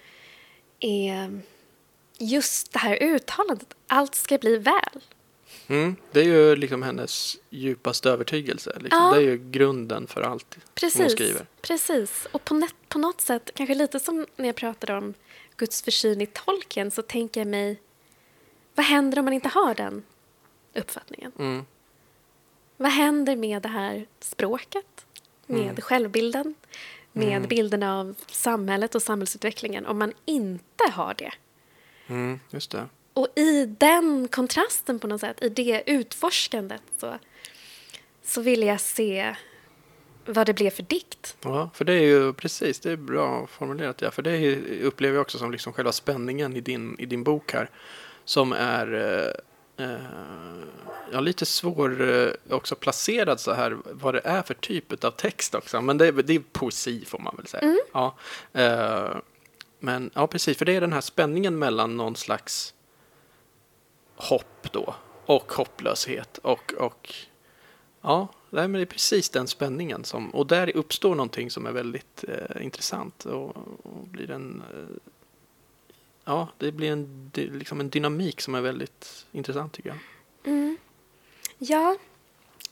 är 0.80 1.42
just 2.20 2.74
det 2.74 2.80
här 2.80 3.04
uttalandet. 3.04 3.74
Allt 3.88 4.16
ska 4.16 4.38
bli 4.38 4.58
väl. 4.58 5.02
Mm, 5.68 5.96
det 6.12 6.20
är 6.20 6.24
ju 6.24 6.56
liksom 6.56 6.84
hennes 6.84 7.38
djupaste 7.50 8.10
övertygelse. 8.10 8.78
Liksom. 8.80 9.00
Ja. 9.00 9.12
Det 9.12 9.18
är 9.18 9.22
ju 9.22 9.52
grunden 9.52 10.08
för 10.08 10.22
allt 10.22 10.58
precis, 10.76 11.02
hon 11.02 11.10
skriver. 11.10 11.46
Precis. 11.62 12.28
Och 12.32 12.46
på, 12.46 12.54
net, 12.54 12.76
på 12.88 13.00
något 13.00 13.22
sätt, 13.22 13.52
kanske 13.56 13.76
lite 13.76 14.00
som 14.00 14.26
när 14.36 14.46
jag 14.46 14.56
pratade 14.56 14.98
om 14.98 15.14
Guds 15.58 15.82
försyn 15.82 16.22
i 16.22 16.26
tolken, 16.26 16.92
så 16.92 17.02
tänker 17.02 17.42
jag 17.42 17.48
mig 17.48 17.82
vad 18.76 18.86
händer 18.86 19.20
om 19.20 19.26
man 19.26 19.34
inte 19.34 19.50
har 19.50 19.76
den 19.76 20.04
uppfattningen? 20.76 21.32
Mm. 21.40 21.66
Vad 22.78 22.92
händer 22.92 23.36
med 23.36 23.62
det 23.62 23.70
här 23.70 24.06
språket? 24.20 25.06
Med 25.46 25.62
mm. 25.62 25.82
självbilden? 25.82 26.56
Med 27.12 27.38
mm. 27.38 27.50
bilden 27.50 27.84
av 27.84 28.16
samhället 28.28 28.96
och 28.96 29.02
samhällsutvecklingen 29.02 29.86
om 29.86 30.00
man 30.00 30.14
inte 30.26 30.84
har 30.92 31.14
det? 31.14 31.32
Mm, 32.10 32.40
just 32.50 32.72
det. 32.72 32.86
Och 33.14 33.28
i 33.36 33.66
den 33.66 34.28
kontrasten 34.28 35.00
på 35.00 35.08
något 35.08 35.22
sätt, 35.22 35.44
i 35.44 35.50
det 35.50 35.84
utforskandet 35.86 36.82
så, 36.98 37.20
så 38.24 38.42
vill 38.42 38.64
jag 38.64 38.82
se 38.82 39.36
vad 40.26 40.46
det 40.46 40.54
blev 40.54 40.70
för 40.70 40.84
dikt. 40.84 41.38
Ja, 41.42 41.70
för 41.74 41.86
det 41.86 41.94
är 41.94 42.02
ju 42.02 42.34
precis, 42.34 42.80
det 42.80 42.92
är 42.92 42.96
bra 42.96 43.48
formulerat. 43.48 44.02
Ja, 44.02 44.12
för 44.12 44.22
det 44.22 44.56
upplever 44.84 45.16
jag 45.16 45.22
också 45.22 45.38
som 45.38 45.52
liksom 45.52 45.74
själva 45.74 45.92
spänningen 45.92 46.56
i 46.56 46.62
din, 46.62 46.96
i 47.00 47.06
din 47.06 47.24
bok 47.24 47.54
här. 47.54 47.70
Som 48.26 48.54
är 48.54 48.94
eh, 49.78 49.86
eh 49.86 50.00
ja, 51.12 51.20
lite 51.20 51.46
svår 51.46 52.10
eh, 52.10 52.56
också 52.56 52.76
placerad 52.76 53.40
så 53.40 53.54
här, 53.54 53.78
vad 53.92 54.14
det 54.14 54.22
är 54.24 54.42
för 54.42 54.54
typ 54.54 55.04
av 55.04 55.12
text 55.12 55.56
också. 55.56 55.82
Men 55.82 55.98
det, 55.98 56.12
det 56.12 56.36
är 56.36 56.44
poesi 56.52 57.06
får 57.06 57.20
man 57.20 57.36
väl 57.38 57.48
säga. 57.48 57.64
Mm. 57.64 57.80
Ja, 57.94 58.18
eh, 58.54 59.18
men 59.80 60.12
ja, 60.14 60.28
precis, 60.28 60.58
för 60.58 60.66
det 60.66 60.76
är 60.76 60.82
den 60.82 60.94
här 60.94 61.02
spänningen 61.02 61.60
mellan 61.60 61.98
någon 61.98 62.16
slags 62.16 62.74
hopp 64.16 64.72
då 64.72 64.96
och 65.26 65.52
hopplöshet 65.52 66.38
och, 66.38 66.74
och 66.74 67.14
ja, 68.02 68.28
det 68.50 68.62
är 68.62 68.86
precis 68.86 69.30
den 69.30 69.48
spänningen 69.48 70.04
som, 70.04 70.30
och 70.30 70.48
där 70.48 70.78
uppstår 70.78 71.16
någonting 71.16 71.52
som 71.52 71.66
är 71.66 71.72
väldigt 71.72 72.24
eh, 72.28 72.64
intressant 72.64 73.26
och, 73.26 73.58
och, 73.84 74.08
blir 74.08 74.32
en 74.32 74.64
eh, 74.74 75.12
ja, 76.26 76.48
det 76.58 76.72
blir 76.72 76.92
en, 76.92 77.32
liksom 77.34 77.80
en 77.80 77.90
dynamik 77.90 78.42
som 78.42 78.56
är 78.56 78.62
väldigt 78.62 79.26
intressant 79.32 79.74
tycker 79.74 79.90
jag. 79.90 79.98
Mm. 80.54 80.78
Ja, 81.58 81.98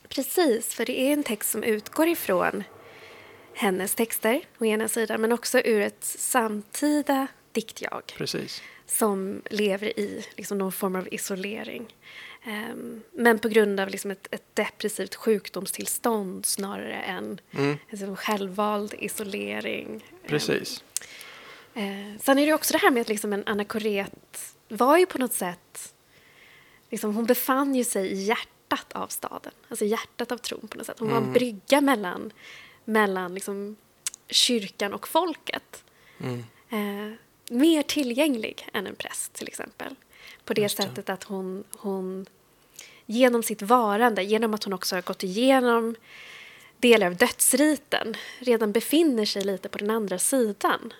precis, 0.07 0.73
för 0.73 0.85
det 0.85 0.99
är 0.99 1.13
en 1.13 1.23
text 1.23 1.49
som 1.49 1.63
utgår 1.63 2.07
ifrån 2.07 2.63
hennes 3.57 3.95
texter 3.95 4.41
å 4.59 4.65
ena 4.65 4.87
sidan 4.87 5.21
men 5.21 5.31
också 5.31 5.59
ur 5.59 5.81
ett 5.81 6.03
samtida 6.03 7.27
diktjag. 7.51 8.13
Precis 8.17 8.61
som 8.87 9.41
lever 9.49 9.99
i 9.99 10.25
liksom, 10.35 10.57
någon 10.57 10.71
form 10.71 10.95
av 10.95 11.07
isolering. 11.11 11.95
Um, 12.45 13.03
men 13.11 13.39
på 13.39 13.49
grund 13.49 13.79
av 13.79 13.89
liksom, 13.89 14.11
ett, 14.11 14.27
ett, 14.31 14.55
depressivt 14.55 15.15
sjukdomstillstånd 15.15 16.45
snarare 16.45 16.93
än 16.93 17.39
mm. 17.51 17.77
en 17.89 18.15
självvald 18.15 18.93
isolering. 18.99 20.05
Precis. 20.27 20.83
Um, 21.73 21.83
uh, 21.83 22.17
sen 22.19 22.39
är 22.39 22.45
det 22.45 22.53
också 22.53 22.73
det 22.73 22.79
här 22.79 22.91
med 22.91 23.01
att 23.01 23.09
liksom, 23.09 23.33
en 23.33 23.43
anakoret 23.45 24.55
var 24.67 24.97
ju 24.97 25.05
på 25.05 25.17
något 25.17 25.33
sätt... 25.33 25.93
Liksom, 26.89 27.15
hon 27.15 27.25
befann 27.25 27.75
ju 27.75 27.83
sig 27.83 28.07
i 28.07 28.23
hjärtat 28.23 28.93
av 28.93 29.07
staden, 29.07 29.51
alltså 29.69 29.85
hjärtat 29.85 30.31
av 30.31 30.37
tron 30.37 30.67
på 30.67 30.77
något 30.77 30.87
sätt. 30.87 30.99
Hon 30.99 31.07
mm. 31.07 31.15
var 31.15 31.21
en 31.21 31.29
mm. 31.29 31.33
brygga 31.33 31.81
mellan, 31.81 32.31
mellan 32.87 33.33
liksom, 33.33 33.75
kyrkan 34.29 34.93
och 34.93 35.07
folket. 35.07 35.83
Mm. 36.19 36.43
Uh, 36.73 37.15
mer 37.49 37.83
tillgänglig 37.83 38.69
än 38.73 38.87
en 38.87 38.95
präst 38.95 39.33
till 39.33 39.47
exempel. 39.47 39.95
På 40.45 40.53
det, 40.53 40.61
det. 40.61 40.69
sättet 40.69 41.09
att 41.09 41.23
hon, 41.23 41.63
hon 41.77 42.25
genom 43.05 43.43
sitt 43.43 43.61
varande, 43.61 44.23
genom 44.23 44.53
att 44.53 44.63
hon 44.63 44.73
också 44.73 44.95
har 44.95 45.01
gått 45.01 45.23
igenom 45.23 45.95
delar 46.79 47.07
av 47.07 47.15
dödsriten, 47.15 48.15
redan 48.39 48.71
befinner 48.71 49.25
sig 49.25 49.43
lite 49.43 49.69
på 49.69 49.77
den 49.77 49.89
andra 49.89 50.19
sidan. 50.19 50.93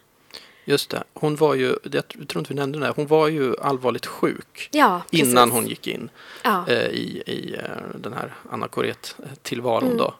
Just 0.66 0.90
det. 0.90 1.04
Hon 1.14 1.36
var 1.36 1.56
ju, 1.56 1.76
jag 1.92 2.08
tror 2.08 2.40
inte 2.40 2.54
vi 2.54 2.56
nämnde 2.56 2.80
det, 2.80 2.94
hon 2.96 3.08
var 3.08 3.28
ju 3.28 3.56
allvarligt 3.58 4.06
sjuk 4.06 4.70
ja, 4.72 5.02
innan 5.12 5.52
hon 5.52 5.68
gick 5.68 5.88
in 5.88 6.10
ja. 6.44 6.66
eh, 6.68 6.88
i, 6.88 7.24
i 7.26 7.56
eh, 7.56 8.00
den 8.00 8.14
här 8.14 8.34
anakoret-tillvaron. 8.50 9.86
Mm. 9.86 9.98
Då. 9.98 10.14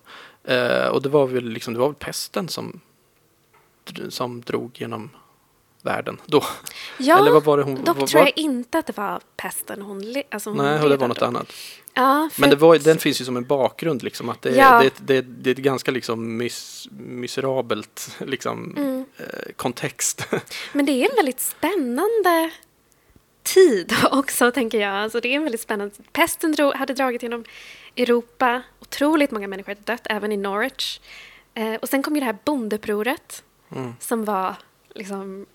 Eh, 0.48 0.88
och 0.88 1.02
det 1.02 1.10
var 1.10 1.28
väl 1.28 1.50
liksom, 1.50 1.74
det 1.74 1.80
var 1.80 1.88
väl 1.88 1.96
pesten 1.96 2.50
som, 2.50 2.80
som 4.10 4.42
drog 4.42 4.72
genom 4.76 5.10
världen 5.82 6.22
då? 6.26 6.44
Ja, 6.98 7.20
Eller 7.20 7.32
vad 7.32 7.44
var 7.44 7.58
det 7.58 7.64
hon, 7.64 7.84
dock 7.84 7.98
vad, 7.98 8.10
tror 8.10 8.24
jag 8.24 8.34
inte 8.36 8.80
att 8.80 8.86
det 8.86 8.98
var 8.98 9.22
pesten 9.38 9.82
hon, 9.82 10.24
alltså 10.32 10.50
hon 10.50 10.58
Nej, 10.58 10.90
det 10.90 10.98
var 10.98 11.08
något 11.08 11.20
då. 11.20 11.26
annat. 11.26 11.54
Ja, 11.94 12.30
Men 12.38 12.50
det 12.50 12.56
var, 12.56 12.78
den 12.78 12.98
finns 12.98 13.22
ju 13.22 13.26
som 13.26 13.38
en 13.38 13.46
bakgrund, 13.46 14.04
liksom, 14.04 14.30
att 14.30 14.42
det, 14.42 14.56
ja. 14.56 14.82
det, 14.82 14.94
det, 14.98 15.22
det 15.22 15.50
är 15.50 15.52
ett 15.52 15.58
ganska 15.58 15.92
liksom 15.92 16.38
mis, 16.38 16.88
miserabelt 16.92 18.16
liksom, 18.26 18.76
mm. 18.78 19.06
eh, 19.18 19.52
kontext. 19.56 20.28
Men 20.74 20.86
det 20.86 20.92
är 20.92 21.10
en 21.10 21.16
väldigt 21.16 21.40
spännande 21.40 22.52
tid 23.44 23.96
också, 24.12 24.52
tänker 24.52 24.80
jag. 24.80 24.96
Alltså, 24.96 25.20
det 25.20 25.28
är 25.28 25.36
en 25.36 25.44
väldigt 25.44 25.62
spännande 25.62 25.96
Pesten 26.12 26.52
drog, 26.52 26.74
hade 26.74 26.94
dragit 26.94 27.24
genom 27.24 27.44
Europa. 27.96 28.62
Otroligt 28.90 29.32
många 29.32 29.48
människor 29.48 29.72
hade 29.72 29.82
dött, 29.82 30.08
även 30.10 30.32
i 30.32 30.38
Norwich. 30.38 31.00
Eh, 31.54 31.76
och 31.76 31.90
sen 31.90 32.04
kom 32.04 32.16
ju 32.16 32.20
det 32.20 32.26
här 32.26 32.38
bondeupproret 32.46 33.44
mm. 33.72 33.94
som 34.00 34.26
var 34.26 34.56
liksom 34.94 35.46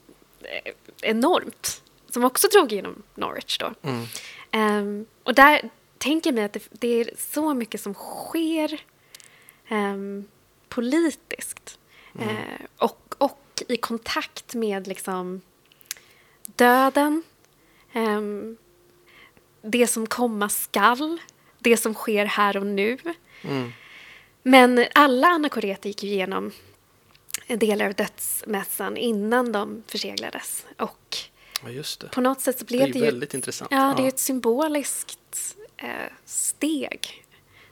Eh, 0.45 0.73
enormt 1.03 1.83
som 2.11 2.25
också 2.25 2.49
drog 2.49 2.73
igenom 2.73 3.03
Norwich 3.15 3.59
då. 3.59 3.75
Mm. 3.83 4.07
Um, 4.53 5.07
och 5.23 5.35
där 5.35 5.71
tänker 5.99 6.31
jag 6.31 6.35
mig 6.35 6.45
att 6.45 6.53
det, 6.53 6.69
det, 6.71 6.89
är 6.89 7.11
så 7.19 7.55
mycket 7.55 7.81
som 7.81 7.95
sker 7.95 8.81
um, 9.71 10.29
politiskt 10.69 11.79
mm. 12.15 12.29
uh, 12.29 12.37
och, 12.77 13.15
och 13.19 13.63
i 13.69 13.77
kontakt 13.77 14.55
med 14.55 14.87
liksom 14.87 15.41
döden, 16.47 17.23
um, 17.95 18.57
det 19.63 19.87
som 19.87 20.07
komma 20.07 20.49
skall, 20.49 21.21
det 21.63 21.77
som 21.77 21.95
sker 21.95 22.25
här 22.25 22.57
och 22.57 22.67
nu. 22.67 22.99
Mm. 23.43 23.73
Men 24.43 24.87
alla 24.95 25.27
anakoreter 25.27 25.89
gick 25.89 26.05
igenom 26.05 26.51
delar 27.47 27.87
av 27.87 27.95
dödsmässan 27.95 28.97
innan 28.97 29.53
de 29.53 29.83
förseglades. 29.87 30.67
Och 30.79 31.17
Ja, 31.65 31.83
det. 32.01 32.09
på 32.13 32.21
något 32.21 32.41
sätt 32.41 32.59
så 32.59 32.65
Det 32.65 32.69
blev 32.69 32.83
är 32.89 32.93
det, 32.93 32.99
ju 32.99 33.05
väldigt 33.05 33.35
intressant. 33.35 33.71
Ja, 33.71 33.95
det 33.97 34.03
är 34.03 34.09
ett 34.09 34.19
symboliskt 34.19 35.57
eh, 35.77 35.89
steg. 36.25 37.25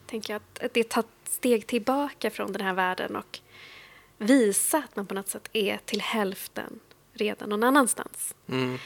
Tänker 0.06 0.32
jag, 0.34 0.42
att 0.66 0.74
det 0.74 0.88
tar 0.88 1.00
ett 1.00 1.30
steg 1.32 1.66
tillbaka 1.66 2.30
från 2.30 2.52
den 2.52 2.66
här 2.66 2.74
världen 2.74 3.16
och 3.16 3.38
visa 4.18 4.78
att 4.78 4.96
man 4.96 5.06
på 5.06 5.14
något 5.14 5.28
sätt 5.28 5.48
är 5.52 5.80
till 5.84 6.00
hälften 6.00 6.80
redan 7.12 7.48
någon 7.48 7.62
annanstans. 7.64 8.34
Mm. 8.48 8.78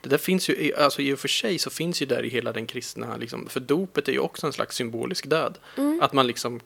Det 0.00 0.08
där 0.08 0.18
finns 0.18 0.48
ju, 0.48 0.74
alltså 0.74 1.02
i 1.02 1.12
och 1.14 1.18
för 1.18 1.28
sig 1.28 1.58
så 1.58 1.70
finns 1.70 2.02
ju 2.02 2.06
där 2.06 2.22
i 2.22 2.28
hela 2.28 2.52
den 2.52 2.66
kristna, 2.66 3.16
liksom, 3.16 3.48
för 3.48 3.60
dopet 3.60 4.08
är 4.08 4.12
ju 4.12 4.18
också 4.18 4.46
en 4.46 4.52
slags 4.52 4.76
symbolisk 4.76 5.26
död. 5.26 5.58
Mm. 5.76 6.00
Att 6.02 6.12
man 6.12 6.26
liksom, 6.26 6.60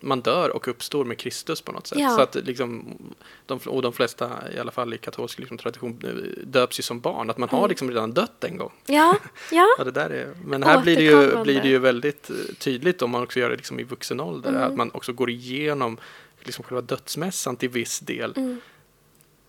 man 0.00 0.20
dör 0.20 0.48
och 0.56 0.68
uppstår 0.68 1.04
med 1.04 1.18
Kristus 1.18 1.60
på 1.60 1.72
något 1.72 1.86
sätt. 1.86 1.98
Ja. 1.98 2.16
Så 2.16 2.20
att 2.20 2.34
liksom, 2.34 2.98
de, 3.46 3.58
och 3.58 3.82
de 3.82 3.92
flesta, 3.92 4.30
i 4.56 4.58
alla 4.58 4.70
fall 4.70 4.94
i 4.94 4.98
katolsk 4.98 5.38
liksom, 5.38 5.58
tradition, 5.58 5.98
eh, 6.04 6.42
döps 6.46 6.78
ju 6.78 6.82
som 6.82 7.00
barn. 7.00 7.30
Att 7.30 7.38
man 7.38 7.48
har 7.48 7.58
Mm. 7.58 7.68
liksom 7.68 7.90
redan 7.90 8.12
dött 8.12 8.44
en 8.44 8.56
gång. 8.56 8.72
Ja, 8.86 9.16
ja. 9.52 9.66
Ja, 9.78 9.84
det 9.84 9.90
där 9.90 10.10
är, 10.10 10.34
men 10.44 10.62
här 10.62 10.82
blir 10.82 10.96
det, 10.96 11.02
ju, 11.02 11.42
blir 11.42 11.60
det 11.62 11.68
ju 11.68 11.78
väldigt 11.78 12.30
eh, 12.30 12.36
tydligt 12.58 13.02
om 13.02 13.10
man 13.10 13.22
också 13.22 13.40
gör 13.40 13.50
det 13.50 13.56
liksom 13.56 13.80
i 13.80 13.82
vuxen 13.82 14.20
ålder. 14.20 14.50
Mm. 14.50 14.62
Att 14.62 14.76
man 14.76 14.90
också 14.90 15.12
går 15.12 15.30
igenom 15.30 15.98
liksom 16.42 16.64
själva 16.64 16.80
dödsmässan 16.80 17.56
till 17.56 17.68
viss 17.68 18.00
del. 18.00 18.32
Mm. 18.36 18.60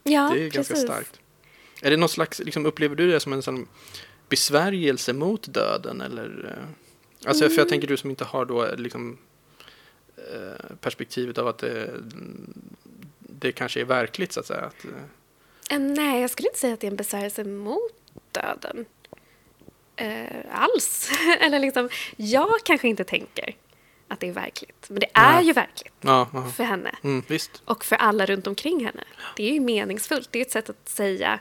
ja 0.03 0.31
Det 0.33 0.39
är 0.39 0.49
ganska 0.49 0.73
precis. 0.73 0.87
starkt. 0.89 1.19
Är 1.81 1.89
det 1.91 1.97
någon 1.97 2.09
slags, 2.09 2.39
liksom, 2.39 2.65
upplever 2.65 2.95
du 2.95 3.11
det 3.11 3.19
som 3.19 3.33
en 3.33 3.41
sån 3.41 3.67
besvärjelse 4.29 5.13
mot 5.13 5.53
döden? 5.53 6.01
Eller, 6.01 6.55
eh, 6.57 7.29
alltså, 7.29 7.43
För 7.45 7.51
jag 7.51 7.59
Mm. 7.59 7.69
tänker 7.69 7.87
du 7.87 7.97
som 7.97 8.09
inte 8.09 8.23
har 8.23 8.45
då 8.45 8.65
eh, 8.65 8.75
liksom, 8.77 9.17
eh, 10.17 10.75
perspektivet 10.81 11.37
av 11.37 11.47
att 11.47 11.57
det, 11.57 11.91
det 13.19 13.51
kanske 13.51 13.81
är 13.81 13.85
verkligt 13.85 14.31
så 14.33 14.39
att 14.39 14.45
säga. 14.45 14.61
Att, 14.61 14.85
Nej, 15.79 16.21
jag 16.21 16.29
skulle 16.29 16.47
inte 16.49 16.59
säga 16.59 16.73
att 16.73 16.79
det 16.79 16.87
är 16.87 16.91
en 16.91 16.97
besvärjelse 16.97 17.43
mot 17.43 17.93
döden. 18.31 18.85
Eh, 19.95 20.45
alls. 20.51 21.09
Eller 21.39 21.59
liksom, 21.59 21.89
jag 22.15 22.49
kanske 22.65 22.87
inte 22.87 23.03
tänker 23.03 23.55
att 24.07 24.19
det 24.19 24.27
är 24.27 24.31
verkligt. 24.33 24.85
Men 24.89 24.99
det 24.99 25.07
är 25.13 25.33
Nej. 25.35 25.45
ju 25.45 25.53
verkligt 25.53 25.93
ja, 26.01 26.29
ja. 26.33 26.51
för 26.55 26.63
henne. 26.63 26.95
Mm, 27.03 27.23
visst. 27.27 27.61
Och 27.65 27.85
för 27.85 27.95
alla 27.95 28.25
runt 28.25 28.47
omkring 28.47 28.85
henne. 28.85 29.03
Det 29.35 29.49
är 29.49 29.53
ju 29.53 29.59
meningsfullt. 29.59 30.29
Det 30.31 30.39
är 30.39 30.41
ett 30.41 30.51
sätt 30.51 30.69
att 30.69 30.89
säga 30.89 31.39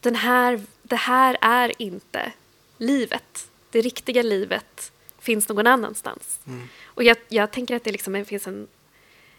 den 0.00 0.14
här, 0.14 0.60
det 0.82 0.96
här 0.96 1.36
är 1.40 1.82
inte 1.82 2.32
livet. 2.78 3.50
Det 3.70 3.80
riktiga 3.80 4.22
livet 4.22 4.92
finns 5.18 5.48
någon 5.48 5.66
annanstans. 5.66 6.40
Mm. 6.46 6.68
Och 6.84 7.04
jag, 7.04 7.16
jag 7.28 7.50
tänker 7.50 7.76
att 7.76 7.84
det 7.84 7.92
liksom 7.92 8.24
finns 8.24 8.46
en... 8.46 8.68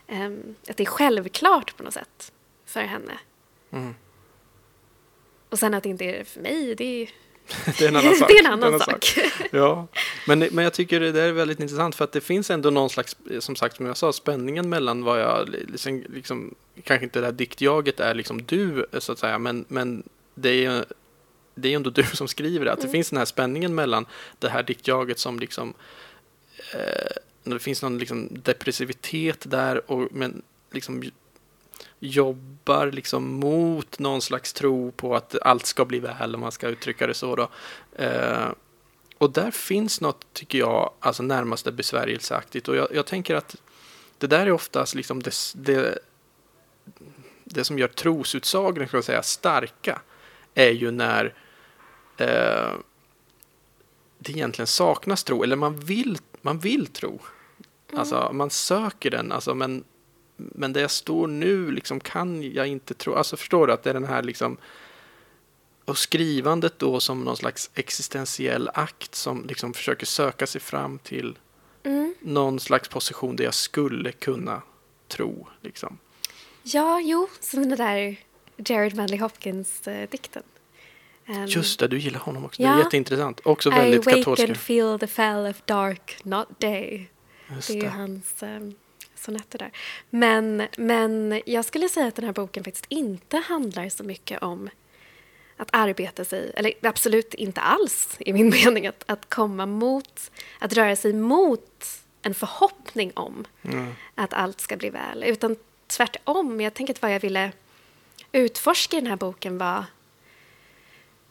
ehm, 0.08 0.56
att 0.70 0.78
det 0.78 0.84
är 0.84 0.86
självklart 0.86 1.78
på 1.78 1.84
något 1.84 1.94
sätt 1.94 2.32
för 2.66 2.82
henne. 2.82 3.20
Mm. 3.72 3.96
Och 5.50 5.60
sen 5.60 5.74
att 5.74 5.84
det 5.84 5.90
inte 5.90 6.06
är 6.06 6.18
det 6.18 6.26
för 6.26 6.42
mig, 6.42 6.76
det 6.76 6.86
är, 6.86 7.10
Det 7.78 7.82
är 7.82 7.88
en 7.88 7.96
annan 7.96 8.16
sak. 8.16 8.28
det 8.28 8.34
är 8.34 8.46
en 8.46 8.54
annan 8.64 8.80
sak. 8.80 9.20
Ja, 9.52 9.88
men, 10.28 10.40
men 10.40 10.64
jag 10.64 10.74
tycker 10.74 11.00
det 11.00 11.12
där 11.12 11.28
är 11.28 11.32
väldigt 11.32 11.60
intressant 11.60 11.96
för 11.96 12.04
att 12.04 12.12
det 12.12 12.22
finns 12.22 12.50
ändå 12.52 12.70
någon 12.70 12.90
slags, 12.90 13.16
som 13.40 13.56
sagt 13.56 13.76
som 13.78 13.86
jag 13.86 13.98
sa, 13.98 14.14
spänningen 14.14 14.70
mellan 14.70 15.04
vad 15.04 15.22
jag, 15.22 15.50
liksom, 15.50 16.04
liksom, 16.14 16.56
kanske 16.84 17.04
inte 17.04 17.20
det 17.20 17.26
här 17.26 17.34
diktjaget 17.34 18.00
är 18.00 18.14
liksom 18.14 18.44
du 18.46 18.86
så 19.00 19.12
att 19.12 19.20
säga, 19.20 19.40
men, 19.40 19.66
men 19.68 20.04
det 20.36 20.50
är 20.50 20.72
ju 20.72 20.84
det 21.56 21.70
är 21.72 21.76
ändå 21.76 21.90
du 21.90 22.04
som 22.04 22.28
skriver 22.28 22.66
det, 22.66 22.72
att 22.72 22.80
det 22.80 22.84
Mm. 22.84 22.92
finns 22.92 23.10
den 23.10 23.18
här 23.18 23.26
spänningen 23.26 23.76
mellan 23.76 24.06
det 24.40 24.50
här 24.50 24.64
diktjaget 24.64 25.20
som 25.20 25.40
liksom, 25.40 25.74
eh, 26.74 27.12
det 27.44 27.60
finns 27.60 27.82
någon 27.82 27.98
liksom 27.98 28.30
depressivitet 28.32 29.52
där, 29.52 29.92
och, 29.92 30.08
men 30.12 30.42
liksom 30.72 31.04
jobbar 32.04 32.92
liksom 32.92 33.34
mot 33.34 34.00
någon 34.00 34.22
slags 34.22 34.54
tro 34.54 34.92
på 34.92 35.16
att 35.16 35.36
allt 35.42 35.66
ska 35.66 35.86
bli 35.86 36.00
väl, 36.00 36.36
om 36.36 36.42
man 36.42 36.52
ska 36.52 36.68
uttrycka 36.68 37.08
det 37.08 37.14
så 37.14 37.36
då. 37.36 37.50
Eh, 37.96 38.50
och 39.18 39.32
där 39.32 39.52
finns 39.52 40.02
något, 40.02 40.34
tycker 40.34 40.58
jag, 40.60 40.94
alltså 41.00 41.24
närmaste 41.24 41.72
besvärjelseaktigt. 41.72 42.68
Och 42.68 42.76
jag, 42.76 42.88
jag 42.94 43.06
tänker 43.06 43.36
att 43.36 43.56
det 44.18 44.28
där 44.28 44.46
är 44.46 44.52
oftast 44.52 44.96
liksom 44.96 45.24
det, 45.24 45.34
det, 45.56 46.00
det 47.44 47.64
som 47.64 47.80
gör 47.80 47.88
trosutsagorna, 47.88 48.88
ska 48.88 48.98
jag 48.98 49.04
säga, 49.04 49.24
starka, 49.24 50.02
är 50.54 50.72
ju 50.72 50.92
när 50.92 51.26
eh, 52.18 52.74
det 54.20 54.32
egentligen 54.32 54.68
saknas 54.68 55.24
tro, 55.24 55.44
eller 55.44 55.56
man 55.56 55.80
vill, 55.80 56.18
man 56.42 56.60
vill 56.60 56.88
tro. 56.88 57.20
Alltså, 57.94 58.30
man 58.34 58.50
söker 58.50 59.12
den, 59.12 59.32
alltså, 59.32 59.56
men, 59.56 59.84
men 60.56 60.74
där 60.74 60.82
jag 60.82 60.92
står 60.92 61.28
nu 61.28 61.72
liksom, 61.72 62.00
kan 62.00 62.52
jag 62.54 62.68
inte 62.68 62.94
tro. 62.94 63.14
Alltså, 63.16 63.38
förstår 63.38 63.68
du 63.68 63.74
att 63.74 63.84
det 63.84 63.90
är 63.90 63.94
den 63.94 64.06
här 64.06 64.24
liksom, 64.24 64.58
och 65.86 65.98
skrivandet 65.98 66.80
då 66.80 67.00
som 67.00 67.22
någon 67.24 67.38
slags 67.38 67.70
existentiell 67.74 68.70
akt 68.74 69.16
som 69.16 69.46
liksom 69.48 69.74
försöker 69.74 70.06
söka 70.06 70.48
sig 70.48 70.62
fram 70.62 71.00
till 71.00 71.38
Mm. 71.84 72.16
någon 72.20 72.60
slags 72.60 72.90
position 72.90 73.36
där 73.36 73.44
jag 73.44 73.54
skulle 73.54 74.12
kunna 74.12 74.62
tro. 75.08 75.48
Liksom. 75.62 75.98
Ja, 76.64 77.00
jo, 77.04 77.28
som 77.40 77.70
den 77.70 77.78
där 77.78 78.16
Jared 78.58 78.96
Manley 78.96 79.20
Hopkins-dikten. 79.20 80.44
Um, 81.28 81.46
Just 81.46 81.80
det, 81.80 81.88
du 81.88 82.00
gillar 82.00 82.20
honom 82.20 82.46
också. 82.46 82.62
Det 82.62 82.68
Ja. 82.68 82.74
är 82.80 82.84
jätteintressant. 82.84 83.40
Också 83.44 83.70
I 83.70 83.72
väldigt 83.76 84.06
wake 84.06 84.18
katolska. 84.18 84.46
and 84.48 84.58
feel 84.58 85.00
the 85.00 85.08
fell 85.08 85.46
of 85.50 85.62
dark, 85.66 86.18
not 86.24 86.48
day. 86.60 87.10
Just 87.56 87.68
Det 87.68 87.74
är 87.74 87.76
ju 87.76 87.82
det. 87.82 87.90
hans 87.90 88.44
um, 88.44 88.76
sonetter 89.22 89.60
där. 89.60 89.72
Men, 90.10 90.68
men 90.78 91.42
jag 91.46 91.66
skulle 91.66 91.90
säga 91.90 92.08
att 92.08 92.16
den 92.16 92.26
här 92.26 92.34
boken 92.34 92.64
faktiskt 92.64 92.86
inte 92.90 93.38
handlar 93.38 93.90
så 93.90 94.04
mycket 94.04 94.44
om 94.44 94.70
att 95.58 95.70
arbeta 95.72 96.26
sig, 96.26 96.52
eller 96.56 96.74
absolut 96.82 97.34
inte 97.34 97.62
alls 97.62 98.16
i 98.20 98.34
min 98.34 98.50
mening, 98.66 98.88
att, 98.88 99.04
att 99.08 99.30
komma 99.30 99.66
mot, 99.66 100.32
att 100.60 100.74
röra 100.74 100.96
sig 100.96 101.14
mot 101.14 101.86
en 102.22 102.34
förhoppning 102.34 103.12
om 103.16 103.46
Mm. 103.64 103.94
att 104.16 104.34
allt 104.34 104.62
ska 104.62 104.78
bli 104.78 104.90
väl. 104.90 105.24
Utan 105.24 105.56
tvärtom, 105.88 106.62
jag 106.62 106.74
tänker 106.74 106.94
att 106.94 107.02
vad 107.02 107.14
jag 107.14 107.20
ville 107.20 107.52
utforska 108.32 108.98
i 108.98 109.00
den 109.00 109.10
här 109.10 109.18
boken 109.18 109.58
var 109.58 109.86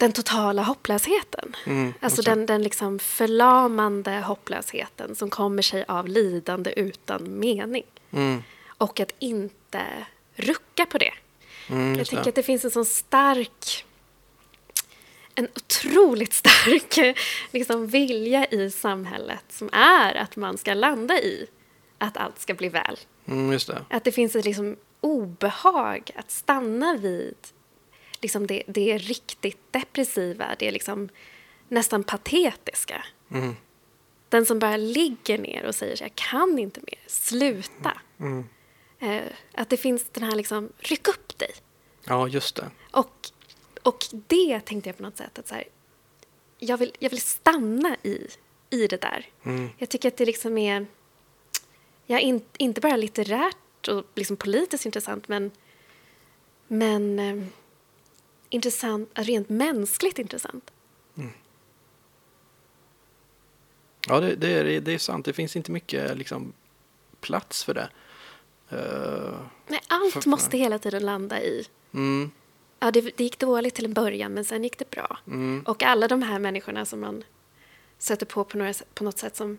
den 0.01 0.13
totala 0.13 0.63
hopplösheten. 0.63 1.57
Mm, 1.67 1.95
Alltså 2.01 2.23
den, 2.23 2.47
den 2.47 2.63
liksom 2.63 2.99
förlamande 2.99 4.11
hopplösheten 4.21 5.17
som 5.17 5.31
kommer 5.31 5.63
sig 5.63 5.85
av 5.89 6.09
lidande 6.09 6.73
utan 6.77 7.39
mening. 7.39 7.83
Mm. 8.11 8.43
Och 8.69 9.01
att 9.01 9.13
inte 9.19 9.83
rucka 10.35 10.87
på 10.87 10.99
det. 10.99 11.13
Mm, 11.69 11.99
Jag 11.99 12.07
tänker 12.07 12.25
det. 12.25 12.29
att 12.29 12.35
det 12.35 12.43
finns 12.43 12.65
en 12.65 12.71
sån 12.71 12.85
stark, 12.85 13.85
en 15.35 15.49
otroligt 15.57 16.33
stark 16.43 17.17
liksom, 17.51 17.87
vilja 17.87 18.47
i 18.47 18.71
samhället 18.71 19.45
som 19.49 19.69
är 19.73 20.15
att 20.15 20.37
man 20.37 20.59
ska 20.59 20.75
landa 20.75 21.19
i 21.21 21.47
att 21.99 22.17
allt 22.17 22.39
ska 22.41 22.55
bli 22.55 22.69
väl. 22.69 22.99
Mm, 23.27 23.53
just 23.53 23.67
det. 23.67 23.85
Att 23.91 24.05
det 24.05 24.13
finns 24.13 24.37
ett 24.37 24.45
liksom, 24.45 24.77
obehag 25.01 26.11
att 26.17 26.31
stanna 26.31 26.97
vid 26.97 27.37
liksom, 28.21 28.47
det, 28.47 28.63
det 28.67 28.99
riktigt 28.99 29.73
depressiva, 29.73 30.57
det 30.59 30.71
liksom, 30.71 31.09
nästan 31.69 32.05
patetiska. 32.05 33.05
Mm. 33.31 33.57
Den 34.29 34.47
som 34.47 34.59
bara 34.59 34.77
ligger 34.77 35.39
ner 35.39 35.65
och 35.65 35.75
säger 35.75 36.03
jag 36.03 36.15
kan 36.15 36.59
inte 36.59 36.81
mer, 36.81 36.99
sluta. 37.07 38.01
Mm. 38.21 38.45
Eh, 38.99 39.23
att 39.55 39.69
det 39.69 39.77
finns 39.77 40.05
den 40.13 40.23
här 40.23 40.37
liksom, 40.37 40.73
ryck 40.79 41.09
upp 41.09 41.39
dig. 41.39 41.51
Ja, 42.05 42.29
just 42.29 42.57
det. 42.57 42.71
Och, 42.91 43.31
och 43.83 44.05
det 44.13 44.61
tänkte 44.61 44.89
jag 44.89 44.97
på 44.97 45.03
något 45.03 45.17
sätt 45.17 45.39
att 45.39 45.49
så 45.49 45.55
här, 45.55 45.65
jag, 46.59 46.79
vill, 46.79 46.93
jag 46.99 47.11
vill 47.11 47.21
stanna 47.21 47.97
i, 48.03 48.29
i 48.71 48.87
det 48.87 49.01
där. 49.01 49.29
Mm. 49.43 49.71
Jag 49.79 49.89
tycker 49.89 50.09
att 50.09 50.17
det 50.17 50.25
liksom 50.25 50.59
är, 50.59 50.87
ja, 52.07 52.19
in, 52.19 52.43
inte 52.59 52.81
bara 52.81 52.97
litterärt 52.97 53.89
och 53.89 54.05
liksom 54.15 54.37
politiskt 54.37 54.87
intressant, 54.87 55.29
men, 55.29 55.51
men 56.69 57.19
eh, 57.19 57.47
intressant, 58.51 59.11
rent 59.15 59.49
mänskligt 59.49 60.19
intressant. 60.19 60.71
Ja, 64.07 64.21
det, 64.21 64.35
det, 64.35 64.49
är, 64.49 64.81
det 64.81 64.93
är 64.95 64.99
sant. 64.99 65.25
Det 65.25 65.33
finns 65.33 65.57
inte 65.57 65.71
mycket 65.73 66.17
liksom, 66.19 66.53
plats 67.21 67.65
för 67.65 67.75
det. 67.75 67.91
Eh, 68.69 69.41
Nej, 69.69 69.81
allt 69.89 70.13
För- 70.13 70.31
måste 70.31 70.59
hela 70.59 70.79
tiden 70.79 71.03
landa 71.03 71.43
i, 71.43 71.67
mm, 71.95 72.31
ja, 72.81 72.91
det, 72.91 73.01
det 73.17 73.25
gick 73.25 73.39
dåligt 73.39 73.75
till 73.75 73.85
en 73.85 73.93
början, 73.93 74.35
men 74.35 74.45
sen 74.45 74.63
gick 74.65 74.79
det 74.79 74.91
bra. 74.91 75.19
mm, 75.27 75.63
Och 75.67 75.83
alla 75.83 76.09
de 76.09 76.23
här 76.23 76.39
människorna 76.39 76.85
som 76.85 77.01
man 77.01 77.25
sätter 77.99 78.27
på 78.27 78.45
på, 78.45 78.59
några, 78.59 78.75
på 78.95 79.05
något 79.05 79.19
sätt 79.19 79.37
som, 79.37 79.59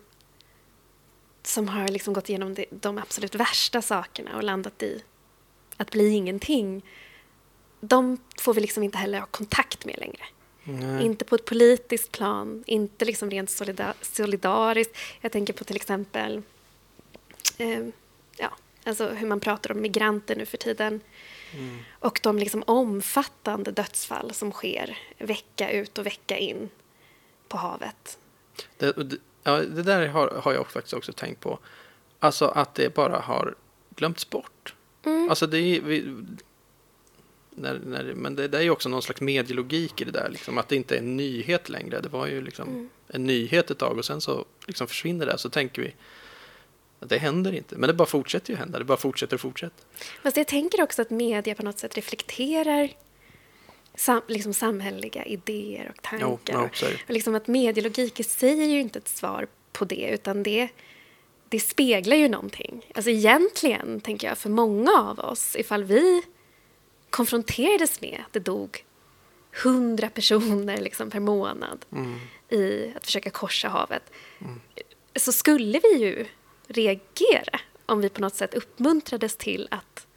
som 1.44 1.68
har 1.68 1.88
liksom 1.88 2.14
gått 2.14 2.30
igenom 2.30 2.54
de, 2.54 2.66
de 2.70 2.98
absolut 2.98 3.36
värsta 3.36 3.82
sakerna 3.82 4.36
och 4.36 4.44
landat 4.44 4.84
i 4.84 5.04
att 5.78 5.92
bli 5.92 6.10
ingenting. 6.10 6.82
De 7.82 8.18
får 8.40 8.54
vi 8.54 8.62
liksom 8.62 8.84
inte 8.84 8.98
heller 8.98 9.20
ha 9.20 9.26
kontakt 9.26 9.86
med 9.86 9.98
längre. 10.00 10.24
nej. 10.64 11.06
Inte 11.06 11.26
på 11.26 11.36
ett 11.36 11.46
politiskt 11.46 12.12
plan, 12.12 12.64
inte 12.68 13.06
liksom 13.06 13.30
rent 13.32 13.50
solida- 13.50 13.94
solidariskt. 14.02 14.98
Jag 15.22 15.32
tänker 15.32 15.54
på 15.54 15.64
till 15.64 15.76
exempel, 15.76 16.42
eh, 17.58 17.86
ja, 18.38 18.52
Alltså 18.84 19.08
hur 19.10 19.28
man 19.28 19.40
pratar 19.40 19.72
om 19.72 19.82
migranter 19.82 20.36
nu 20.36 20.46
för 20.46 20.58
tiden. 20.58 21.02
Mm. 21.54 21.80
Och 22.00 22.20
de 22.24 22.38
liksom 22.40 22.64
omfattande 22.68 23.72
dödsfall 23.72 24.34
som 24.34 24.52
sker 24.52 24.98
vecka 25.18 25.72
ut 25.72 25.98
och 25.98 26.06
vecka 26.06 26.38
in 26.38 26.70
på 27.48 27.58
havet. 27.58 28.18
Det, 28.78 28.92
det, 28.92 29.18
ja, 29.44 29.58
det 29.58 29.84
där 29.84 30.08
har, 30.08 30.28
har 30.28 30.54
jag 30.54 30.72
faktiskt 30.72 30.94
också 30.94 31.14
tänkt 31.14 31.40
på. 31.40 31.60
Alltså 32.20 32.46
att 32.46 32.76
det 32.76 32.94
bara 32.94 33.20
har 33.20 33.56
glömts 33.96 34.30
bort. 34.30 34.76
Mm. 35.06 35.30
Alltså 35.30 35.48
det 35.48 35.58
är, 35.58 35.82
vi, 35.82 36.16
när, 37.56 37.80
när, 37.86 38.04
men 38.04 38.36
det, 38.36 38.48
det 38.48 38.58
är 38.58 38.62
ju 38.62 38.70
också 38.70 38.90
någon 38.90 39.02
slags 39.02 39.22
medielogik 39.22 40.02
i 40.02 40.04
det 40.06 40.12
där. 40.12 40.30
Liksom, 40.30 40.58
att 40.58 40.68
det 40.70 40.76
inte 40.76 40.96
är 40.96 41.00
en 41.00 41.18
nyhet 41.18 41.70
längre. 41.70 42.00
Det 42.00 42.10
var 42.10 42.28
ju 42.28 42.42
liksom 42.42 42.70
Mm. 42.70 42.90
en 43.08 43.24
nyhet 43.26 43.72
ett 43.72 43.78
tag 43.78 43.98
och 43.98 44.06
sen 44.06 44.22
så 44.22 44.46
liksom 44.68 44.88
försvinner 44.88 45.26
det. 45.26 45.38
Så 45.38 45.50
tänker 45.50 45.82
vi 45.82 45.94
att 47.00 47.10
det 47.10 47.18
händer 47.18 47.52
inte. 47.52 47.78
Men 47.78 47.88
det 47.88 47.94
bara 47.94 48.06
fortsätter 48.08 48.52
ju 48.54 48.58
hända. 48.58 48.80
Det 48.80 48.86
bara 48.86 48.98
fortsätter 48.98 49.34
och 49.34 49.42
fortsätter. 49.42 49.86
Fast 50.24 50.38
jag 50.38 50.48
tänker 50.48 50.84
också 50.84 51.02
att 51.02 51.10
media 51.10 51.56
på 51.56 51.64
något 51.64 51.80
sätt 51.80 51.96
reflekterar 51.96 52.90
sam, 53.96 54.22
liksom 54.28 54.54
samhälleliga 54.54 55.26
idéer 55.26 55.92
och 55.96 56.02
tankar. 56.04 56.54
Jo, 56.54 56.70
det. 56.82 56.94
och 57.08 57.14
liksom 57.14 57.36
att 57.36 57.48
medielogik 57.48 58.20
i 58.20 58.24
sig 58.24 58.64
är 58.64 58.68
ju 58.68 58.80
inte 58.80 59.00
ett 59.00 59.08
svar 59.08 59.48
på 59.72 59.86
det, 59.86 60.10
utan 60.14 60.44
det, 60.44 60.70
det 61.50 61.60
speglar 61.60 62.16
ju 62.18 62.30
någonting. 62.30 62.86
Alltså 62.96 63.12
egentligen, 63.12 64.02
tänker 64.02 64.28
jag, 64.28 64.38
för 64.38 64.50
många 64.50 64.92
av 64.92 65.20
oss, 65.20 65.56
ifall 65.56 65.84
vi 65.84 66.24
konfronterades 67.12 68.02
med 68.02 68.24
att 68.28 68.34
det 68.34 68.40
dog 68.40 68.86
hundra 69.64 70.10
personer 70.10 70.78
liksom 70.82 71.10
per 71.10 71.20
månad 71.20 71.86
Mm. 71.92 72.20
i 72.50 72.94
att 72.96 73.06
försöka 73.06 73.30
korsa 73.30 73.70
havet, 73.70 74.12
så 75.16 75.32
skulle 75.32 75.80
vi 75.84 75.98
ju 75.98 76.26
reagera 76.68 77.60
om 77.86 78.02
vi 78.02 78.10
på 78.10 78.22
något 78.22 78.36
sätt 78.36 78.54
uppmuntrades 78.54 79.36
till 79.36 79.68
att, 79.72 80.08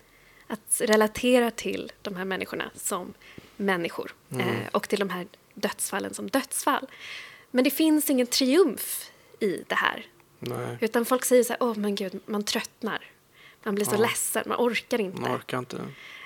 att 0.47 0.81
relatera 0.85 1.51
till 1.51 1.93
de 2.03 2.17
här 2.17 2.25
människorna 2.25 2.71
som 2.75 3.15
människor 3.57 4.15
eh, 4.31 4.69
och 4.73 4.89
till 4.89 4.99
de 4.99 5.11
här 5.11 5.27
dödsfallen 5.55 6.15
som 6.15 6.31
dödsfall. 6.31 6.87
Men 7.51 7.65
det 7.65 7.71
finns 7.71 8.11
ingen 8.11 8.27
triumf 8.27 9.11
i 9.41 9.65
det 9.67 9.75
här. 9.75 10.07
Nej, 10.39 10.79
Utan 10.81 11.05
folk 11.05 11.25
säger 11.25 11.45
så 11.45 11.53
här, 11.53 11.63
åh 11.63 11.77
men 11.77 11.95
gud, 11.95 12.21
man 12.27 12.45
tröttnar. 12.45 13.11
Man 13.63 13.75
blir 13.75 13.85
så 13.85 13.95
Ja. 13.95 13.99
ledsen, 13.99 14.43
man 14.47 14.59
orkar 14.59 15.01
inte. 15.01 15.21
man 15.21 15.37
orkar 15.37 15.59
inte. 15.59 15.81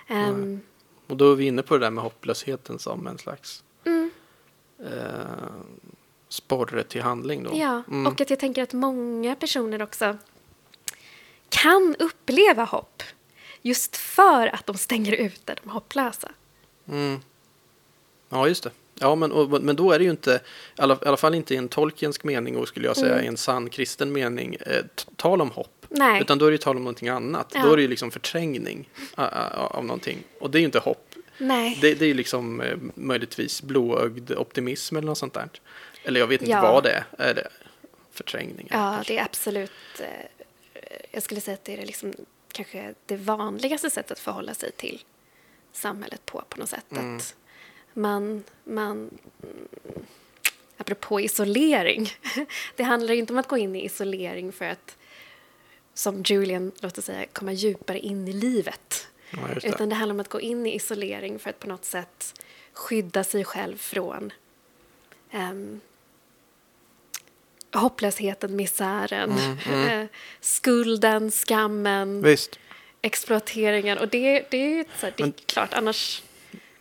Ehm, 0.08 0.60
Och 1.06 1.16
då 1.16 1.32
är 1.32 1.36
vi 1.36 1.46
inne 1.46 1.62
på 1.62 1.74
det 1.78 1.86
där 1.86 1.90
med 1.90 2.04
hopplösheten 2.04 2.78
som 2.78 3.06
en 3.06 3.18
slags 3.18 3.64
mm, 3.84 4.10
eh, 4.78 4.88
sporre 6.28 6.82
till 6.82 7.02
handling 7.02 7.42
då. 7.44 7.50
ja, 7.54 7.82
Mm. 7.88 8.06
och 8.06 8.20
att 8.20 8.30
jag 8.30 8.38
tänker 8.38 8.62
att 8.62 8.72
många 8.72 9.34
personer 9.34 9.82
också 9.82 10.16
kan 11.48 11.96
uppleva 11.98 12.64
hopp 12.64 13.02
just 13.62 13.96
för 13.96 14.46
att 14.54 14.66
de 14.66 14.76
stänger 14.76 15.12
ute 15.12 15.54
de 15.64 15.70
hopplösa. 15.70 16.30
Mm. 16.88 17.20
Ja, 18.28 18.48
just 18.48 18.62
det. 18.64 18.70
Ja, 18.94 19.14
men, 19.14 19.32
och, 19.32 19.62
men 19.62 19.76
då 19.76 19.92
är 19.92 19.98
det 19.98 20.04
ju 20.04 20.10
inte, 20.10 20.40
i 20.76 20.80
alla, 20.80 20.94
i 20.94 21.06
alla 21.06 21.16
fall 21.16 21.34
inte 21.34 21.54
i 21.54 21.56
en 21.56 21.68
Tolkiensk 21.68 22.24
mening 22.24 22.56
och 22.56 22.68
skulle 22.68 22.86
jag 22.86 22.96
säga 22.96 23.12
Mm. 23.12 23.24
i 23.24 23.28
en 23.28 23.36
sann 23.36 23.70
kristen 23.70 24.12
mening, 24.12 24.54
eh, 24.60 24.84
tal 25.16 25.40
om 25.40 25.50
hopp. 25.50 25.77
Nej. 25.88 26.20
Utan 26.20 26.38
då 26.38 26.46
är 26.46 26.50
det 26.50 26.54
ju 26.54 26.58
tal 26.58 26.76
om 26.76 26.82
någonting 26.82 27.08
annat. 27.08 27.52
Ja. 27.54 27.62
Då 27.62 27.72
är 27.72 27.76
det 27.76 27.82
ju 27.82 27.88
liksom 27.88 28.10
förträngning 28.10 28.88
av 29.14 29.84
någonting. 29.84 30.18
Och 30.40 30.50
det 30.50 30.58
är 30.58 30.60
ju 30.60 30.66
inte 30.66 30.78
hopp. 30.78 31.14
Nej. 31.38 31.78
Det, 31.80 31.94
det 31.94 32.04
är 32.04 32.08
ju 32.08 32.14
liksom 32.14 32.60
eh, 32.60 32.76
möjligtvis 32.94 33.62
blåögd 33.62 34.32
optimism 34.32 34.96
eller 34.96 35.06
något 35.06 35.18
sånt 35.18 35.34
där. 35.34 35.48
Eller 36.04 36.20
jag 36.20 36.26
vet 36.26 36.40
inte 36.40 36.50
Ja. 36.50 36.62
vad 36.62 36.82
det 36.82 36.90
är. 36.90 37.04
Är 37.30 37.34
det 37.34 37.48
förträngning? 38.12 38.68
Ja, 38.70 39.02
det 39.06 39.18
är 39.18 39.24
absolut... 39.24 39.70
Eh, 40.00 40.06
jag 41.10 41.22
skulle 41.22 41.40
säga 41.40 41.54
att 41.54 41.64
det 41.64 41.72
är 41.82 41.86
liksom 41.86 42.12
kanske 42.52 42.94
det 43.06 43.16
vanligaste 43.16 43.90
sättet 43.90 44.10
att 44.10 44.18
förhålla 44.18 44.54
sig 44.54 44.72
till 44.72 45.02
samhället 45.72 46.26
på, 46.26 46.44
på 46.48 46.60
något 46.60 46.68
sätt. 46.68 46.92
Mm. 46.92 47.16
Att 47.16 47.34
man, 47.92 48.44
man... 48.64 49.10
Apropå 50.76 51.20
isolering. 51.20 52.10
Det 52.76 52.82
handlar 52.82 53.14
inte 53.14 53.32
om 53.32 53.38
att 53.38 53.48
gå 53.48 53.58
in 53.58 53.76
i 53.76 53.84
isolering 53.84 54.52
för 54.52 54.64
att, 54.64 54.96
som 55.98 56.22
Julian 56.22 56.72
låter 56.80 57.02
säga, 57.02 57.26
komma 57.32 57.52
djupare 57.52 57.98
in 57.98 58.28
i 58.28 58.32
livet. 58.32 59.06
Ja, 59.30 59.38
det. 59.62 59.68
Utan 59.68 59.88
det 59.88 59.94
handlar 59.94 60.14
om 60.14 60.20
att 60.20 60.28
gå 60.28 60.40
in 60.40 60.66
i 60.66 60.74
isolering 60.74 61.38
för 61.38 61.50
att 61.50 61.58
på 61.58 61.68
något 61.68 61.84
sätt 61.84 62.40
skydda 62.72 63.24
sig 63.24 63.44
själv 63.44 63.76
från 63.76 64.32
ehm, 65.30 65.80
hopplösheten, 67.72 68.56
misären, 68.56 69.32
Mm, 69.66 69.88
eh, 70.02 70.06
skulden, 70.40 71.30
skammen, 71.30 72.22
Visst. 72.22 72.58
exploateringen. 73.02 73.98
Och 73.98 74.08
det, 74.08 74.46
det 74.50 74.56
är 74.56 74.68
ju 74.76 74.84
så 74.98 75.06
här, 75.06 75.14
det 75.16 75.22
är 75.22 75.26
Men- 75.26 75.32
klart, 75.46 75.74
annars... 75.74 76.22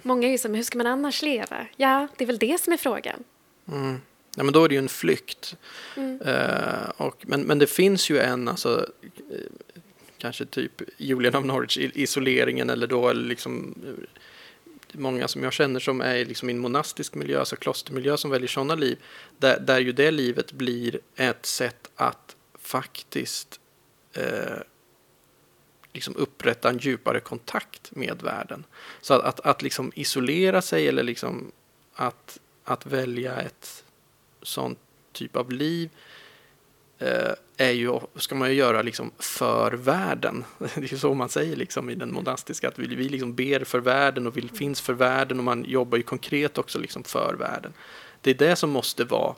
Många 0.02 0.28
är 0.28 0.32
ju 0.32 0.38
som, 0.38 0.54
hur 0.56 0.64
ska 0.64 0.78
man 0.78 0.88
annars 0.88 1.22
leva? 1.22 1.68
Ja, 1.76 2.08
det 2.18 2.24
är 2.24 2.26
väl 2.26 2.38
det 2.38 2.62
som 2.62 2.74
är 2.74 2.78
frågan. 2.78 3.24
Mm. 3.68 4.02
Ja, 4.38 4.44
men 4.44 4.54
då 4.54 4.64
är 4.64 4.70
det 4.70 4.76
ju 4.76 4.80
en 4.80 4.90
flykt. 4.90 5.56
Mm. 5.96 6.22
Eh, 6.22 6.90
och, 6.98 7.24
men, 7.28 7.42
men 7.42 7.60
det 7.60 7.68
finns 7.68 8.10
ju 8.10 8.20
en, 8.20 8.48
alltså, 8.48 8.90
eh, 9.32 9.40
kanske 10.18 10.46
typ 10.46 10.82
Julian 10.98 11.36
of 11.36 11.46
Norwich, 11.46 11.78
isoleringen 11.78 12.70
eller 12.70 12.88
då 12.88 13.14
liksom 13.14 13.76
eh, 13.86 14.22
många 14.92 15.28
som 15.28 15.44
jag 15.44 15.54
känner 15.54 15.80
som 15.80 16.02
är 16.02 16.26
liksom 16.26 16.50
i 16.50 16.54
en 16.54 16.60
monastisk 16.60 17.16
miljö, 17.16 17.40
alltså 17.40 17.56
klostermiljö 17.56 18.18
som 18.18 18.32
väljer 18.32 18.48
sådana 18.48 18.76
liv, 18.76 18.98
där, 19.38 19.60
där 19.60 19.80
ju 19.80 19.92
det 19.92 20.12
livet 20.12 20.52
blir 20.52 21.00
ett 21.16 21.46
sätt 21.46 21.90
att 21.96 22.36
faktiskt 22.60 23.60
eh, 24.14 24.58
liksom 25.94 26.16
upprätta 26.16 26.70
en 26.70 26.78
djupare 26.78 27.20
kontakt 27.20 27.96
med 27.96 28.22
världen. 28.22 28.64
Så 29.02 29.14
att, 29.14 29.22
att, 29.22 29.40
att 29.40 29.62
liksom 29.62 29.92
isolera 29.96 30.62
sig 30.62 30.88
eller 30.88 31.04
liksom 31.04 31.52
att, 31.94 32.40
att 32.64 32.86
välja 32.86 33.36
ett 33.42 33.84
sånt 34.42 34.80
typ 35.12 35.36
av 35.36 35.52
liv 35.52 35.90
eh, 37.00 37.32
är 37.58 37.72
ju, 37.72 38.00
ska 38.16 38.36
man 38.36 38.50
ju 38.50 38.56
göra 38.56 38.82
liksom 38.82 39.12
för 39.20 39.72
världen. 39.72 40.44
Det 40.60 40.78
är 40.78 40.92
ju 40.92 40.98
så 40.98 41.14
man 41.14 41.30
säger 41.30 41.56
liksom 41.56 41.90
i 41.90 41.96
den 41.96 42.14
monastiska, 42.14 42.68
att 42.68 42.80
vi, 42.80 42.96
vi 42.96 43.10
liksom 43.10 43.36
ber 43.36 43.64
för 43.64 43.80
världen 43.80 44.28
och 44.28 44.38
vi 44.38 44.48
finns 44.48 44.82
för 44.82 44.94
världen 44.94 45.38
och 45.38 45.44
man 45.44 45.66
jobbar 45.66 45.98
ju 45.98 46.04
konkret 46.04 46.58
också 46.58 46.80
liksom 46.80 47.04
för 47.04 47.36
världen. 47.40 47.74
Det 48.22 48.30
är 48.30 48.36
det 48.36 48.56
som 48.56 48.70
måste 48.70 49.04
vara 49.04 49.36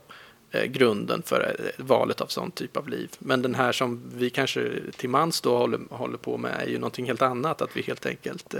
eh, 0.51 0.65
grunden 0.65 1.21
för 1.21 1.55
eh, 1.59 1.85
valet 1.85 2.21
av 2.21 2.27
sån 2.27 2.51
typ 2.51 2.77
av 2.77 2.89
liv. 2.89 3.11
Men 3.19 3.41
den 3.41 3.55
här 3.55 3.71
som 3.71 4.03
vi 4.15 4.29
kanske 4.29 4.69
till 4.97 5.09
mans 5.09 5.41
då 5.41 5.57
håller, 5.57 5.79
håller 5.89 6.17
på 6.17 6.37
med 6.37 6.61
är 6.61 6.67
ju 6.67 6.79
någonting 6.79 7.05
helt 7.05 7.21
annat, 7.21 7.61
att 7.61 7.77
vi 7.77 7.81
helt 7.81 8.05
enkelt 8.05 8.55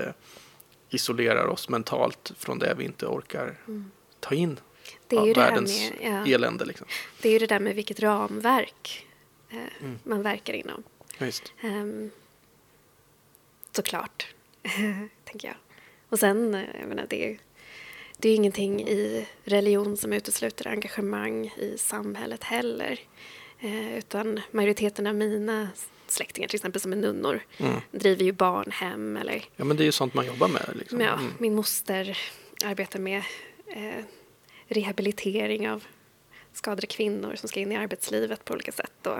isolerar 0.90 1.46
oss 1.46 1.70
mentalt 1.70 2.32
från 2.38 2.60
det 2.60 2.76
vi 2.78 2.86
inte 2.86 3.06
orkar 3.06 3.58
ta 4.20 4.36
in 4.36 4.60
Det 5.10 5.16
är 5.16 5.26
ju 5.26 5.34
det 5.34 5.42
här 5.42 5.50
världens 5.52 5.92
med, 6.00 6.26
ja, 6.28 6.34
elände. 6.36 6.66
Liksom. 6.66 6.88
det 7.22 7.30
är 7.30 7.34
ju 7.34 7.40
det 7.40 7.48
där 7.48 7.60
med 7.60 7.76
vilket 7.76 8.00
ramverk 8.00 9.06
eh, 9.50 9.58
Mm. 9.82 10.00
man 10.04 10.22
verkar 10.22 10.54
inom. 10.54 10.84
Visst. 11.18 11.54
Um, 11.64 12.12
såklart, 13.72 14.28
tänker 15.26 15.48
jag. 15.48 15.58
Och 16.10 16.20
sen, 16.20 16.54
eh, 16.56 16.64
jag 16.80 16.90
menar, 16.90 17.06
det, 17.10 17.26
är- 17.32 17.38
det 18.18 18.28
är 18.28 18.32
ju 18.32 18.36
ingenting 18.36 18.88
i 18.88 19.28
religion 19.44 19.98
som 19.98 20.14
utesluter 20.14 20.68
engagemang 20.68 21.46
i 21.48 21.76
samhället 21.78 22.44
heller. 22.44 23.00
Eh, 23.60 23.98
utan 23.98 24.40
majoriteten 24.52 25.08
av 25.08 25.16
mina 25.16 25.70
släktingar, 26.08 26.48
till 26.48 26.56
exempel 26.56 26.82
som 26.82 26.92
är 26.94 26.98
nunnor, 26.98 27.42
Mm. 27.58 27.76
driver 27.92 28.24
ju 28.24 28.32
barnhem 28.32 29.18
eller 29.18 29.44
Ja, 29.56 29.64
men 29.66 29.78
det 29.78 29.84
är 29.84 29.86
ju 29.86 29.92
sånt 29.92 30.14
man 30.14 30.26
jobbar 30.26 30.48
med. 30.48 30.70
Liksom. 30.76 31.02
ja, 31.02 31.14
Mm. 31.14 31.34
min 31.40 31.56
moster 31.56 32.18
arbetar 32.66 33.00
med 33.00 33.24
eh, 33.68 34.04
rehabilitering 34.70 35.70
av 35.70 35.84
skadade 36.54 36.88
kvinnor 36.88 37.36
som 37.36 37.50
ska 37.50 37.60
in 37.60 37.72
i 37.72 37.76
arbetslivet 37.76 38.46
på 38.46 38.54
olika 38.54 38.72
sätt. 38.72 39.08
Och, 39.08 39.18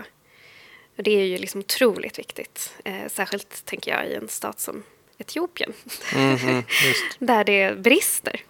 och 0.96 1.02
det 1.02 1.10
är 1.10 1.24
ju 1.24 1.38
liksom 1.38 1.60
otroligt 1.60 2.18
viktigt. 2.18 2.74
Eh, 2.84 3.08
särskilt, 3.08 3.64
tänker 3.64 3.90
jag, 3.90 4.08
i 4.08 4.14
en 4.14 4.28
stat 4.28 4.60
som 4.60 4.82
Etiopien. 5.18 5.72
Mhm, 6.14 6.56
just. 6.86 7.04
där 7.18 7.44
det 7.44 7.78
brister 7.78 8.44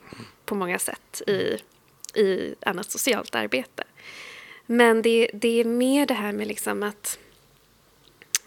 på 0.45 0.55
många 0.55 0.79
sätt 0.79 1.23
i, 1.27 1.57
i 2.21 2.55
annat 2.61 2.91
socialt 2.91 3.35
arbete. 3.35 3.85
Men 4.67 5.03
det, 5.03 5.31
det 5.35 5.61
är 5.61 5.65
mer 5.65 6.07
det 6.07 6.15
här 6.15 6.33
med 6.33 6.47
liksom 6.47 6.83
att, 6.83 7.19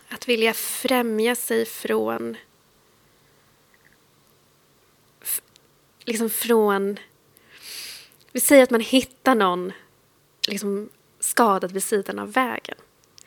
att 0.09 0.27
vilja 0.27 0.53
främja 0.53 1.35
sig 1.35 1.65
från 1.65 2.37
liksom 6.05 6.29
från... 6.29 6.99
Vi 8.33 8.39
säger 8.39 8.63
att 8.63 8.69
man 8.69 8.81
hittar 8.81 9.35
någon 9.35 9.71
liksom 10.47 10.89
skadad 11.19 11.71
vid 11.71 11.83
sidan 11.83 12.19
av 12.19 12.31
vägen. 12.31 12.77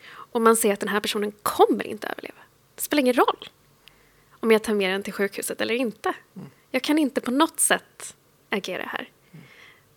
Och 0.09 0.41
man 0.41 0.55
ser 0.55 0.73
att 0.73 0.79
den 0.79 0.89
här 0.89 0.99
personen 0.99 1.31
kommer 1.43 1.87
inte 1.87 2.07
överleva. 2.07 2.37
Det 2.75 2.81
spelar 2.81 3.01
ingen 3.01 3.13
roll 3.13 3.49
om 4.29 4.51
jag 4.51 4.63
tar 4.63 4.73
med 4.73 4.91
den 4.91 5.03
till 5.03 5.13
sjukhuset 5.13 5.61
eller 5.61 5.73
inte. 5.73 6.13
Jag 6.71 6.83
kan 6.83 6.99
inte 6.99 7.21
på 7.21 7.31
något 7.31 7.59
sätt 7.59 8.15
agera 8.49 8.83
här. 8.83 9.09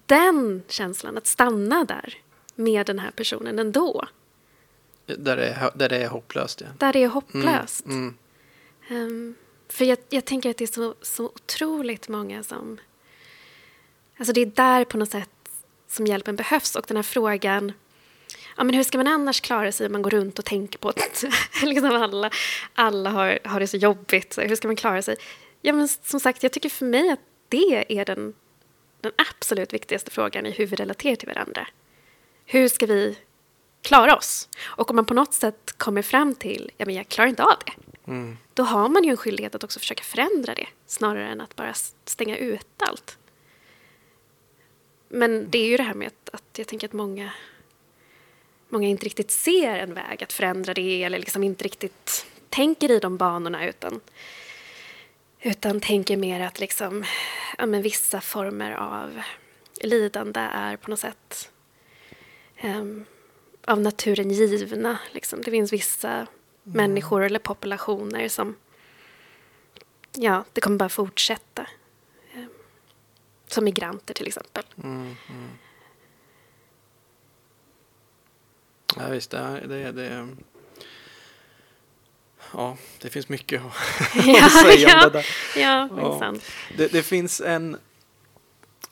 Den 0.07 0.63
känslan, 0.69 1.19
att 1.19 1.27
stanna 1.27 1.85
där 1.85 2.19
med 2.55 2.87
den 2.87 2.99
här 2.99 3.11
personen 3.11 3.59
ändå. 3.59 4.09
Där 5.07 5.37
det 5.37 5.47
är, 5.47 5.71
där 5.75 5.89
det 5.89 5.97
är 5.97 6.09
hopplöst, 6.09 6.61
ja. 6.61 6.67
Där 6.79 6.93
det 6.93 7.03
är 7.03 7.09
hopplöst. 7.09 7.87
Mm. 7.87 8.17
Um, 8.91 9.35
för 9.69 9.85
jag, 9.85 9.99
jag 10.09 10.25
tänker 10.25 10.51
att 10.51 10.57
det 10.57 10.65
är 10.65 10.73
så, 10.75 10.95
så 11.03 11.25
otroligt 11.25 12.09
många 12.09 12.43
som... 12.43 12.79
Alltså 14.21 14.33
det 14.33 14.41
är 14.41 14.47
där 14.47 14.85
på 14.85 14.99
något 14.99 15.11
sätt 15.11 15.31
som 15.89 16.07
hjälpen 16.07 16.37
behövs. 16.37 16.77
Och 16.77 16.85
den 16.89 16.97
här 16.97 17.03
frågan, 17.03 17.73
ja, 18.57 18.65
men 18.65 18.75
hur 18.75 18.83
ska 18.83 18.99
man 18.99 19.07
annars 19.07 19.41
klara 19.41 19.73
sig 19.73 19.87
om 19.87 19.93
man 19.93 20.03
går 20.03 20.11
runt 20.11 20.39
och 20.39 20.45
tänker 20.45 20.79
på 20.79 20.89
att 20.89 21.25
liksom 21.63 21.91
alla, 21.91 22.31
alla 22.75 23.11
har, 23.11 23.39
har 23.45 23.61
det 23.61 23.67
så 23.67 23.77
jobbigt? 23.77 24.39
hur 24.39 24.57
ska 24.57 24.69
man 24.69 24.77
klara 24.77 25.03
sig? 25.03 25.17
Ja, 25.63 25.73
men 25.73 25.89
som 25.89 26.21
sagt, 26.21 26.43
jag 26.43 26.53
tycker 26.53 26.69
för 26.69 26.87
mig 26.87 27.11
att 27.11 27.21
det 27.49 27.85
är 27.89 28.05
den, 28.05 28.35
den 29.01 29.13
absolut 29.17 29.73
viktigaste 29.73 30.11
frågan 30.11 30.47
i 30.47 30.51
hur 30.51 30.67
vi 30.67 30.77
relaterar 30.77 31.17
till 31.17 31.29
varandra. 31.29 31.67
Hur 32.47 32.69
ska 32.69 32.87
vi 32.87 33.19
klara 33.83 34.17
oss? 34.17 34.49
Och 34.63 34.91
om 34.91 34.97
man 34.97 35.05
på 35.05 35.15
något 35.15 35.35
sätt 35.35 35.75
kommer 35.77 36.03
fram 36.03 36.35
till, 36.35 36.71
ja 36.77 36.87
men 36.87 36.95
jag 36.95 37.09
klarar 37.09 37.29
inte 37.29 37.45
av 37.45 37.57
det. 37.67 37.73
Mm. 38.11 38.37
Då 38.55 38.63
har 38.63 38.89
man 38.89 39.05
ju 39.05 39.11
en 39.11 39.17
skyldighet 39.17 39.55
att 39.55 39.65
också 39.65 39.79
försöka 39.79 40.05
förändra 40.05 40.55
det 40.55 40.67
snarare 40.87 41.29
än 41.29 41.41
att 41.41 41.57
bara 41.57 41.75
stänga 42.05 42.37
ut 42.37 42.67
allt. 42.79 43.17
Men 45.13 45.51
det 45.51 45.59
är 45.59 45.67
ju 45.67 45.77
det 45.77 45.83
här 45.83 45.95
med 45.95 46.07
att, 46.07 46.35
att 46.35 46.59
jag 46.59 46.67
tänker 46.67 46.89
att 46.89 46.93
många, 46.93 47.33
många 48.69 48.89
inte 48.89 49.07
riktigt 49.07 49.31
ser 49.31 49.77
en 49.77 49.95
väg 49.95 50.23
att 50.23 50.33
förändra 50.33 50.75
det 50.75 51.03
eller 51.05 51.19
liksom 51.19 51.45
inte 51.45 51.65
riktigt 51.65 52.27
tänker 52.49 52.91
i 52.91 52.99
de 52.99 53.17
banorna 53.17 53.67
utan, 53.67 54.01
utan 55.41 55.81
tänker 55.81 56.17
mer 56.17 56.41
att 56.41 56.61
liksom, 56.61 57.05
ja, 57.59 57.67
men 57.67 57.83
vissa 57.83 58.21
former 58.21 58.73
av 58.73 59.23
lidande 59.81 60.41
är 60.41 60.77
på 60.77 60.91
något 60.91 61.01
sätt 61.01 61.51
um, 62.65 63.05
av 63.65 63.81
naturen 63.81 64.31
givna. 64.31 64.99
Liksom. 65.13 65.43
Det 65.43 65.51
finns 65.51 65.73
vissa 65.73 66.13
mm. 66.13 66.29
människor 66.63 67.23
eller 67.23 67.39
populationer 67.39 68.29
som 68.29 68.57
ja, 70.13 70.45
det 70.53 70.61
kommer 70.61 70.77
bara 70.77 70.89
fortsätta. 70.89 71.67
Som 73.51 73.65
migranter 73.65 74.15
till 74.15 74.27
exempel. 74.27 74.65
Mm, 74.83 75.17
mm. 75.29 75.49
Ja, 78.97 79.09
visst, 79.09 79.31
det, 79.31 79.61
det, 79.69 79.93
det, 79.93 80.29
ja, 82.53 82.77
det 82.99 83.11
finns 83.11 83.29
mycket 83.29 83.63
att, 83.63 83.73
ja, 84.27 84.49
säga 84.49 84.89
ja, 84.89 85.07
om 85.07 85.13
det 85.13 85.19
där. 85.19 85.27
Ja, 85.57 85.89
ja. 85.97 86.35
Det, 86.77 86.93
det, 86.93 87.03
finns 87.03 87.41
en, 87.41 87.77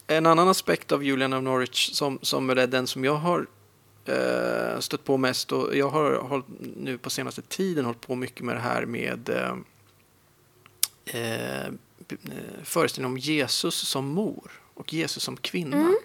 en 0.07 0.27
annan 0.27 0.49
aspekt 0.49 0.93
av 0.93 1.05
Julian 1.05 1.33
of 1.33 1.43
Norwich 1.43 1.91
som, 1.93 2.19
som 2.23 2.51
är 2.51 2.67
den 2.67 2.87
som 2.87 3.05
jag 3.05 3.15
har 3.15 3.47
eh, 4.07 4.81
stött 4.81 5.05
på 5.05 5.17
mest 5.17 5.53
och 5.53 5.77
jag 5.77 5.89
har 5.89 6.15
hållit, 6.15 6.47
nu 6.77 6.99
på 6.99 7.11
senaste 7.11 7.43
tiden 7.43 7.85
hållit 7.85 8.01
på 8.01 8.15
mycket 8.15 8.45
med 8.45 8.57
det 8.57 8.61
här 8.61 8.87
med 8.87 9.29
eh 9.29 9.55
Eh, 11.13 11.73
föreställning 12.65 13.13
om 13.13 13.19
Jesus 13.19 13.75
som 13.75 14.07
mor 14.07 14.51
och 14.75 14.93
Jesus 14.93 15.23
som 15.23 15.37
kvinna. 15.37 15.77
Mm. 15.77 15.97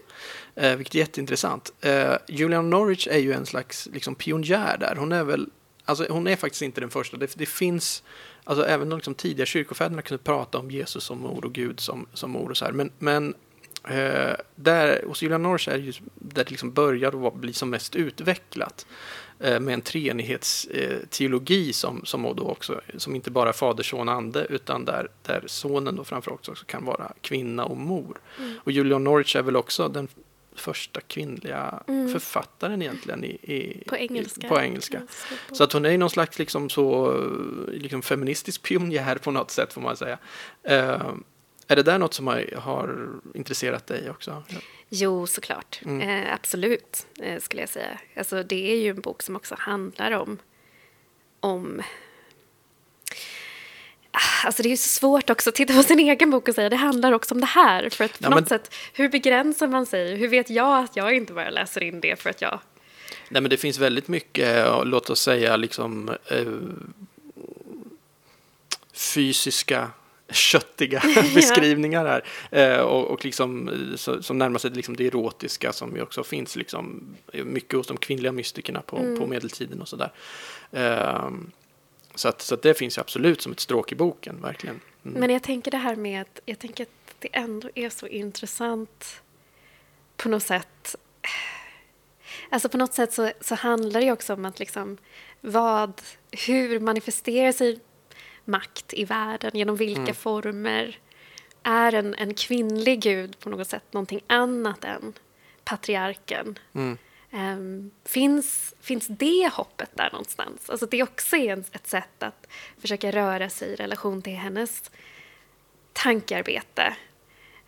Eh, 0.55 0.75
vilket 0.75 0.95
är 0.95 0.99
jätteintressant. 0.99 1.73
Eh, 1.81 2.15
Julian 2.27 2.69
Norwich 2.69 3.07
är 3.07 3.17
ju 3.17 3.33
en 3.33 3.45
slags 3.45 3.89
liksom, 3.93 4.15
pionjär 4.15 4.77
där. 4.77 4.95
Hon 4.95 5.11
är 5.11 5.23
väl, 5.23 5.49
alltså, 5.85 6.05
hon 6.09 6.27
är 6.27 6.35
faktiskt 6.35 6.61
inte 6.61 6.81
den 6.81 6.89
första. 6.89 7.17
Det, 7.17 7.33
det 7.35 7.45
finns, 7.45 8.03
alltså 8.43 8.65
även 8.65 8.89
de 8.89 8.95
liksom, 8.95 9.15
tidiga 9.15 9.45
kyrkofäderna 9.45 10.01
kunde 10.01 10.23
prata 10.23 10.57
om 10.57 10.71
Jesus 10.71 11.03
som 11.03 11.19
mor 11.19 11.45
och 11.45 11.53
Gud 11.53 11.79
som, 11.79 12.07
som 12.13 12.31
mor 12.31 12.49
och 12.49 12.57
så 12.57 12.65
här. 12.65 12.71
Men, 12.71 12.91
men 12.99 13.33
eh, 13.87 14.35
där, 14.55 15.03
hos 15.07 15.21
Julian 15.21 15.43
Norwich 15.43 15.67
är 15.67 15.77
det 15.77 15.83
ju 15.83 15.93
där 16.15 16.43
det 16.43 16.51
liksom 16.51 16.71
började 16.71 17.31
bli 17.33 17.53
som 17.53 17.69
mest 17.69 17.95
utvecklat. 17.95 18.85
Eh, 19.39 19.59
med 19.59 19.73
en 19.73 19.81
treenighetsteologi 19.81 21.73
som, 21.73 22.05
som, 22.05 22.33
då 22.35 22.43
också, 22.43 22.81
som 22.97 23.15
inte 23.15 23.31
bara 23.31 23.49
är 23.49 23.53
fader, 23.53 23.83
son, 23.83 24.09
ande 24.09 24.45
utan 24.49 24.85
där, 24.85 25.07
där 25.21 25.43
sonen 25.47 25.95
då 25.95 26.03
framförallt 26.03 26.49
också 26.49 26.65
kan 26.65 26.85
vara 26.85 27.11
kvinna 27.21 27.65
och 27.65 27.77
mor. 27.77 28.17
Mm. 28.39 28.53
Och 28.63 28.71
Julian 28.71 29.03
Norwich 29.03 29.35
är 29.35 29.41
väl 29.41 29.55
också 29.55 29.87
den 29.87 30.07
första 30.55 31.01
kvinnliga 31.01 31.83
mm. 31.87 32.11
författaren 32.11 32.81
egentligen 32.81 33.23
i, 33.23 33.27
i 33.27 33.83
på 33.87 33.97
engelska. 33.97 34.47
I, 34.47 34.49
på 34.49 34.59
engelska. 34.59 35.01
Så 35.51 35.63
att 35.63 35.73
hon 35.73 35.85
är 35.85 35.97
någon 35.97 36.09
slags 36.09 36.39
liksom 36.39 36.69
så, 36.69 37.17
liksom 37.71 38.01
feministisk 38.01 38.61
pionjär 38.61 39.15
på 39.15 39.31
något 39.31 39.51
sätt 39.51 39.73
får 39.73 39.81
man 39.81 39.97
säga. 39.97 40.17
Uh, 40.71 41.13
är 41.67 41.75
det 41.75 41.83
där 41.83 41.99
något 41.99 42.13
som 42.13 42.27
har, 42.27 42.55
har 42.55 43.09
intresserat 43.33 43.87
dig 43.87 44.09
också? 44.09 44.43
Jo, 44.89 45.27
såklart. 45.27 45.81
Mm. 45.85 46.09
Eh, 46.09 46.33
absolut, 46.33 47.07
eh, 47.19 47.39
skulle 47.39 47.61
jag 47.61 47.69
säga. 47.69 47.99
Alltså, 48.17 48.43
det 48.43 48.71
är 48.71 48.75
ju 48.75 48.89
en 48.89 49.01
bok 49.01 49.23
som 49.23 49.35
också 49.35 49.55
handlar 49.59 50.11
om... 50.11 50.37
om 51.39 51.81
ah, 54.11 54.45
Alltså 54.45 54.63
det 54.63 54.67
är 54.67 54.71
ju 54.71 54.77
så 54.77 54.89
svårt 54.89 55.29
också 55.29 55.49
att 55.49 55.55
titta 55.55 55.73
på 55.73 55.83
sin 55.83 55.99
egen 55.99 56.31
bok 56.31 56.47
och 56.47 56.55
säga 56.55 56.69
det 56.69 56.75
handlar 56.75 57.11
också 57.11 57.33
om 57.33 57.41
det 57.41 57.47
här. 57.47 57.89
För 57.89 58.05
att 58.05 58.11
på 58.11 58.25
ja, 58.25 58.29
något 58.29 58.39
men... 58.39 58.45
sätt, 58.45 58.73
hur 58.93 59.09
begränsar 59.09 59.67
man 59.67 59.85
sig? 59.85 60.15
Hur 60.15 60.27
vet 60.27 60.49
jag 60.49 60.83
att 60.83 60.95
jag 60.95 61.15
inte 61.15 61.33
bara 61.33 61.49
läser 61.49 61.83
in 61.83 62.01
det 62.01 62.19
för 62.19 62.29
att 62.29 62.41
jag... 62.41 62.59
Nej 63.29 63.41
men 63.41 63.49
det 63.49 63.57
finns 63.57 63.77
väldigt 63.77 64.07
mycket, 64.07 64.67
låt 64.83 65.09
oss 65.09 65.21
säga 65.21 65.55
liksom 65.55 66.09
eh, 66.25 66.45
fysiska 68.93 69.91
köttiga 70.33 71.01
beskrivningar 71.35 72.05
här. 72.05 72.23
Eh, 72.51 72.81
och, 72.81 73.11
och 73.11 73.25
liksom, 73.25 73.69
så, 73.95 74.23
som 74.23 74.37
närmar 74.37 74.59
sig 74.59 74.71
liksom 74.71 74.95
det 74.95 75.07
erotiska 75.07 75.73
som 75.73 75.95
ju 75.95 76.01
också 76.01 76.23
finns 76.23 76.55
liksom, 76.55 77.15
mycket 77.33 77.77
hos 77.77 77.87
de 77.87 77.97
kvinnliga 77.97 78.31
mystikerna 78.31 78.81
på, 78.81 78.97
mm. 78.97 79.19
på 79.19 79.27
medeltiden 79.27 79.81
och 79.81 79.87
sådär. 79.87 80.11
Eh, 80.71 81.29
så, 82.15 82.27
att, 82.29 82.41
så 82.41 82.53
att 82.53 82.61
det 82.61 82.73
finns 82.73 82.97
ju 82.97 83.01
absolut 83.01 83.41
som 83.41 83.51
ett 83.51 83.59
stråk 83.59 83.91
i 83.91 83.95
boken, 83.95 84.41
verkligen. 84.41 84.79
Mm. 85.05 85.19
Men 85.19 85.29
jag 85.29 85.43
tänker 85.43 85.71
det 85.71 85.77
här 85.77 85.95
med 85.95 86.21
att 86.21 86.39
jag 86.45 86.59
tänker 86.59 86.83
att 86.83 87.15
det 87.19 87.29
ändå 87.31 87.69
är 87.75 87.89
så 87.89 88.07
intressant 88.07 89.21
på 90.17 90.29
något 90.29 90.43
sätt. 90.43 90.95
Alltså 92.49 92.69
på 92.69 92.77
något 92.77 92.93
sätt 92.93 93.13
så, 93.13 93.31
så 93.41 93.55
handlar 93.55 93.99
det 93.99 94.05
ju 94.05 94.11
också 94.11 94.33
om 94.33 94.45
att 94.45 94.59
liksom 94.59 94.97
vad, 95.41 96.01
hur 96.47 96.79
manifesterar 96.79 97.51
sig 97.51 97.79
makt 98.45 98.93
i 98.93 99.05
världen, 99.05 99.51
genom 99.53 99.75
vilka 99.75 100.01
mm. 100.01 100.15
former 100.15 100.99
är 101.63 101.93
en, 101.93 102.15
en 102.15 102.33
kvinnlig 102.33 103.01
gud 103.01 103.39
på 103.39 103.49
något 103.49 103.67
sätt 103.67 103.93
någonting 103.93 104.21
annat 104.27 104.83
än 104.83 105.13
patriarken? 105.63 106.59
Mm. 106.73 106.97
Um, 107.31 107.91
finns, 108.05 108.73
finns 108.81 109.07
det 109.07 109.51
hoppet 109.53 109.89
där 109.93 110.09
någonstans? 110.11 110.69
Alltså 110.69 110.85
det 110.85 111.03
också 111.03 111.35
är 111.35 111.57
ett 111.71 111.87
sätt 111.87 112.23
att 112.23 112.47
försöka 112.77 113.11
röra 113.11 113.49
sig 113.49 113.69
i 113.69 113.75
relation 113.75 114.21
till 114.21 114.35
hennes 114.35 114.91
tankearbete. 115.93 116.95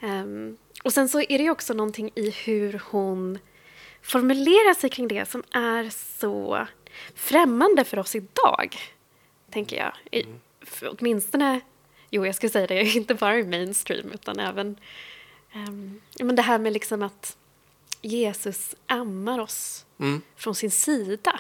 Um, 0.02 0.58
och 0.84 0.94
sen 0.94 1.10
så 1.10 1.22
är 1.22 1.38
det 1.38 1.50
också 1.50 1.74
någonting 1.74 2.12
i 2.16 2.30
hur 2.30 2.82
hon 2.90 3.40
formulerar 4.02 4.74
sig 4.74 4.90
kring 4.90 5.08
det 5.08 5.30
som 5.30 5.44
är 5.52 5.90
så 6.20 6.68
främmande 7.16 7.84
för 7.84 8.00
oss 8.00 8.16
idag, 8.16 8.78
tänker 9.52 9.78
jag. 9.78 10.24
Mm 10.66 10.90
åtminstone, 10.90 11.60
jo 12.10 12.26
jag 12.26 12.36
skulle 12.36 12.50
säga 12.50 12.68
det, 12.68 12.82
inte 12.96 13.16
bara 13.16 13.38
i 13.38 13.44
mainstream 13.44 14.12
utan 14.12 14.40
även 14.40 14.80
um, 15.56 16.02
men 16.20 16.36
det 16.36 16.42
här 16.42 16.60
med 16.60 16.74
liksom 16.74 17.04
att 17.04 17.38
Jesus 18.02 18.76
ammar 18.88 19.40
oss 19.40 19.86
mm. 20.00 20.22
från 20.36 20.56
sin 20.56 20.72
sida. 20.72 21.40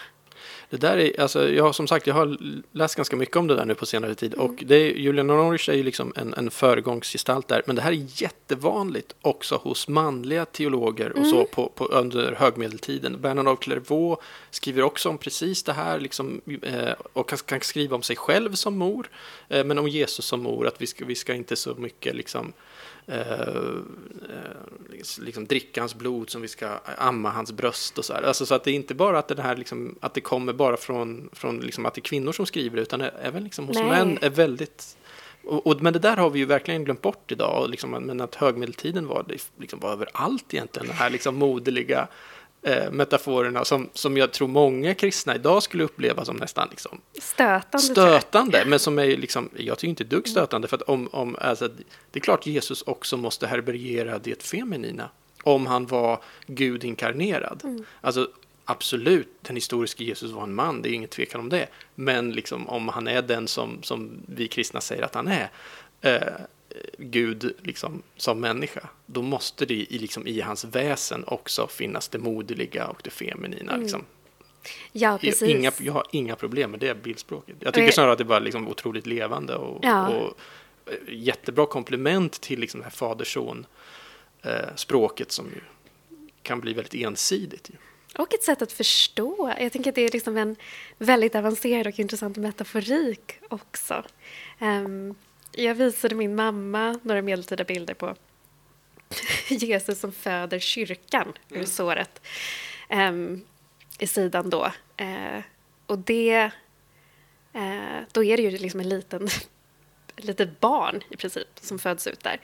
Det 0.69 0.77
där 0.77 0.97
är, 0.97 1.21
alltså, 1.21 1.49
jag 1.49 1.63
har 1.63 1.73
som 1.73 1.87
sagt, 1.87 2.07
jag 2.07 2.13
har 2.13 2.37
läst 2.71 2.95
ganska 2.95 3.15
mycket 3.15 3.35
om 3.35 3.47
det 3.47 3.55
där 3.55 3.65
nu 3.65 3.75
på 3.75 3.85
senare 3.85 4.15
tid 4.15 4.33
mm. 4.33 4.45
och 4.45 4.63
det 4.65 4.75
är, 4.75 4.93
Julian 4.93 5.27
Norwich 5.27 5.69
är 5.69 5.73
ju 5.73 5.83
liksom 5.83 6.13
en, 6.15 6.33
en 6.33 6.51
föregångsgestalt 6.51 7.47
där, 7.47 7.61
men 7.65 7.75
det 7.75 7.81
här 7.81 7.91
är 7.91 8.21
jättevanligt 8.21 9.15
också 9.21 9.55
hos 9.55 9.87
manliga 9.87 10.45
teologer 10.45 11.09
och 11.09 11.17
mm. 11.17 11.29
så 11.29 11.45
på, 11.45 11.69
på, 11.75 11.85
under 11.85 12.31
högmedeltiden. 12.31 13.21
Bernard 13.21 13.47
av 13.47 13.55
Clairvaux 13.55 14.23
skriver 14.51 14.83
också 14.83 15.09
om 15.09 15.17
precis 15.17 15.63
det 15.63 15.73
här 15.73 15.99
liksom, 15.99 16.41
eh, 16.61 16.93
och 17.13 17.29
kan, 17.29 17.37
kan, 17.45 17.61
skriva 17.61 17.95
om 17.95 18.01
sig 18.01 18.15
själv 18.15 18.53
som 18.53 18.77
mor, 18.77 19.09
eh, 19.49 19.63
men 19.63 19.77
om 19.77 19.87
Jesus 19.87 20.25
som 20.25 20.43
mor, 20.43 20.67
att 20.67 20.81
vi 20.81 20.87
ska, 20.87 21.05
vi 21.05 21.15
ska 21.15 21.33
inte 21.33 21.55
så 21.55 21.75
mycket 21.75 22.15
liksom 22.15 22.53
liksom 25.17 25.45
dricka 25.45 25.81
hans 25.81 25.95
blod 25.95 26.29
som 26.29 26.41
vi 26.41 26.47
ska 26.47 26.69
amma 26.97 27.29
hans 27.29 27.51
bröst 27.51 27.97
och 27.97 28.05
så 28.05 28.13
här. 28.13 28.23
Alltså 28.23 28.45
så 28.45 28.55
att 28.55 28.63
det 28.63 28.71
är 28.71 28.75
inte 28.75 28.95
bara 28.95 29.19
att 29.19 29.27
det 29.27 29.41
här 29.41 29.57
liksom, 29.57 29.95
att 29.99 30.13
det 30.13 30.21
kommer 30.21 30.53
bara 30.53 30.77
från, 30.77 31.29
från 31.33 31.59
liksom 31.59 31.85
att 31.85 31.93
det 31.93 31.99
är 31.99 32.03
kvinnor 32.03 32.31
som 32.31 32.45
skriver 32.45 32.77
utan 32.77 33.01
även 33.01 33.43
liksom 33.43 33.67
hos 33.67 33.77
Nej. 33.77 33.89
män 33.89 34.17
är 34.21 34.29
väldigt 34.29 34.97
och, 35.45 35.67
och, 35.67 35.81
men 35.81 35.93
det 35.93 35.99
där 35.99 36.17
har 36.17 36.29
vi 36.29 36.39
ju 36.39 36.45
verkligen 36.45 36.83
glömt 36.83 37.01
bort 37.01 37.31
idag, 37.31 37.61
och 37.61 37.69
liksom, 37.69 37.91
men 37.91 38.21
att 38.21 38.35
högmedeltiden 38.35 39.07
var, 39.07 39.25
liksom 39.57 39.79
var 39.79 39.91
överallt 39.91 40.53
egentligen, 40.53 40.87
den 40.87 40.97
här 40.97 41.09
liksom 41.09 41.35
moderliga 41.35 42.07
eh, 42.65 42.91
metaforerna 42.91 43.65
som, 43.65 43.89
som 43.93 44.17
jag 44.17 44.31
tror 44.31 44.47
många 44.47 44.93
kristna 44.93 45.35
idag 45.35 45.63
skulle 45.63 45.83
uppleva 45.83 46.25
som 46.25 46.35
nästan 46.35 46.67
liksom 46.71 47.01
stötande. 47.19 47.79
stötande 47.79 48.63
men 48.65 48.79
som 48.79 48.99
är 48.99 49.17
liksom, 49.17 49.49
jag 49.57 49.77
tycker 49.77 49.89
inte 49.89 50.03
ett 50.03 50.09
dugg 50.09 50.27
stötande 50.27 50.67
för 50.67 50.77
att 50.77 50.81
om, 50.81 51.09
om 51.11 51.35
alltså, 51.41 51.67
det 52.11 52.19
är 52.19 52.21
klart 52.21 52.45
Jesus 52.45 52.81
också 52.81 53.17
måste 53.17 53.47
härbärgera 53.47 54.19
det 54.19 54.43
feminina 54.43 55.09
om 55.43 55.65
han 55.65 55.85
var 55.87 56.21
Gud 56.47 56.83
inkarnerad. 56.83 57.61
Mm. 57.63 57.85
Alltså, 58.01 58.29
absolut, 58.65 59.27
den 59.41 59.55
historiska 59.55 60.03
Jesus 60.03 60.31
var 60.31 60.43
en 60.43 60.55
man, 60.55 60.81
det 60.81 60.89
är 60.89 60.93
ingen 60.93 61.09
tvekan 61.09 61.41
om 61.41 61.49
det. 61.49 61.67
Men 61.95 62.31
liksom, 62.31 62.69
om 62.69 62.87
han 62.87 63.07
är 63.07 63.21
den 63.21 63.47
som, 63.47 63.83
som 63.83 64.11
vi 64.27 64.47
kristna 64.47 64.81
säger 64.81 65.03
att 65.03 65.15
han 65.15 65.27
är, 65.27 65.49
eh, 66.01 66.33
Gud 66.97 67.55
liksom, 67.63 68.03
som 68.17 68.39
människa, 68.39 68.89
då 69.05 69.21
måste 69.21 69.65
det 69.65 69.73
i, 69.73 69.97
liksom, 69.99 70.27
i 70.27 70.41
hans 70.41 70.65
väsen 70.65 71.23
också 71.27 71.67
finnas 71.67 72.07
det 72.07 72.17
moderliga 72.17 72.87
och 72.87 73.01
det 73.03 73.09
feminina. 73.09 73.71
Mm. 73.71 73.81
Liksom. 73.81 74.05
Ja, 74.91 75.17
precis. 75.21 75.49
Inga, 75.49 75.71
jag 75.79 75.93
har 75.93 76.03
inga 76.11 76.35
problem 76.35 76.71
med 76.71 76.79
det 76.79 77.03
bildspråket. 77.03 77.55
Jag 77.59 77.73
tycker 77.73 77.91
snarare 77.91 78.11
att 78.11 78.17
det 78.17 78.23
var 78.23 78.39
liksom 78.39 78.67
otroligt 78.67 79.05
levande 79.05 79.55
och, 79.55 79.85
Ja. 79.85 80.07
och 80.07 80.37
eh, 80.85 80.93
jättebra 81.09 81.65
komplement 81.65 82.41
till 82.41 82.59
liksom 82.59 82.79
det 82.79 82.83
här 82.83 82.91
faderson-språket 82.91 85.31
som 85.31 85.45
ju 85.45 85.61
kan 86.41 86.61
bli 86.61 86.73
väldigt 86.73 86.93
ensidigt. 86.93 87.69
Och 88.17 88.33
ett 88.33 88.43
sätt 88.43 88.61
att 88.61 88.71
förstå. 88.71 89.53
Jag 89.59 89.71
tänker 89.71 89.89
att 89.89 89.95
det 89.95 90.01
är 90.01 90.11
liksom 90.11 90.37
en 90.37 90.55
väldigt 90.97 91.35
avancerad 91.35 91.87
och 91.87 91.99
intressant 91.99 92.37
metaforik 92.37 93.39
också. 93.49 94.03
Ehm, 94.59 95.15
jag 95.57 95.75
visade 95.75 96.15
min 96.15 96.35
mamma 96.35 96.99
några 97.03 97.21
medeltida 97.21 97.63
bilder 97.63 97.93
på 97.93 98.15
Jesus 99.47 99.99
som 99.99 100.11
föder 100.11 100.59
kyrkan 100.59 101.33
ur 101.49 101.65
såret 101.65 102.21
ehm, 102.89 103.41
i 103.99 104.07
sidan 104.07 104.49
då. 104.49 104.71
Eh, 104.97 105.39
och 105.85 105.99
det, 105.99 106.51
eh, 107.53 107.99
då 108.11 108.23
är 108.23 108.37
det 108.37 108.43
ju 108.43 108.51
liksom 108.51 108.79
en 108.79 108.89
liten, 108.89 109.25
ett 110.15 110.23
litet 110.25 110.59
barn 110.59 111.01
i 111.09 111.17
princip 111.17 111.47
som 111.61 111.79
föds 111.79 112.07
ut 112.07 112.23
där. 112.23 112.39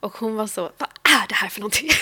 Och 0.00 0.12
hon 0.12 0.36
var 0.36 0.46
så, 0.46 0.62
vad 0.78 0.88
är 1.02 1.28
det 1.28 1.34
här 1.34 1.48
för 1.48 1.60
någonting? 1.60 1.88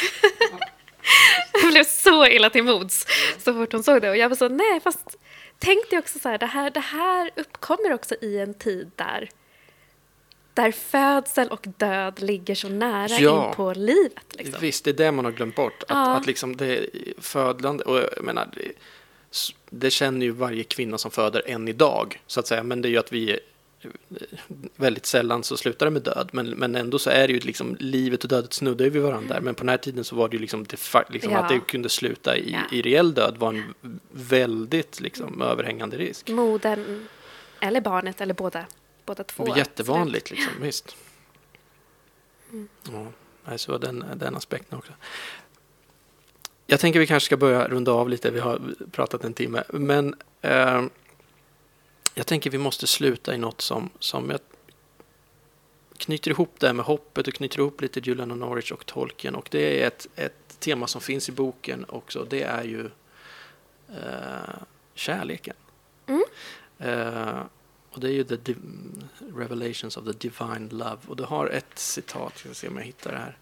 Jag 1.63 1.73
blev 1.73 1.85
så 1.85 2.27
illa 2.27 2.51
till 2.51 2.65
mods 2.65 3.07
så 3.39 3.55
fort 3.55 3.73
hon 3.73 3.83
såg 3.83 4.03
det. 4.03 4.11
Och 4.11 4.17
jag 4.17 4.29
var 4.29 4.37
så, 4.37 4.49
nej, 4.49 4.81
fast 4.81 5.17
tänk 5.59 5.91
dig 5.91 5.99
också 5.99 6.19
så 6.19 6.29
här, 6.29 6.39
det 6.39 6.47
här, 6.47 6.71
det 6.71 6.81
här 6.81 7.31
uppkommer 7.37 7.93
också 7.93 8.15
i 8.21 8.39
en 8.39 8.55
tid 8.55 8.91
där, 8.97 9.29
där 10.55 10.73
födsel 10.73 11.49
och 11.49 11.67
död 11.77 12.23
ligger 12.23 12.55
så 12.55 12.69
nära 12.69 13.09
Ja. 13.21 13.49
in 13.49 13.55
på 13.57 13.73
livet. 13.73 14.25
Liksom. 14.37 14.61
Visst, 14.61 14.85
det 14.85 14.91
är 14.91 14.95
det 14.95 15.13
man 15.13 15.25
har 15.25 15.33
glömt 15.33 15.55
bort. 15.57 15.83
Att, 15.83 15.89
Ja. 15.89 16.15
att 16.17 16.27
liksom 16.27 16.57
det 16.57 16.87
födlande, 17.19 17.85
och 17.85 17.97
jag 17.99 18.25
menar, 18.25 18.49
det, 18.57 18.73
det 19.71 19.91
känner 19.91 20.27
ju 20.27 20.33
varje 20.33 20.65
kvinna 20.65 20.99
som 20.99 21.11
föder 21.11 21.43
än 21.47 21.69
idag, 21.69 22.21
så 22.27 22.41
att 22.41 22.47
säga. 22.47 22.63
Men 22.63 22.83
det 22.83 22.89
är 22.89 22.91
ju 22.91 22.99
att 22.99 23.13
vi 23.13 23.39
väldigt 24.77 25.07
sällan 25.07 25.43
så 25.45 25.57
slutar 25.57 25.87
det 25.87 25.91
med 25.91 26.03
död, 26.03 26.29
men, 26.33 26.51
men 26.51 26.75
ändå 26.77 26.99
så 26.99 27.11
är 27.11 27.27
det 27.29 27.33
ju 27.33 27.41
liksom 27.41 27.77
livet 27.81 28.23
och 28.25 28.29
dödet 28.31 28.53
snuddar 28.53 28.85
ju 28.85 28.91
vid 28.91 29.03
varandra. 29.03 29.41
Men 29.41 29.55
på 29.55 29.61
den 29.61 29.69
här 29.69 29.77
tiden 29.77 30.05
så 30.05 30.17
var 30.17 30.29
det 30.29 30.37
ju 30.37 30.41
liksom, 30.41 30.65
det, 30.65 30.77
liksom 31.09 31.33
Ja. 31.33 31.39
att 31.39 31.49
det 31.49 31.61
kunde 31.61 31.89
sluta 31.89 32.37
i, 32.37 32.53
Ja. 32.53 32.77
i 32.77 32.83
reell 32.83 33.15
död 33.15 33.37
var 33.39 33.49
en 33.49 33.75
väldigt 34.11 35.01
liksom 35.01 35.43
överhängande 35.43 35.97
risk. 35.99 36.29
Modern, 36.29 37.07
eller 37.61 37.81
barnet, 37.81 38.21
eller 38.21 38.35
båda, 38.35 38.65
båda 39.07 39.25
två. 39.25 39.45
Det 39.45 39.51
var 39.51 39.59
jättevanligt 39.59 40.31
liksom, 40.31 40.53
visst. 40.61 40.97
Mm. 42.53 42.69
Ja, 43.45 43.59
så 43.59 43.79
den, 43.79 44.05
den 44.17 44.37
aspekten 44.37 44.79
också. 44.79 44.93
Jag 46.67 46.81
tänker 46.81 47.01
vi 47.01 47.07
kanske 47.07 47.27
ska 47.27 47.37
börja 47.37 47.69
runda 47.69 47.93
av 47.93 48.09
lite, 48.09 48.31
vi 48.31 48.41
har 48.41 48.61
pratat 48.91 49.25
en 49.25 49.35
timme. 49.35 49.65
Men 49.69 50.15
eh, 50.41 50.83
jag 52.15 52.27
tänker 52.27 52.51
vi 52.51 52.59
måste 52.59 52.87
sluta 52.87 53.35
i 53.35 53.39
något 53.39 53.61
som, 53.61 53.91
som 53.99 54.31
jag 54.31 54.41
knyter 55.97 56.31
ihop 56.31 56.55
det 56.59 56.67
här 56.67 56.75
med 56.75 56.85
hoppet 56.85 57.29
och 57.29 57.35
knyter 57.35 57.59
ihop 57.59 57.81
lite 57.81 58.01
Julian 58.01 58.31
och 58.31 58.39
Norwich 58.39 58.73
och 58.73 58.87
Tolkien. 58.87 59.35
Och 59.35 59.49
det 59.51 59.83
är 59.83 59.87
ett, 59.87 60.07
ett 60.17 60.61
tema 60.61 60.87
som 60.87 61.01
finns 61.01 61.29
i 61.29 61.33
boken 61.33 61.85
också. 61.89 62.27
Det 62.31 62.43
är 62.43 62.65
ju 62.65 62.91
eh, 63.89 64.55
kärleken. 64.95 65.57
Mm. 66.07 66.25
Eh, 66.79 67.43
och 67.93 68.01
det 68.01 68.09
är 68.09 68.13
ju 68.13 68.25
the 68.25 68.55
Revelations 69.37 69.97
of 69.97 70.05
the 70.05 70.13
Divine 70.13 70.69
Love. 70.69 70.99
Och 71.07 71.17
du 71.17 71.25
har 71.25 71.47
ett 71.47 71.79
citat, 71.79 72.33
jag 72.33 72.41
ska 72.41 72.55
se 72.55 72.69
om 72.69 72.77
jag 72.77 72.85
hittar 72.85 73.13
det 73.13 73.19
här. 73.19 73.37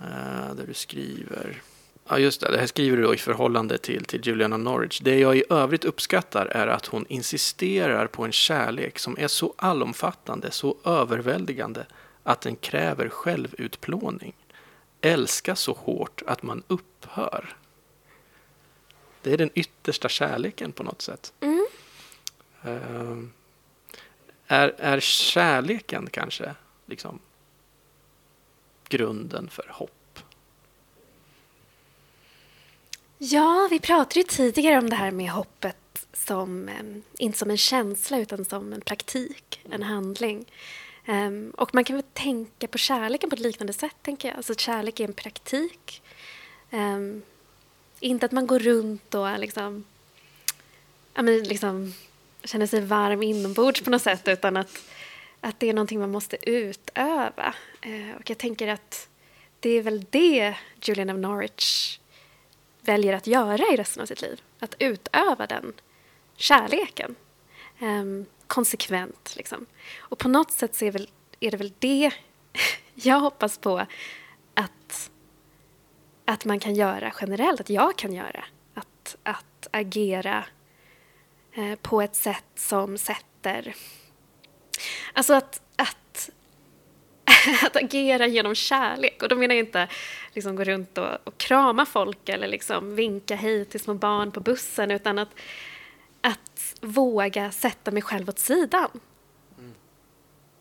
Eh, 0.00 0.54
där 0.54 0.66
du 0.66 0.74
skriver... 0.74 1.62
Ja, 2.08 2.18
just 2.18 2.40
det. 2.40 2.50
Det 2.50 2.58
här 2.58 2.66
skriver 2.66 2.96
du 2.96 3.02
då 3.02 3.14
i 3.14 3.18
förhållande 3.18 3.78
till, 3.78 4.04
till 4.04 4.26
Juliana 4.26 4.56
Norwich. 4.56 5.00
Det 5.00 5.18
jag 5.18 5.36
i 5.36 5.44
övrigt 5.50 5.84
uppskattar 5.84 6.46
är 6.46 6.66
att 6.66 6.86
hon 6.86 7.06
insisterar 7.08 8.06
på 8.06 8.24
en 8.24 8.32
kärlek 8.32 8.98
som 8.98 9.18
är 9.18 9.28
så 9.28 9.54
allomfattande, 9.56 10.50
så 10.50 10.76
överväldigande 10.84 11.86
att 12.22 12.40
den 12.40 12.56
kräver 12.56 13.08
självutplåning. 13.08 14.34
Älska 15.00 15.56
så 15.56 15.72
hårt 15.72 16.22
att 16.26 16.42
man 16.42 16.62
upphör. 16.66 17.56
Det 19.22 19.32
är 19.32 19.38
den 19.38 19.50
yttersta 19.54 20.08
kärleken 20.08 20.72
på 20.72 20.82
något 20.82 21.02
sätt. 21.02 21.32
Mm. 21.40 21.66
Ehm, 22.62 23.32
är, 24.46 24.74
är 24.78 25.00
kärleken 25.00 26.08
kanske 26.10 26.54
liksom 26.86 27.18
grunden 28.88 29.48
för 29.50 29.66
hopp? 29.70 29.90
Ja, 33.18 33.68
vi 33.70 33.80
pratade 33.80 34.20
ju 34.20 34.24
tidigare 34.24 34.78
om 34.78 34.90
det 34.90 34.96
här 34.96 35.10
med 35.10 35.30
hoppet 35.30 36.06
som, 36.12 36.70
inte 37.18 37.38
som 37.38 37.50
en 37.50 37.56
känsla 37.56 38.18
utan 38.18 38.44
som 38.44 38.72
en 38.72 38.80
praktik, 38.80 39.60
en 39.70 39.82
handling. 39.82 40.44
Och 41.54 41.74
man 41.74 41.84
kan 41.84 41.96
väl 41.96 42.04
tänka 42.12 42.68
på 42.68 42.78
kärleken 42.78 43.30
på 43.30 43.34
ett 43.34 43.40
liknande 43.40 43.72
sätt, 43.72 43.96
tänker 44.02 44.28
jag. 44.28 44.36
Alltså 44.36 44.52
att 44.52 44.60
kärlek 44.60 45.00
är 45.00 45.04
en 45.04 45.12
praktik. 45.12 46.02
Inte 48.00 48.26
att 48.26 48.32
man 48.32 48.46
går 48.46 48.58
runt 48.58 49.14
och 49.14 49.38
liksom, 49.38 49.84
ja, 51.14 51.22
men 51.22 51.42
liksom 51.42 51.94
känner 52.44 52.66
sig 52.66 52.80
varm 52.80 53.22
inombords 53.22 53.80
på 53.80 53.90
något 53.90 54.02
sätt, 54.02 54.28
utan 54.28 54.56
att, 54.56 54.82
att 55.40 55.60
det 55.60 55.68
är 55.68 55.74
någonting 55.74 56.00
man 56.00 56.10
måste 56.10 56.50
utöva. 56.50 57.54
Eh, 57.82 58.16
och 58.16 58.30
jag 58.30 58.38
tänker 58.38 58.68
att 58.68 59.08
det 59.60 59.70
är 59.70 59.82
väl 59.82 60.06
det 60.10 60.56
Julian 60.82 61.10
of 61.10 61.16
Norwich 61.16 61.98
väljer 62.80 63.12
att 63.12 63.26
göra 63.26 63.64
i 63.72 63.76
resten 63.76 64.02
av 64.02 64.06
sitt 64.06 64.22
liv. 64.22 64.40
Att 64.58 64.74
utöva 64.78 65.46
den 65.46 65.72
kärleken. 66.36 67.14
Eh, 67.78 68.04
konsekvent, 68.46 69.34
liksom. 69.36 69.66
Och 69.98 70.18
på 70.18 70.28
något 70.28 70.50
sätt 70.50 70.74
så 70.74 70.84
är, 70.84 70.90
väl, 70.90 71.10
är 71.40 71.50
det 71.50 71.56
väl 71.56 71.72
det 71.78 72.10
jag 72.94 73.20
hoppas 73.20 73.58
på 73.58 73.86
att, 74.54 75.10
att 76.24 76.44
man 76.44 76.60
kan 76.60 76.74
göra 76.74 77.12
generellt, 77.20 77.60
att 77.60 77.70
jag 77.70 77.98
kan 77.98 78.12
göra. 78.12 78.44
Att, 78.74 79.16
att 79.22 79.68
agera 79.70 80.44
på 81.82 82.02
ett 82.02 82.16
sätt 82.16 82.44
som 82.54 82.98
sätter... 82.98 83.74
Alltså 85.12 85.34
att, 85.34 85.62
att 85.76 86.30
att 87.62 87.76
agera 87.76 88.26
genom 88.26 88.54
kärlek. 88.54 89.22
Och 89.22 89.28
då 89.28 89.36
menar 89.36 89.54
jag 89.54 89.64
inte 89.64 89.88
liksom 90.32 90.56
gå 90.56 90.64
runt 90.64 90.98
och, 90.98 91.08
och 91.24 91.38
krama 91.38 91.86
folk 91.86 92.28
eller 92.28 92.48
liksom 92.48 92.94
vinka 92.94 93.36
hej 93.36 93.64
till 93.64 93.80
små 93.80 93.94
barn 93.94 94.32
på 94.32 94.40
bussen 94.40 94.90
utan 94.90 95.18
att, 95.18 95.28
att 96.20 96.74
våga 96.80 97.50
sätta 97.50 97.90
mig 97.90 98.02
själv 98.02 98.28
åt 98.28 98.38
sidan. 98.38 98.90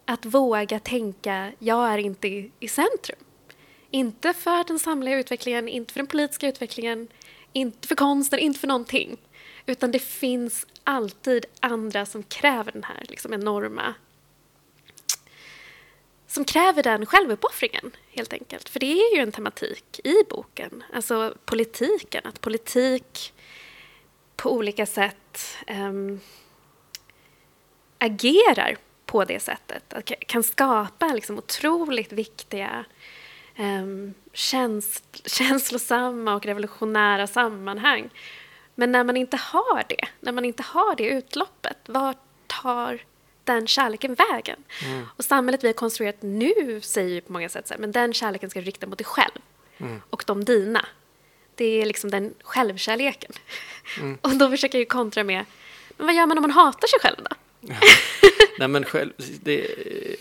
Att 0.06 0.26
våga 0.26 0.80
tänka, 0.80 1.52
jag 1.60 1.94
är 1.94 1.98
inte 1.98 2.28
i, 2.28 2.52
i 2.60 2.68
centrum. 2.68 3.20
Inte 3.92 4.34
för 4.34 4.64
den 4.68 4.80
samlade 4.80 5.20
utvecklingen, 5.20 5.68
inte 5.68 5.94
för 5.94 6.00
den 6.00 6.08
politiska 6.08 6.48
utvecklingen, 6.48 7.08
inte 7.54 7.88
för 7.88 7.96
konsten, 7.96 8.40
inte 8.40 8.60
för 8.60 8.68
någonting. 8.68 9.18
Utan 9.66 9.92
det 9.92 10.00
finns 10.00 10.68
alltid 10.84 11.46
andra 11.60 12.06
som 12.06 12.24
kräver 12.24 12.72
den 12.72 12.84
här 12.84 13.06
liksom 13.10 13.34
enorma 13.34 13.94
som 16.34 16.46
kräver 16.46 16.84
den 16.84 17.06
självuppoffringen, 17.06 17.92
helt 18.10 18.34
enkelt. 18.34 18.70
För 18.70 18.80
det 18.80 18.86
är 18.86 19.16
ju 19.16 19.22
en 19.22 19.32
tematik 19.32 20.00
i 20.04 20.16
boken, 20.30 20.84
alltså 20.94 21.34
politiken. 21.46 22.22
Att 22.26 22.42
politik 22.42 23.34
på 24.36 24.52
olika 24.52 24.86
sätt 24.86 25.58
ehm, 25.68 26.20
agerar 27.98 28.78
på 29.06 29.26
det 29.26 29.40
sättet. 29.40 29.94
Att 29.94 30.12
kan 30.20 30.44
skapa 30.44 31.08
liksom 31.08 31.38
otroligt 31.38 32.12
viktiga 32.12 32.86
um, 33.60 34.14
käns 34.34 35.04
känslosamma 35.26 36.36
och 36.36 36.46
revolutionära 36.46 37.28
sammanhang. 37.28 38.10
Men 38.76 38.92
när 38.92 39.04
man 39.04 39.18
inte 39.18 39.38
har 39.38 39.84
det, 39.90 40.08
när 40.20 40.32
man 40.32 40.46
inte 40.46 40.64
har 40.64 40.96
det 40.96 41.04
utloppet, 41.04 41.78
vart 41.86 42.18
tar 42.48 43.02
den 43.44 43.68
kärleken 43.68 44.16
vägen? 44.16 44.64
Och 45.18 45.26
samhället 45.26 45.64
vi 45.64 45.68
har 45.68 45.74
konstruerat 45.74 46.22
nu 46.22 46.82
säger 46.82 47.10
ju 47.10 47.22
på 47.22 47.34
många 47.34 47.50
sätt 47.50 47.68
så 47.68 47.74
här, 47.74 47.82
men 47.82 47.92
den 47.92 48.14
kärleken 48.14 48.50
ska 48.50 48.60
du 48.60 48.66
rikta 48.66 48.88
mot 48.88 48.98
dig 48.98 49.06
själv 49.06 49.42
och 50.10 50.24
de 50.28 50.46
dina. 50.46 50.86
Det 51.56 51.82
är 51.82 51.86
liksom 51.86 52.12
den 52.12 52.34
självkärleken. 52.44 53.32
Och 54.22 54.36
då 54.36 54.50
försöker 54.50 54.78
jag 54.78 54.80
ju 54.80 54.86
kontra 54.86 55.24
med, 55.24 55.46
men 55.98 56.06
vad 56.08 56.16
gör 56.16 56.26
man 56.26 56.38
om 56.38 56.42
man 56.42 56.52
hatar 56.52 56.88
sig 56.88 57.00
själv 57.00 57.18
då? 57.30 57.36
Nej 58.60 58.68
men 58.68 58.86
själv, 58.86 59.12
det, 59.42 59.68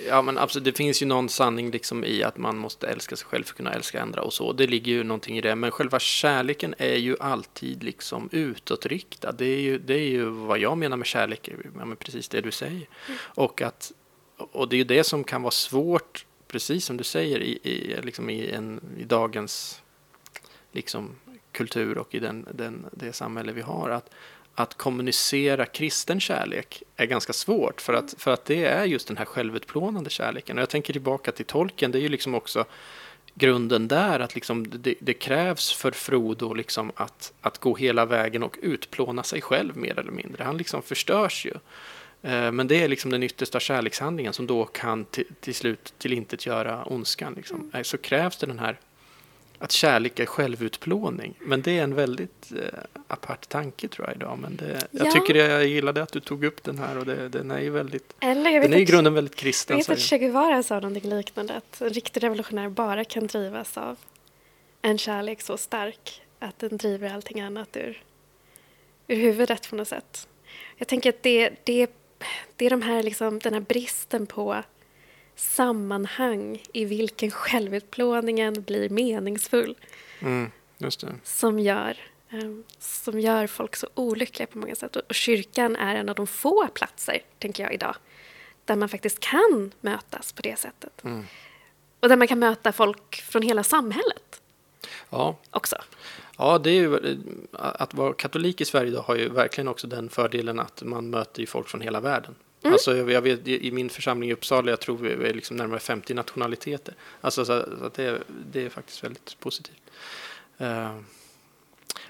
ja 0.06 0.22
men 0.22 0.38
absolut, 0.38 0.64
det 0.64 0.72
finns 0.72 1.02
ju 1.02 1.06
någon 1.06 1.28
sanning 1.28 1.70
liksom 1.70 2.04
i 2.04 2.22
att 2.22 2.36
man 2.36 2.56
måste 2.56 2.88
älska 2.88 3.16
sig 3.16 3.26
själv 3.26 3.44
för 3.44 3.52
att 3.52 3.56
kunna 3.56 3.72
älska 3.72 4.02
andra 4.02 4.22
och 4.22 4.32
så. 4.32 4.52
Det 4.52 4.66
ligger 4.66 4.92
ju 4.92 5.04
någonting 5.04 5.38
i 5.38 5.40
det. 5.40 5.54
Men 5.54 5.70
själva 5.70 5.98
kärleken 5.98 6.74
är 6.78 6.96
ju 6.96 7.16
alltid 7.20 7.82
liksom 7.82 8.28
utåtriktad. 8.32 9.32
Det 9.32 9.46
är 9.46 9.60
ju, 9.60 9.78
det 9.78 9.94
är 9.94 10.08
ju 10.08 10.24
vad 10.24 10.58
jag 10.58 10.78
menar 10.78 10.96
med 10.96 11.06
kärlek, 11.06 11.48
ja, 11.78 11.84
men 11.84 11.96
precis 11.96 12.28
det 12.28 12.40
du 12.40 12.50
säger. 12.50 12.88
Mm. 13.06 13.18
Och, 13.18 13.62
att, 13.62 13.92
och 14.36 14.68
det 14.68 14.76
är 14.76 14.78
ju 14.78 14.84
det 14.84 15.04
som 15.04 15.24
kan 15.24 15.42
vara 15.42 15.50
svårt, 15.50 16.26
precis 16.48 16.84
som 16.84 16.96
du 16.96 17.04
säger, 17.04 17.40
i, 17.40 17.58
i, 17.62 17.96
liksom 18.02 18.30
i, 18.30 18.50
en, 18.50 18.80
i 18.98 19.04
dagens 19.04 19.82
liksom, 20.72 21.10
kultur 21.52 21.98
och 21.98 22.14
i 22.14 22.18
den, 22.18 22.46
den, 22.52 22.86
det 22.92 23.12
samhälle 23.12 23.52
vi 23.52 23.60
har. 23.60 23.90
Att, 23.90 24.10
att 24.54 24.74
kommunicera 24.74 25.66
kristen 25.66 26.20
kärlek 26.20 26.82
är 26.96 27.06
ganska 27.06 27.32
svårt 27.32 27.80
för 27.80 27.92
att, 27.92 28.14
för 28.18 28.30
att 28.30 28.44
det 28.44 28.64
är 28.64 28.84
just 28.84 29.08
den 29.08 29.16
här 29.16 29.24
självutplånande 29.24 30.10
kärleken. 30.10 30.58
Och 30.58 30.62
jag 30.62 30.68
tänker 30.68 30.92
tillbaka 30.92 31.32
till 31.32 31.44
tolken, 31.44 31.90
det 31.90 31.98
är 31.98 32.02
ju 32.02 32.08
liksom 32.08 32.34
också 32.34 32.64
grunden 33.34 33.88
där 33.88 34.20
att 34.20 34.34
liksom 34.34 34.70
det, 34.70 34.94
det, 35.00 35.14
krävs 35.14 35.72
för 35.72 35.90
Frodo 35.90 36.54
liksom 36.54 36.92
att, 36.94 37.32
att 37.40 37.58
gå 37.58 37.76
hela 37.76 38.06
vägen 38.06 38.42
och 38.42 38.58
utplåna 38.62 39.22
sig 39.22 39.40
själv 39.40 39.76
mer 39.76 39.98
eller 39.98 40.12
mindre. 40.12 40.44
Han 40.44 40.56
liksom 40.56 40.82
förstörs 40.82 41.46
ju. 41.46 41.52
Eh, 42.22 42.52
men 42.52 42.68
det 42.68 42.82
är 42.82 42.88
liksom 42.88 43.10
den 43.10 43.22
yttersta 43.22 43.60
kärlekshandlingen 43.60 44.32
som 44.32 44.46
då 44.46 44.64
kan 44.64 45.04
till, 45.04 45.26
till 45.40 45.54
slut 45.54 45.94
tillintetgöra 45.98 46.84
ondskan. 46.84 47.34
Liksom. 47.36 47.56
Mm. 47.56 47.70
Eh, 47.74 47.82
så 47.82 47.98
krävs 47.98 48.36
det 48.36 48.46
den 48.46 48.58
här 48.58 48.78
att 49.62 49.72
kärlek 49.72 50.18
är 50.18 50.26
självutplåning. 50.26 51.34
Men 51.40 51.62
det 51.62 51.78
är 51.78 51.82
en 51.82 51.94
väldigt 51.94 52.52
eh, 52.52 52.78
apart 53.08 53.48
tanke 53.48 53.88
tror 53.88 54.06
jag 54.08 54.16
idag. 54.16 54.38
Men 54.38 54.56
det, 54.56 54.88
ja. 54.90 55.04
jag 55.04 55.12
tycker 55.12 55.34
jag 55.34 55.66
gillade 55.66 56.02
att 56.02 56.12
du 56.12 56.20
tog 56.20 56.44
upp 56.44 56.62
den 56.62 56.78
här 56.78 56.98
och 56.98 57.06
det, 57.06 57.28
den 57.28 57.50
är 57.50 57.60
ju 57.60 57.70
väldigt, 57.70 58.14
Eller, 58.20 58.50
jag 58.50 58.62
den 58.62 58.72
är 58.72 58.78
i 58.78 58.84
grunden 58.84 59.14
väldigt 59.14 59.36
kristen. 59.36 59.78
Jag 59.78 59.88
vet 59.88 59.98
att 59.98 59.98
Che 59.98 60.18
Guevara 60.18 60.62
sa 60.62 60.74
någonting 60.74 61.10
liknande, 61.10 61.54
att 61.54 61.80
en 61.80 61.90
riktig 61.90 62.22
revolutionär 62.22 62.68
bara 62.68 63.04
kan 63.04 63.26
drivas 63.26 63.78
av 63.78 63.98
en 64.82 64.98
kärlek 64.98 65.40
så 65.40 65.56
stark 65.56 66.22
att 66.38 66.58
den 66.58 66.76
driver 66.76 67.14
allting 67.14 67.40
annat 67.40 67.76
ur, 67.76 68.02
ur 69.06 69.16
huvudet 69.16 69.70
på 69.70 69.76
något 69.76 69.88
sätt. 69.88 70.28
Jag 70.76 70.88
tänker 70.88 71.10
att 71.10 71.22
det, 71.22 71.50
det, 71.64 71.90
det 72.56 72.66
är 72.66 72.70
de 72.70 72.82
här, 72.82 73.02
liksom, 73.02 73.38
den 73.38 73.54
här 73.54 73.60
bristen 73.60 74.26
på 74.26 74.62
sammanhang 75.42 76.62
i 76.72 76.84
vilken 76.84 77.30
självutplåningen 77.30 78.62
blir 78.62 78.88
meningsfull. 78.88 79.76
Mm, 80.20 80.50
som, 81.24 81.58
gör, 81.58 81.96
um, 82.32 82.64
som 82.78 83.20
gör 83.20 83.46
folk 83.46 83.76
så 83.76 83.88
olyckliga 83.94 84.46
på 84.46 84.58
många 84.58 84.74
sätt. 84.74 84.96
Och, 84.96 85.02
och 85.08 85.14
kyrkan 85.14 85.76
är 85.76 85.94
en 85.94 86.08
av 86.08 86.14
de 86.14 86.26
få 86.26 86.66
platser, 86.66 87.22
tänker 87.38 87.62
jag 87.62 87.74
idag, 87.74 87.96
där 88.64 88.76
man 88.76 88.88
faktiskt 88.88 89.20
kan 89.20 89.72
mötas 89.80 90.32
på 90.32 90.42
det 90.42 90.58
sättet. 90.58 91.04
Mm. 91.04 91.24
Och 92.00 92.08
där 92.08 92.16
man 92.16 92.28
kan 92.28 92.38
möta 92.38 92.72
folk 92.72 93.14
från 93.16 93.42
hela 93.42 93.62
samhället. 93.62 94.42
Ja. 95.10 95.36
Också. 95.50 95.76
Ja, 96.38 96.58
det 96.58 96.70
är 96.70 96.74
ju, 96.74 97.18
att 97.52 97.94
vara 97.94 98.12
katolik 98.12 98.60
i 98.60 98.64
Sverige 98.64 98.90
idag 98.90 99.02
har 99.02 99.16
ju 99.16 99.28
verkligen 99.28 99.68
också 99.68 99.86
den 99.86 100.08
fördelen 100.08 100.60
att 100.60 100.82
man 100.82 101.10
möter 101.10 101.46
folk 101.46 101.68
från 101.68 101.80
hela 101.80 102.00
världen. 102.00 102.34
Mm. 102.62 102.72
Alltså, 102.72 102.96
jag 102.96 103.22
vet, 103.22 103.48
I 103.48 103.70
min 103.72 103.90
församling 103.90 104.30
i 104.30 104.32
Uppsala, 104.32 104.70
jag 104.70 104.80
tror 104.80 104.98
vi 104.98 105.28
är 105.28 105.34
liksom 105.34 105.56
närmare 105.56 105.80
50 105.80 106.14
nationaliteter. 106.14 106.94
Alltså, 107.20 107.44
så, 107.44 107.64
så 107.78 107.84
att 107.84 107.94
det, 107.94 108.18
det 108.52 108.64
är 108.64 108.68
faktiskt 108.68 109.04
väldigt 109.04 109.36
positivt. 109.40 109.82
Uh, 110.60 110.96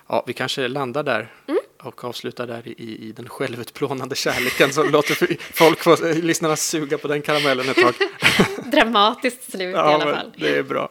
ja, 0.06 0.24
vi 0.26 0.32
kanske 0.32 0.68
landar 0.68 1.02
där 1.02 1.34
mm. 1.46 1.60
och 1.82 2.04
avslutar 2.04 2.46
där 2.46 2.68
i, 2.68 3.08
i 3.08 3.12
den 3.12 3.28
självutplånande 3.28 4.14
kärleken 4.14 4.72
som 4.72 4.90
låter 4.90 5.36
folk, 5.54 5.78
få, 5.78 5.96
lyssnarna 6.14 6.56
suga 6.56 6.98
på 6.98 7.08
den 7.08 7.22
karamellen 7.22 7.68
ett 7.68 7.76
tag. 7.76 7.94
Dramatiskt 8.72 9.52
slut 9.52 9.74
ja, 9.76 9.90
i 9.90 9.94
alla 9.94 10.16
fall. 10.16 10.32
Det 10.36 10.58
är 10.58 10.62
bra. 10.62 10.88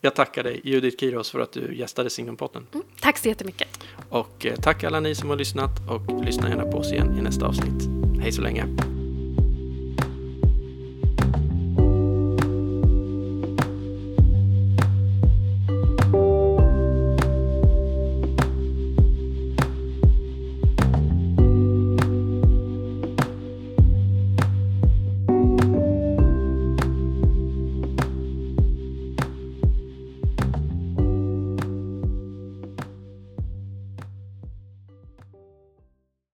Jag 0.00 0.14
tackar 0.14 0.42
dig, 0.42 0.60
Judith 0.64 0.96
Kiros, 1.00 1.30
för 1.30 1.40
att 1.40 1.52
du 1.52 1.74
gästade 1.74 2.10
Signumpodden. 2.10 2.66
Mm, 2.74 2.86
tack 3.00 3.18
så 3.18 3.28
jättemycket. 3.28 3.68
Och 4.08 4.46
eh, 4.46 4.54
tack 4.56 4.84
alla 4.84 5.00
ni 5.00 5.14
som 5.14 5.30
har 5.30 5.36
lyssnat 5.36 5.70
och 5.88 6.24
lyssna 6.24 6.48
gärna 6.48 6.64
på 6.64 6.78
oss 6.78 6.92
igen 6.92 7.18
i 7.18 7.22
nästa 7.22 7.46
avsnitt. 7.46 7.89
Hej 8.22 8.32
så 8.32 8.42
länge. 8.42 8.66